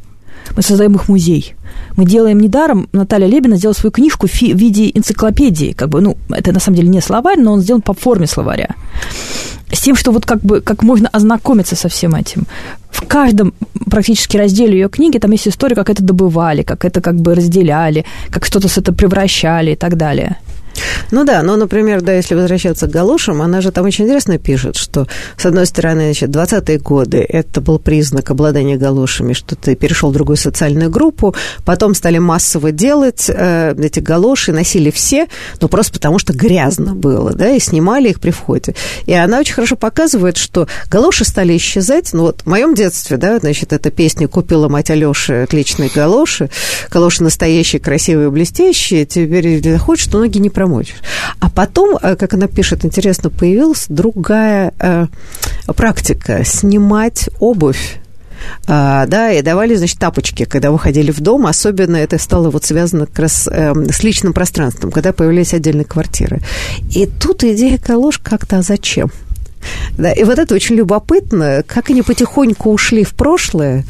Мы 0.55 0.63
создаем 0.63 0.95
их 0.95 1.09
музей. 1.09 1.55
Мы 1.97 2.05
делаем 2.05 2.39
недаром, 2.39 2.89
Наталья 2.93 3.27
Лебина 3.27 3.57
сделала 3.57 3.75
свою 3.75 3.91
книжку 3.91 4.27
в 4.27 4.41
виде 4.41 4.91
энциклопедии. 4.95 5.73
Как 5.73 5.89
бы, 5.89 6.01
ну, 6.01 6.17
это 6.31 6.53
на 6.53 6.61
самом 6.61 6.77
деле 6.77 6.89
не 6.89 7.01
словарь, 7.01 7.41
но 7.41 7.53
он 7.53 7.61
сделан 7.61 7.83
по 7.83 7.95
форме 7.95 8.27
словаря 8.27 8.77
с 9.73 9.81
тем, 9.81 9.97
что 9.97 10.13
вот 10.13 10.25
как 10.27 10.41
бы 10.43 10.61
как 10.61 10.83
можно 10.83 11.09
ознакомиться 11.09 11.77
со 11.77 11.89
всем 11.89 12.15
этим. 12.15 12.47
В 12.91 13.07
каждом 13.07 13.53
практически 13.91 14.37
разделе 14.37 14.79
ее 14.79 14.89
книги 14.89 15.19
там 15.19 15.33
есть 15.33 15.49
история, 15.49 15.75
как 15.75 15.91
это 15.91 16.03
добывали, 16.03 16.63
как 16.63 16.85
это 16.85 17.01
как 17.01 17.17
бы 17.17 17.35
разделяли, 17.35 18.05
как 18.31 18.45
что-то 18.45 18.69
с 18.69 18.79
это 18.79 18.93
превращали 18.93 19.73
и 19.73 19.77
так 19.77 19.97
далее. 19.97 20.39
Ну 21.11 21.25
да, 21.25 21.43
но, 21.43 21.57
например, 21.57 22.01
да, 22.03 22.15
если 22.15 22.35
возвращаться 22.35 22.87
к 22.87 22.91
галошам, 22.91 23.43
она 23.43 23.61
же 23.61 23.71
там 23.71 23.87
очень 23.87 24.05
интересно 24.05 24.39
пишет, 24.39 24.77
что, 24.77 25.07
с 25.37 25.47
одной 25.47 25.67
стороны, 25.67 26.05
значит, 26.05 26.31
20-е 26.31 26.79
годы 26.79 27.19
это 27.19 27.61
был 27.61 27.79
признак 27.79 28.31
обладания 28.31 28.77
галошами, 28.77 29.33
что 29.33 29.57
ты 29.57 29.75
перешел 29.75 30.11
в 30.11 30.13
другую 30.13 30.37
социальную 30.37 30.91
группу, 30.91 31.35
потом 31.65 31.95
стали 31.95 32.19
массово 32.19 32.73
делать 32.73 33.27
э, 33.29 33.75
эти 33.79 34.01
галоши, 34.01 34.53
носили 34.53 34.91
все, 34.91 35.27
но 35.61 35.69
просто 35.69 35.93
потому 35.93 36.19
что 36.19 36.33
грязно 36.33 36.95
было, 36.95 37.33
да, 37.33 37.51
и 37.51 37.61
снимали 37.61 38.11
их 38.11 38.21
при 38.21 38.31
входе. 38.31 38.75
И 39.07 39.13
она 39.13 39.41
очень 39.41 39.55
хорошо 39.55 39.77
показывает, 39.77 40.37
что 40.37 40.69
галоши 40.91 41.25
стали 41.25 41.57
исчезать, 41.57 42.13
ну 42.13 42.23
вот 42.23 42.43
в 42.43 42.47
моем 42.47 42.75
детстве, 42.75 43.17
да, 43.17 43.39
значит, 43.39 43.73
эта 43.73 43.91
песня 43.91 44.29
«Купила 44.29 44.69
мать 44.69 44.91
Алёши 44.91 45.45
отличные 45.45 45.91
галоши», 45.95 46.51
галоши 46.91 47.23
настоящие, 47.23 47.81
красивые, 47.81 48.31
блестящие, 48.31 49.07
теперь 49.07 49.63
заходит, 49.63 50.03
что 50.03 50.19
ноги 50.19 50.39
не 50.39 50.51
промывают 50.51 50.66
промочишь. 50.67 51.03
А 51.41 51.49
потом, 51.49 51.99
э, 52.03 52.17
как 52.17 52.35
она 52.35 52.47
пишет, 52.49 52.85
интересно, 52.85 53.31
появилась 53.31 53.87
другая 53.89 54.73
э, 54.79 55.07
практика– 55.75 56.43
снимать 56.45 57.31
обувь 57.41 57.99
а, 58.69 59.07
да, 59.07 59.33
и 59.33 59.43
давали, 59.43 59.75
значит, 59.77 59.99
тапочки, 59.99 60.45
когда 60.45 60.71
выходили 60.71 61.11
в 61.11 61.21
дом. 61.21 61.47
Особенно 61.47 61.97
это 61.97 62.19
стало 62.19 62.51
вот 62.51 62.65
связано 62.65 63.07
как 63.07 63.19
раз 63.21 63.49
э, 63.51 63.73
с 63.91 64.03
личным 64.03 64.33
пространством, 64.33 64.91
когда 64.91 65.13
появились 65.13 65.55
отдельные 65.55 65.85
квартиры. 65.85 66.41
И 66.95 67.07
тут 67.07 67.45
идея 67.45 67.79
калош 67.79 68.19
как-то, 68.19 68.59
а 68.59 68.63
зачем? 68.63 69.11
Да, 69.99 70.13
и 70.13 70.25
вот 70.25 70.39
это 70.39 70.55
очень 70.55 70.77
любопытно, 70.77 71.65
как 71.67 71.91
они 71.91 72.03
потихоньку 72.03 72.71
ушли 72.71 73.03
в 73.03 73.15
прошлое 73.15 73.85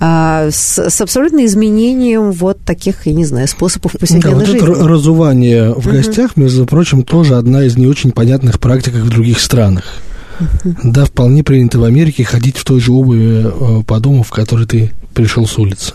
а, 0.00 0.48
с, 0.50 0.78
с 0.78 1.00
абсолютно 1.00 1.44
изменением 1.46 2.32
вот 2.32 2.60
таких, 2.64 3.06
я 3.06 3.12
не 3.12 3.24
знаю, 3.24 3.48
способов 3.48 3.92
повседневной 3.92 4.32
да, 4.32 4.38
вот 4.38 4.46
жизни. 4.46 4.72
Это 4.72 4.88
разувание 4.88 5.72
в 5.72 5.86
гостях, 5.86 6.36
между 6.36 6.66
прочим, 6.66 7.02
тоже 7.04 7.36
одна 7.36 7.64
из 7.64 7.76
не 7.76 7.86
очень 7.86 8.12
понятных 8.12 8.58
практик 8.60 8.94
в 8.94 9.08
других 9.08 9.40
странах. 9.40 9.84
Да, 10.82 11.04
вполне 11.04 11.44
принято 11.44 11.78
в 11.78 11.84
Америке 11.84 12.24
ходить 12.24 12.56
в 12.56 12.64
той 12.64 12.80
же 12.80 12.92
обуви 12.92 13.44
э, 13.44 13.82
по 13.84 14.00
дому, 14.00 14.22
в 14.22 14.30
который 14.30 14.66
ты 14.66 14.90
пришел 15.14 15.46
с 15.46 15.58
улицы. 15.58 15.94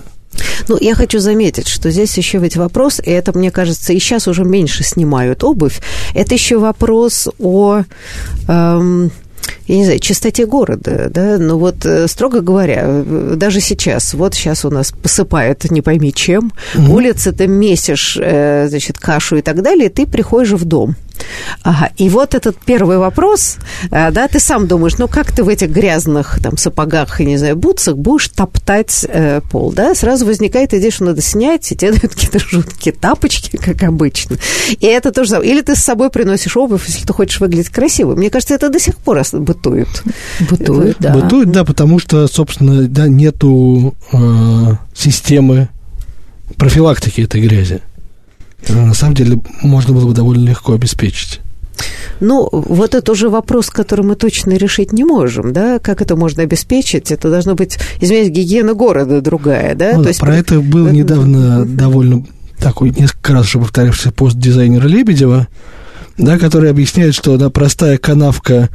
Ну, 0.67 0.77
я 0.79 0.95
хочу 0.95 1.19
заметить, 1.19 1.67
что 1.67 1.91
здесь 1.91 2.17
еще 2.17 2.39
ведь 2.39 2.57
вопрос, 2.57 2.99
и 3.03 3.09
это, 3.09 3.37
мне 3.37 3.51
кажется, 3.51 3.93
и 3.93 3.99
сейчас 3.99 4.27
уже 4.27 4.43
меньше 4.43 4.83
снимают 4.83 5.43
обувь, 5.43 5.79
это 6.13 6.33
еще 6.33 6.57
вопрос 6.57 7.27
о... 7.39 7.83
Эм, 8.47 9.11
я 9.67 9.75
не 9.75 9.83
знаю, 9.83 9.99
чистоте 9.99 10.45
города, 10.45 11.09
да, 11.09 11.37
но 11.37 11.57
вот, 11.57 11.85
э, 11.85 12.07
строго 12.07 12.41
говоря, 12.41 13.03
даже 13.35 13.59
сейчас, 13.59 14.13
вот 14.13 14.33
сейчас 14.33 14.65
у 14.65 14.69
нас 14.69 14.91
посыпают 14.91 15.69
не 15.71 15.81
пойми 15.81 16.13
чем, 16.13 16.53
mm-hmm. 16.73 16.89
улицы 16.89 17.31
ты 17.31 17.47
месишь, 17.47 18.17
э, 18.19 18.67
значит, 18.69 18.97
кашу 18.97 19.37
и 19.37 19.41
так 19.41 19.61
далее, 19.61 19.89
ты 19.89 20.05
приходишь 20.05 20.51
в 20.51 20.65
дом– 20.65 20.95
Ага. 21.63 21.91
И 21.97 22.09
вот 22.09 22.35
этот 22.35 22.57
первый 22.57 22.97
вопрос, 22.97 23.57
э, 23.91 24.11
да, 24.11 24.27
ты 24.27 24.39
сам 24.39 24.67
думаешь, 24.67 24.97
ну 24.97 25.07
как 25.07 25.31
ты 25.31 25.43
в 25.43 25.49
этих 25.49 25.69
грязных 25.69 26.39
там 26.41 26.57
сапогах, 26.57 27.19
не 27.19 27.37
знаю, 27.37 27.55
бутсах 27.55 27.97
будешь 27.97 28.29
топтать 28.29 29.05
э, 29.07 29.41
пол, 29.51 29.71
да? 29.71 29.93
Сразу 29.95 30.25
возникает 30.25 30.73
идея, 30.73 30.91
что 30.91 31.05
надо 31.05 31.21
снять, 31.21 31.71
и 31.71 31.75
тебе 31.75 31.91
дают 31.99 32.13
какие-то 32.13 32.39
жуткие 32.39 32.93
тапочки, 32.93 33.57
как 33.57 33.83
обычно. 33.83 34.37
И 34.79 34.85
это 34.85 35.11
тоже 35.11 35.31
самое. 35.31 35.51
Или 35.51 35.61
ты 35.61 35.75
с 35.75 35.79
собой 35.79 36.09
приносишь 36.09 36.55
обувь, 36.57 36.87
если 36.87 37.05
ты 37.05 37.13
хочешь 37.13 37.39
выглядеть 37.39 37.69
красиво. 37.69 38.15
Мне 38.15 38.29
кажется, 38.29 38.53
это 38.53 38.69
до 38.69 38.79
сих 38.79 38.97
пор 38.97 39.17
бытует. 39.33 40.03
Бытует, 40.49 40.97
да. 40.99 41.13
Бытует, 41.13 41.51
да, 41.51 41.63
потому 41.63 41.99
что, 41.99 42.27
собственно, 42.27 42.87
да, 42.87 43.07
нету 43.07 43.95
э, 44.11 44.17
системы 44.95 45.69
профилактики 46.57 47.21
этой 47.21 47.41
грязи 47.41 47.81
на 48.69 48.93
самом 48.93 49.15
деле 49.15 49.39
можно 49.61 49.93
было 49.93 50.07
бы 50.07 50.13
довольно 50.13 50.47
легко 50.47 50.73
обеспечить. 50.73 51.41
Ну, 52.19 52.49
вот 52.51 52.95
это 52.95 53.11
уже 53.11 53.29
вопрос, 53.29 53.69
который 53.69 54.03
мы 54.03 54.15
точно 54.15 54.53
решить 54.53 54.91
не 54.91 55.03
можем, 55.03 55.53
да, 55.53 55.79
как 55.79 56.01
это 56.01 56.15
можно 56.15 56.43
обеспечить, 56.43 57.11
это 57.11 57.29
должно 57.29 57.53
быть, 57.53 57.77
извиняюсь, 58.01 58.29
гигиена 58.29 58.73
города 58.73 59.21
другая, 59.21 59.75
да? 59.75 59.91
Ну, 59.91 59.97
То 59.97 60.03
да, 60.03 60.09
есть... 60.09 60.19
Про 60.19 60.35
это 60.35 60.59
был 60.59 60.87
недавно 60.87 61.65
довольно 61.65 62.25
такой 62.57 62.89
несколько 62.89 63.33
раз 63.33 63.45
уже 63.45 63.59
повторявшийся 63.59 64.11
пост 64.11 64.37
дизайнера 64.37 64.87
Лебедева, 64.87 65.47
да, 66.17 66.39
который 66.39 66.71
объясняет, 66.71 67.13
что 67.13 67.37
да, 67.37 67.51
простая 67.51 67.97
канавка 67.97 68.69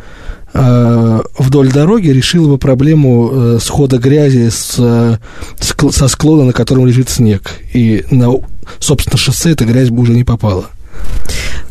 вдоль 0.55 1.73
дороги 1.73 2.09
решила 2.09 2.49
бы 2.49 2.59
проблему 2.59 3.31
э, 3.33 3.59
схода 3.61 3.99
грязи 3.99 4.51
с, 4.51 4.77
э, 4.79 5.17
со 5.59 6.09
склона, 6.09 6.45
на 6.45 6.53
котором 6.53 6.87
лежит 6.87 7.09
снег. 7.09 7.59
И 7.73 8.05
на, 8.11 8.35
собственно, 8.79 9.17
шоссе 9.17 9.53
эта 9.53 9.65
грязь 9.65 9.91
бы 9.91 10.03
уже 10.03 10.13
не 10.13 10.25
попала. 10.25 10.67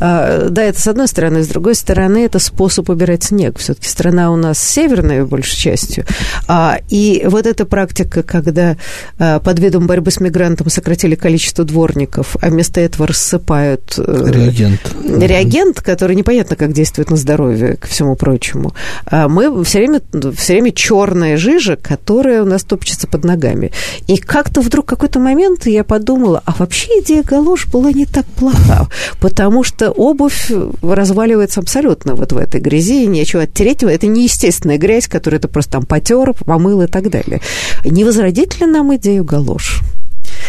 А, 0.02 0.50
да, 0.50 0.64
это 0.64 0.82
с 0.82 0.88
одной 0.88 1.08
стороны. 1.08 1.44
С 1.44 1.48
другой 1.48 1.76
стороны, 1.76 2.26
это 2.26 2.40
способ 2.40 2.90
убирать 2.90 3.24
снег. 3.24 3.60
Все-таки 3.60 3.88
страна 3.88 4.32
у 4.32 4.36
нас 4.36 4.58
северная, 4.60 5.26
большей 5.26 5.56
частью. 5.56 6.06
А, 6.48 6.80
и 6.90 7.24
вот 7.28 7.46
эта 7.46 7.66
практика, 7.66 8.24
когда 8.24 8.78
а, 9.20 9.40
под 9.40 9.60
видом 9.60 9.86
борьбы 9.86 10.10
с 10.10 10.20
мигрантом 10.20 10.70
сократили 10.70 11.14
количество 11.14 11.64
дворников, 11.64 12.36
а 12.42 12.50
вместо 12.50 12.82
этого 12.82 13.08
рассыпают... 13.08 13.94
Э, 14.00 14.32
реагент. 14.32 14.82
Реагент, 15.06 15.82
который 15.82 16.16
непонятно, 16.16 16.56
как 16.56 16.74
действует 16.74 17.12
на 17.12 17.18
здоровье, 17.18 17.76
ко 17.76 17.88
всему 17.88 18.16
прочему. 18.16 18.74
Мы 19.12 19.64
все 19.64 19.80
время, 19.80 20.02
все 20.36 20.54
время 20.54 20.72
черная 20.72 21.38
жижа, 21.38 21.76
которая 21.76 22.42
у 22.42 22.46
нас 22.46 22.64
топчется 22.64 23.08
под 23.08 23.24
ногами. 23.24 23.72
И 24.08 24.18
как-то 24.18 24.62
вдруг 24.62 24.88
какой-то 24.88 25.20
момент 25.20 25.68
я 25.68 25.84
подумала, 25.84 26.42
а 26.46 26.56
вообще 26.58 26.88
идея 27.02 27.22
галош 27.22 27.68
была 27.68 27.92
не 27.92 28.06
так 28.06 28.26
плоха, 28.26 28.88
потому 29.20 29.64
что 29.64 29.92
обувь 29.92 30.52
разваливается 30.82 31.60
абсолютно 31.60 32.16
вот 32.16 32.32
в 32.32 32.38
этой 32.38 32.62
грязи, 32.62 33.04
и 33.04 33.08
нечего 33.08 33.44
оттереть. 33.44 33.84
Это 33.84 34.08
неестественная 34.08 34.78
грязь, 34.78 35.08
которую 35.08 35.40
ты 35.40 35.48
просто 35.48 35.74
там 35.74 35.86
потер, 35.86 36.34
помыл 36.34 36.82
и 36.82 36.88
так 36.88 37.10
далее. 37.10 37.42
Не 37.86 38.04
возродить 38.04 38.60
ли 38.60 38.66
нам 38.66 38.96
идею 38.96 39.24
галош? 39.24 39.82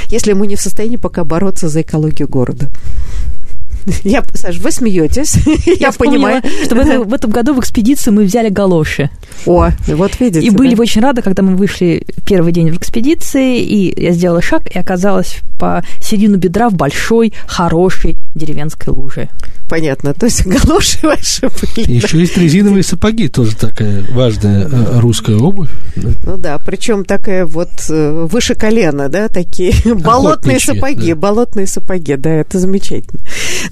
если 0.09 0.33
мы 0.33 0.47
не 0.47 0.57
в 0.57 0.61
состоянии 0.61 0.97
пока 0.97 1.25
бороться 1.25 1.69
за 1.69 1.83
экологию 1.83 2.29
города. 2.29 2.69
Я, 4.05 4.23
Саш, 4.35 4.59
вы 4.59 4.71
смеетесь. 4.71 5.37
Я, 5.67 5.89
я 5.89 5.93
понимаю. 5.93 6.43
что 6.65 6.75
в, 6.75 7.09
в 7.09 7.15
этом 7.15 7.31
году 7.31 7.55
в 7.55 7.61
экспедиции 7.61 8.11
мы 8.11 8.25
взяли 8.25 8.49
галоши. 8.49 9.11
О, 9.47 9.71
вот 9.89 10.21
видите. 10.21 10.47
И 10.47 10.51
были 10.51 10.75
да? 10.75 10.83
очень 10.83 11.03
рады, 11.03 11.23
когда 11.23 11.43
мы 11.43 11.57
вышли 11.57 12.07
первый 12.27 12.53
день 12.53 12.71
в 12.71 12.79
экспедиции, 12.79 13.61
и 13.61 14.01
я 14.01 14.13
сделала 14.13 14.43
шаг, 14.43 14.67
и 14.75 14.79
оказалась 14.79 15.39
по 15.59 15.85
середину 16.01 16.39
бедра 16.39 16.69
в 16.69 16.75
большой, 16.75 17.33
хорошей 17.47 18.19
деревенской 18.35 18.93
луже. 18.93 19.29
Понятно. 19.69 20.13
То 20.13 20.27
есть 20.27 20.45
галоши 20.47 20.99
ваши 21.03 21.49
были. 21.49 21.91
Еще 21.91 22.19
есть 22.19 22.37
резиновые 22.37 22.83
сапоги, 22.83 23.29
тоже 23.29 23.57
такая 23.57 24.05
важная 24.11 24.69
э, 24.69 25.01
русская 25.01 25.37
обувь. 25.37 25.71
Ну 25.97 26.37
да, 26.37 26.59
причем 26.59 27.05
такая 27.05 27.47
вот 27.47 27.71
э, 27.89 28.27
выше 28.31 28.55
колена, 28.55 29.09
да, 29.09 29.29
такие 29.29 29.73
болотные 29.95 30.61
сапоги, 30.61 31.15
болотные 31.15 31.67
сапоги, 31.67 32.17
да, 32.17 32.31
это 32.31 32.59
замечательно. 32.59 33.21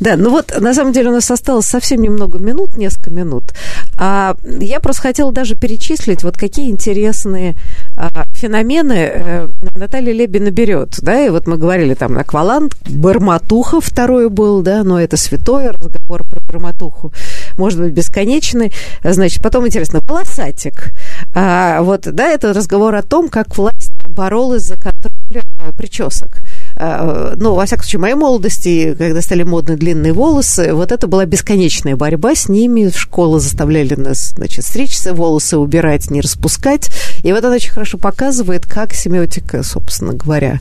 Да, 0.01 0.17
ну 0.17 0.31
вот, 0.31 0.59
на 0.59 0.73
самом 0.73 0.93
деле 0.93 1.11
у 1.11 1.13
нас 1.13 1.31
осталось 1.31 1.67
совсем 1.67 2.01
немного 2.01 2.39
минут, 2.39 2.77
несколько 2.79 3.11
минут. 3.11 3.53
А 3.99 4.35
я 4.59 4.81
просто 4.81 5.03
хотела 5.03 5.31
даже 5.31 5.57
перечислить, 5.57 6.25
вот 6.25 6.39
какие 6.39 6.71
интересные 6.71 7.55
а, 7.97 8.25
феномены 8.33 8.93
э, 8.95 9.49
Наталья 9.77 10.15
Лебина 10.15 10.51
берет, 10.51 10.99
да, 11.03 11.21
и 11.21 11.29
вот 11.29 11.47
мы 11.47 11.59
говорили 11.59 11.93
там 11.93 12.17
аквалант, 12.17 12.77
Барматуха 12.89 13.83
второй 13.83 14.31
был, 14.31 14.63
да, 14.63 14.85
но 14.85 14.99
это 14.99 15.19
святой 15.19 15.71
разговор 15.71 16.25
про 16.25 16.41
Барматуху, 16.41 17.13
может 17.59 17.79
быть, 17.79 17.93
бесконечный. 17.93 18.73
Значит, 19.05 19.43
потом 19.43 19.67
интересно, 19.67 20.01
полосатик. 20.01 20.93
А, 21.35 21.83
вот, 21.83 22.09
да, 22.11 22.29
это 22.29 22.55
разговор 22.55 22.95
о 22.95 23.03
том, 23.03 23.29
как 23.29 23.57
власть 23.59 23.93
боролась 24.09 24.63
за 24.63 24.77
контроль 24.77 25.43
а, 25.59 25.73
причесок. 25.73 26.39
А, 26.83 27.35
ну, 27.37 27.55
во 27.55 27.67
всяком 27.67 27.85
случае, 27.85 28.01
моей 28.01 28.15
молодости, 28.15 28.95
когда 28.97 29.21
стали 29.21 29.43
модны 29.43 29.77
длинные 29.77 30.15
волосы, 30.15 30.73
вот 30.73 30.93
это 30.93 31.07
была 31.07 31.27
бесконечная 31.27 31.95
борьба 31.95 32.35
с 32.35 32.49
ними. 32.49 32.89
В 32.89 32.99
школу 32.99 33.39
заставляли 33.39 33.97
нас, 33.97 34.31
значит, 34.31 34.65
стричься, 34.65 35.13
волосы 35.13 35.59
убирать, 35.59 36.11
не 36.11 36.23
распускать. 36.23 36.91
И 37.23 37.33
вот 37.33 37.45
она 37.45 37.57
очень 37.57 37.71
хорошо 37.71 37.99
показывает, 37.99 38.65
как 38.65 38.95
семиотика, 38.95 39.63
собственно 39.63 40.15
говоря, 40.15 40.59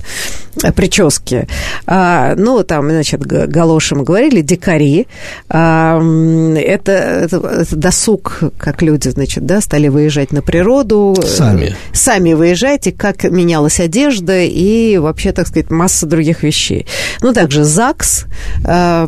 прически. 0.75 1.47
А, 1.85 2.35
ну, 2.35 2.63
там, 2.63 2.89
значит, 2.89 3.25
галоши 3.25 3.95
мы 3.95 4.03
говорили, 4.03 4.41
дикари. 4.41 5.07
А, 5.47 6.01
это, 6.57 6.91
это, 6.91 7.37
это 7.37 7.75
досуг, 7.77 8.39
как 8.57 8.81
люди, 8.81 9.07
значит, 9.07 9.45
да, 9.45 9.61
стали 9.61 9.87
выезжать 9.87 10.33
на 10.33 10.41
природу. 10.41 11.15
Сами. 11.25 11.77
Сами 11.93 12.33
выезжать, 12.33 12.87
и 12.87 12.91
как 12.91 13.23
менялась 13.23 13.79
одежда, 13.79 14.41
и 14.41 14.97
вообще, 14.97 15.31
так 15.31 15.47
сказать, 15.47 15.71
масса 15.71 16.08
других 16.09 16.43
вещей. 16.43 16.85
Ну, 17.21 17.33
также 17.33 17.63
ЗАГС, 17.63 18.25
э, 18.63 19.07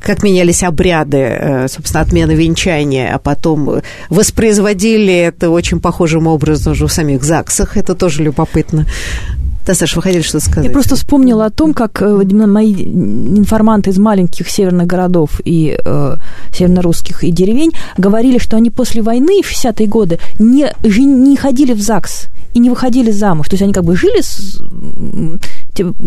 как 0.00 0.22
менялись 0.22 0.62
обряды, 0.62 1.18
э, 1.18 1.68
собственно, 1.68 2.02
отмена 2.02 2.32
венчания, 2.32 3.14
а 3.14 3.18
потом 3.18 3.82
воспроизводили 4.08 5.14
это 5.14 5.50
очень 5.50 5.80
похожим 5.80 6.26
образом 6.26 6.72
уже 6.72 6.86
в 6.86 6.92
самих 6.92 7.22
ЗАГСах, 7.22 7.76
это 7.76 7.94
тоже 7.94 8.22
любопытно. 8.22 8.86
Да, 9.66 9.74
Саша, 9.74 9.96
вы 9.96 10.02
хотели 10.02 10.22
что-то 10.22 10.44
сказать? 10.44 10.64
Я 10.64 10.70
просто 10.70 10.96
вспомнила 10.96 11.44
о 11.44 11.50
том, 11.50 11.74
как 11.74 12.00
э, 12.02 12.24
мои 12.46 12.72
информанты 12.74 13.90
из 13.90 13.98
маленьких 13.98 14.48
северных 14.48 14.86
городов 14.86 15.40
и 15.44 15.78
э, 15.78 16.16
северно-русских 16.52 17.22
и 17.24 17.30
деревень 17.30 17.72
говорили, 17.96 18.38
что 18.38 18.56
они 18.56 18.70
после 18.70 19.02
войны 19.02 19.42
в 19.42 19.52
60-е 19.52 19.86
годы 19.86 20.18
не, 20.38 20.72
не 20.82 21.36
ходили 21.36 21.74
в 21.74 21.80
ЗАГС 21.80 22.28
и 22.54 22.58
не 22.58 22.70
выходили 22.70 23.10
замуж. 23.10 23.48
То 23.48 23.54
есть 23.54 23.62
они 23.62 23.72
как 23.72 23.84
бы 23.84 23.96
жили 23.96 24.22
с... 24.22 24.60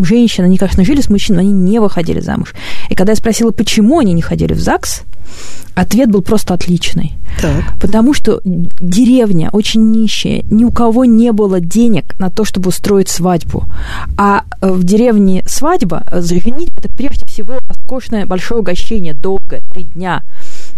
Женщины, 0.02 0.46
они, 0.46 0.58
конечно, 0.58 0.84
жили 0.84 1.02
с 1.02 1.10
мужчиной, 1.10 1.44
но 1.44 1.50
они 1.50 1.52
не 1.52 1.80
выходили 1.80 2.20
замуж. 2.20 2.54
И 2.90 2.96
когда 2.96 3.12
я 3.14 3.16
спросила, 3.16 3.52
почему 3.52 4.00
они 4.00 4.14
не 4.14 4.22
ходили 4.22 4.54
в 4.54 4.60
ЗАГС, 4.60 5.02
ответ 5.76 6.12
был 6.12 6.22
просто 6.22 6.54
отличный. 6.54 7.14
Так. 7.42 7.80
Потому 7.80 8.14
что 8.14 8.42
деревня 8.44 9.50
очень 9.52 9.92
нищая, 9.92 10.44
ни 10.52 10.64
у 10.64 10.72
кого 10.72 11.06
не 11.06 11.32
было 11.32 11.60
денег 11.60 12.18
на 12.20 12.30
то, 12.30 12.46
чтобы 12.46 12.70
устроить 12.70 13.10
свадьбу. 13.10 13.66
А 14.18 14.44
э, 14.62 14.72
в 14.72 14.84
деревне 14.84 15.44
свадьба, 15.48 16.04
э, 16.12 16.22
женить, 16.22 16.70
это 16.78 16.90
прежде 16.90 17.26
всего 17.26 17.56
роскошное 17.68 18.28
большое 18.28 18.62
угощение, 18.62 19.14
долгое, 19.14 19.62
три 19.74 19.86
дня 19.86 20.22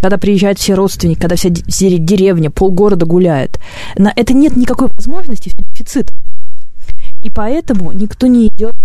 когда 0.02 0.18
приезжают 0.18 0.60
все 0.60 0.76
родственники, 0.76 1.20
когда 1.20 1.36
вся 1.36 1.50
деревня, 1.50 2.52
полгорода 2.52 3.06
гуляет. 3.06 3.60
На 3.98 4.14
это 4.16 4.34
нет 4.34 4.56
никакой 4.56 4.90
возможности, 4.96 5.52
дефицит. 5.74 6.12
И 7.24 7.32
поэтому 7.32 7.92
никто 7.92 8.28
не 8.28 8.48
идет, 8.48 8.76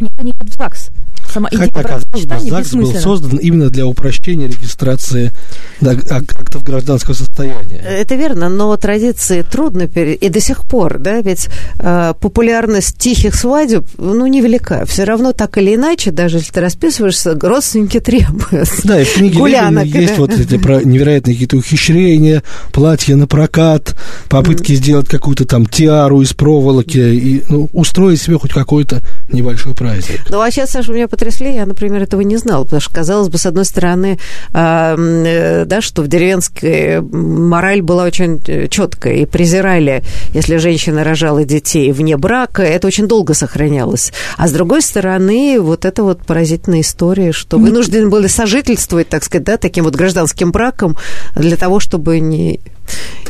не 0.00 0.30
идет 0.30 0.50
в 0.50 0.56
ЗАГС 0.56 0.90
сама 1.36 1.48
идея 1.50 1.70
Хотя, 1.72 1.82
казалось 1.82 2.48
ЗАГС 2.48 2.74
был 2.74 2.94
создан 2.94 3.36
именно 3.38 3.70
для 3.70 3.86
упрощения 3.86 4.46
регистрации 4.46 5.32
да, 5.80 5.92
актов 6.10 6.62
гражданского 6.64 7.14
состояния. 7.14 7.76
Это 7.76 8.14
верно, 8.14 8.48
но 8.48 8.74
традиции 8.76 9.42
трудно 9.42 9.86
пере... 9.86 10.14
и 10.14 10.28
до 10.28 10.40
сих 10.40 10.64
пор, 10.64 10.98
да, 10.98 11.20
ведь 11.20 11.48
э, 11.78 12.14
популярность 12.20 12.98
тихих 12.98 13.34
свадеб, 13.34 13.86
ну, 13.98 14.26
невелика. 14.26 14.84
Все 14.86 15.04
равно 15.04 15.32
так 15.32 15.58
или 15.58 15.74
иначе, 15.74 16.10
даже 16.10 16.38
если 16.38 16.52
ты 16.52 16.60
расписываешься, 16.60 17.38
родственники 17.38 18.00
требуют. 18.00 18.68
Да, 18.84 19.00
и 19.00 19.04
в 19.04 19.14
книге 19.14 19.38
Гулянок, 19.38 19.86
есть 19.86 20.16
да? 20.16 20.20
вот 20.20 20.32
эти 20.32 20.56
про 20.58 20.82
невероятные 20.82 21.34
какие-то 21.34 21.56
ухищрения, 21.56 22.42
платья 22.72 23.16
на 23.16 23.26
прокат, 23.26 23.96
попытки 24.28 24.72
mm. 24.72 24.76
сделать 24.76 25.08
какую-то 25.08 25.44
там 25.44 25.66
тиару 25.66 26.22
из 26.22 26.32
проволоки 26.32 26.98
и 26.98 27.44
ну, 27.48 27.68
устроить 27.72 28.20
себе 28.20 28.38
хоть 28.38 28.52
какой-то 28.52 29.02
небольшой 29.30 29.74
праздник. 29.74 30.20
Ну, 30.30 30.40
а 30.40 30.50
сейчас, 30.50 30.70
Саша, 30.70 30.92
меня 30.92 31.08
потрясли, 31.08 31.54
я, 31.54 31.66
например, 31.66 32.02
этого 32.02 32.20
не 32.20 32.36
знала, 32.36 32.64
потому 32.64 32.80
что, 32.80 32.94
казалось 32.94 33.28
бы, 33.28 33.38
с 33.38 33.46
одной 33.46 33.64
стороны, 33.64 34.18
э, 34.52 35.64
да, 35.66 35.80
что 35.80 36.02
в 36.02 36.08
деревенской 36.08 37.00
мораль 37.00 37.82
была 37.82 38.04
очень 38.04 38.40
э, 38.46 38.68
четкая, 38.68 39.14
и 39.14 39.26
презирали, 39.26 40.04
если 40.32 40.56
женщина 40.56 41.04
рожала 41.04 41.44
детей 41.44 41.92
вне 41.92 42.16
брака, 42.16 42.62
это 42.62 42.86
очень 42.86 43.08
долго 43.08 43.34
сохранялось. 43.34 44.12
А 44.36 44.48
с 44.48 44.52
другой 44.52 44.82
стороны, 44.82 45.58
вот 45.60 45.84
это 45.84 46.02
вот 46.02 46.20
поразительная 46.20 46.80
история, 46.80 47.32
что 47.32 47.58
вынуждены 47.58 48.08
были 48.08 48.26
сожительствовать, 48.26 49.08
так 49.08 49.24
сказать, 49.24 49.44
да, 49.44 49.56
таким 49.56 49.84
вот 49.84 49.96
гражданским 49.96 50.52
браком 50.52 50.96
для 51.34 51.56
того, 51.56 51.80
чтобы 51.80 52.20
не 52.20 52.60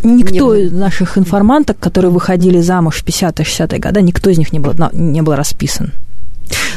Никто 0.03 0.55
не... 0.55 0.65
из 0.65 0.73
наших 0.73 1.19
информанток, 1.19 1.79
которые 1.79 2.11
выходили 2.11 2.61
замуж 2.61 3.03
в 3.03 3.05
50-60-е 3.05 3.79
годы, 3.79 4.03
никто 4.03 4.31
из 4.31 4.39
них 4.39 4.53
не 4.53 4.61
был, 4.61 4.75
не 4.93 5.23
был 5.23 5.35
расписан. 5.35 5.93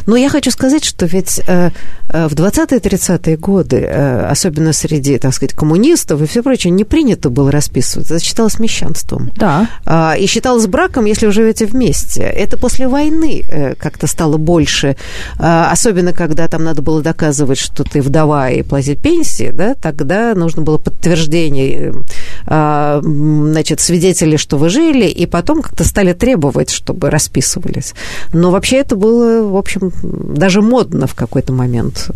Но 0.06 0.16
я 0.16 0.30
хочу 0.30 0.52
сказать, 0.52 0.84
что 0.84 1.06
ведь 1.06 1.42
э, 1.48 1.72
э 2.10 2.28
в 2.28 2.34
20-30-е 2.34 3.38
годы, 3.38 3.78
э, 3.78 4.26
особенно 4.28 4.74
среди, 4.74 5.18
так 5.18 5.34
сказать, 5.34 5.54
коммунистов 5.54 6.22
и 6.22 6.26
все 6.26 6.44
прочее, 6.44 6.72
не 6.72 6.84
принято 6.84 7.30
было 7.30 7.52
расписываться. 7.52 8.16
Это 8.16 8.24
считалось 8.24 8.60
мещанством. 8.60 9.32
Да. 9.36 9.70
Э, 9.86 10.20
и 10.20 10.26
считалось 10.28 10.68
браком, 10.68 11.06
если 11.06 11.26
вы 11.26 11.32
живете 11.32 11.66
вместе. 11.66 12.24
Это 12.24 12.58
после 12.58 12.88
войны 12.88 13.44
как-то 13.80 14.08
стало 14.08 14.38
больше, 14.38 14.96
э, 15.40 15.66
особенно 15.72 16.14
когда 16.14 16.48
там 16.48 16.64
надо 16.64 16.82
было 16.82 17.02
доказывать, 17.02 17.58
что 17.58 17.84
ты 17.84 18.02
вдова 18.02 18.50
и 18.50 18.64
платить 18.64 19.02
пенсии, 19.02 19.52
да, 19.52 19.76
тогда 19.76 20.34
нужно 20.36 20.62
было 20.62 20.78
подтверждение, 20.78 21.94
э, 22.48 23.02
значит, 23.04 23.80
свидетелей, 23.80 24.38
что 24.38 24.58
вы 24.58 24.70
жили, 24.70 25.06
и 25.06 25.26
потом 25.26 25.62
как-то 25.62 25.84
стали 25.84 26.14
требовать, 26.14 26.70
чтобы 26.70 27.10
расписывались. 27.10 27.94
Но 28.34 28.52
вообще 28.52 28.78
это 28.78 28.96
было, 28.96 29.48
в 29.48 29.56
общем, 29.56 29.89
даже 30.04 30.62
модно 30.62 31.08
в 31.08 31.16
какой-то 31.16 31.54
момент. 31.54 32.12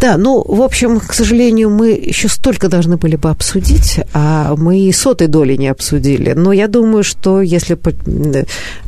Да, 0.00 0.16
ну, 0.16 0.42
в 0.42 0.62
общем, 0.62 0.98
к 0.98 1.12
сожалению, 1.12 1.68
мы 1.68 1.90
еще 1.90 2.28
столько 2.28 2.68
должны 2.68 2.96
были 2.96 3.16
бы 3.16 3.28
обсудить, 3.28 4.00
а 4.14 4.56
мы 4.56 4.80
и 4.80 4.92
сотой 4.92 5.26
доли 5.26 5.56
не 5.56 5.68
обсудили. 5.68 6.32
Но 6.32 6.54
я 6.54 6.68
думаю, 6.68 7.04
что 7.04 7.42
если 7.42 7.78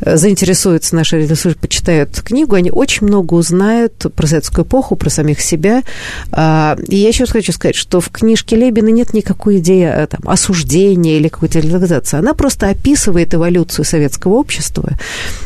заинтересуются 0.01 0.97
наши 0.97 1.21
ресурсы, 1.21 1.59
почитают 1.59 2.19
книгу, 2.23 2.55
они 2.55 2.71
очень 2.71 3.07
много 3.07 3.35
узнают 3.35 4.07
про 4.15 4.27
советскую 4.27 4.65
эпоху, 4.65 4.97
про 4.97 5.11
самих 5.11 5.43
себя. 5.43 5.83
А, 6.31 6.79
и 6.89 6.97
я 6.97 7.09
еще 7.09 7.27
хочу 7.27 7.53
сказать, 7.53 7.77
что 7.77 8.01
в 8.01 8.09
книжке 8.09 8.57
Лебина 8.57 8.89
нет 8.89 9.13
никакой 9.13 9.59
идеи 9.59 9.91
э, 9.93 10.07
там, 10.07 10.21
осуждения 10.25 11.19
или 11.19 11.29
какой-то 11.29 11.61
реализации. 11.61 12.17
Она 12.17 12.33
просто 12.33 12.71
описывает 12.71 13.35
эволюцию 13.35 13.85
советского 13.85 14.35
общества 14.35 14.93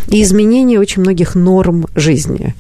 и 0.08 0.22
изменение 0.22 0.78
очень 0.78 1.02
многих 1.02 1.34
норм 1.34 1.86
жизни. 1.96 2.54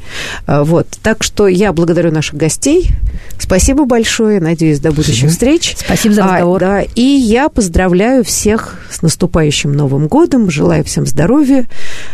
А, 0.46 0.64
вот. 0.64 0.88
Так 1.04 1.22
что 1.22 1.46
я 1.46 1.72
благодарю 1.72 2.10
наших 2.10 2.34
гостей. 2.34 2.95
Спасибо 3.38 3.84
большое. 3.84 4.40
Надеюсь, 4.40 4.80
до 4.80 4.92
будущих 4.92 5.30
встреч. 5.30 5.76
Спасибо 5.78 6.14
за 6.14 6.24
разговор. 6.24 6.64
А, 6.64 6.66
да, 6.66 6.82
и 6.94 7.02
я 7.02 7.48
поздравляю 7.48 8.24
всех 8.24 8.80
с 8.90 9.02
наступающим 9.02 9.72
Новым 9.72 10.08
годом. 10.08 10.50
Желаю 10.50 10.84
всем 10.84 11.06
здоровья, 11.06 11.66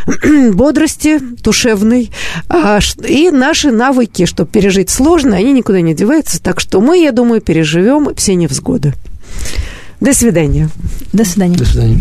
бодрости 0.52 1.18
душевной. 1.18 2.10
А, 2.48 2.80
и 3.06 3.30
наши 3.30 3.70
навыки, 3.70 4.26
чтобы 4.26 4.50
пережить 4.50 4.90
сложно, 4.90 5.36
они 5.36 5.52
никуда 5.52 5.80
не 5.80 5.94
деваются. 5.94 6.42
Так 6.42 6.60
что 6.60 6.80
мы, 6.80 7.02
я 7.02 7.12
думаю, 7.12 7.40
переживем 7.40 8.14
все 8.14 8.34
невзгоды. 8.34 8.94
До 10.00 10.12
свидания. 10.12 10.68
До 11.12 11.24
свидания. 11.24 11.56
До 11.56 11.64
свидания. 11.64 12.00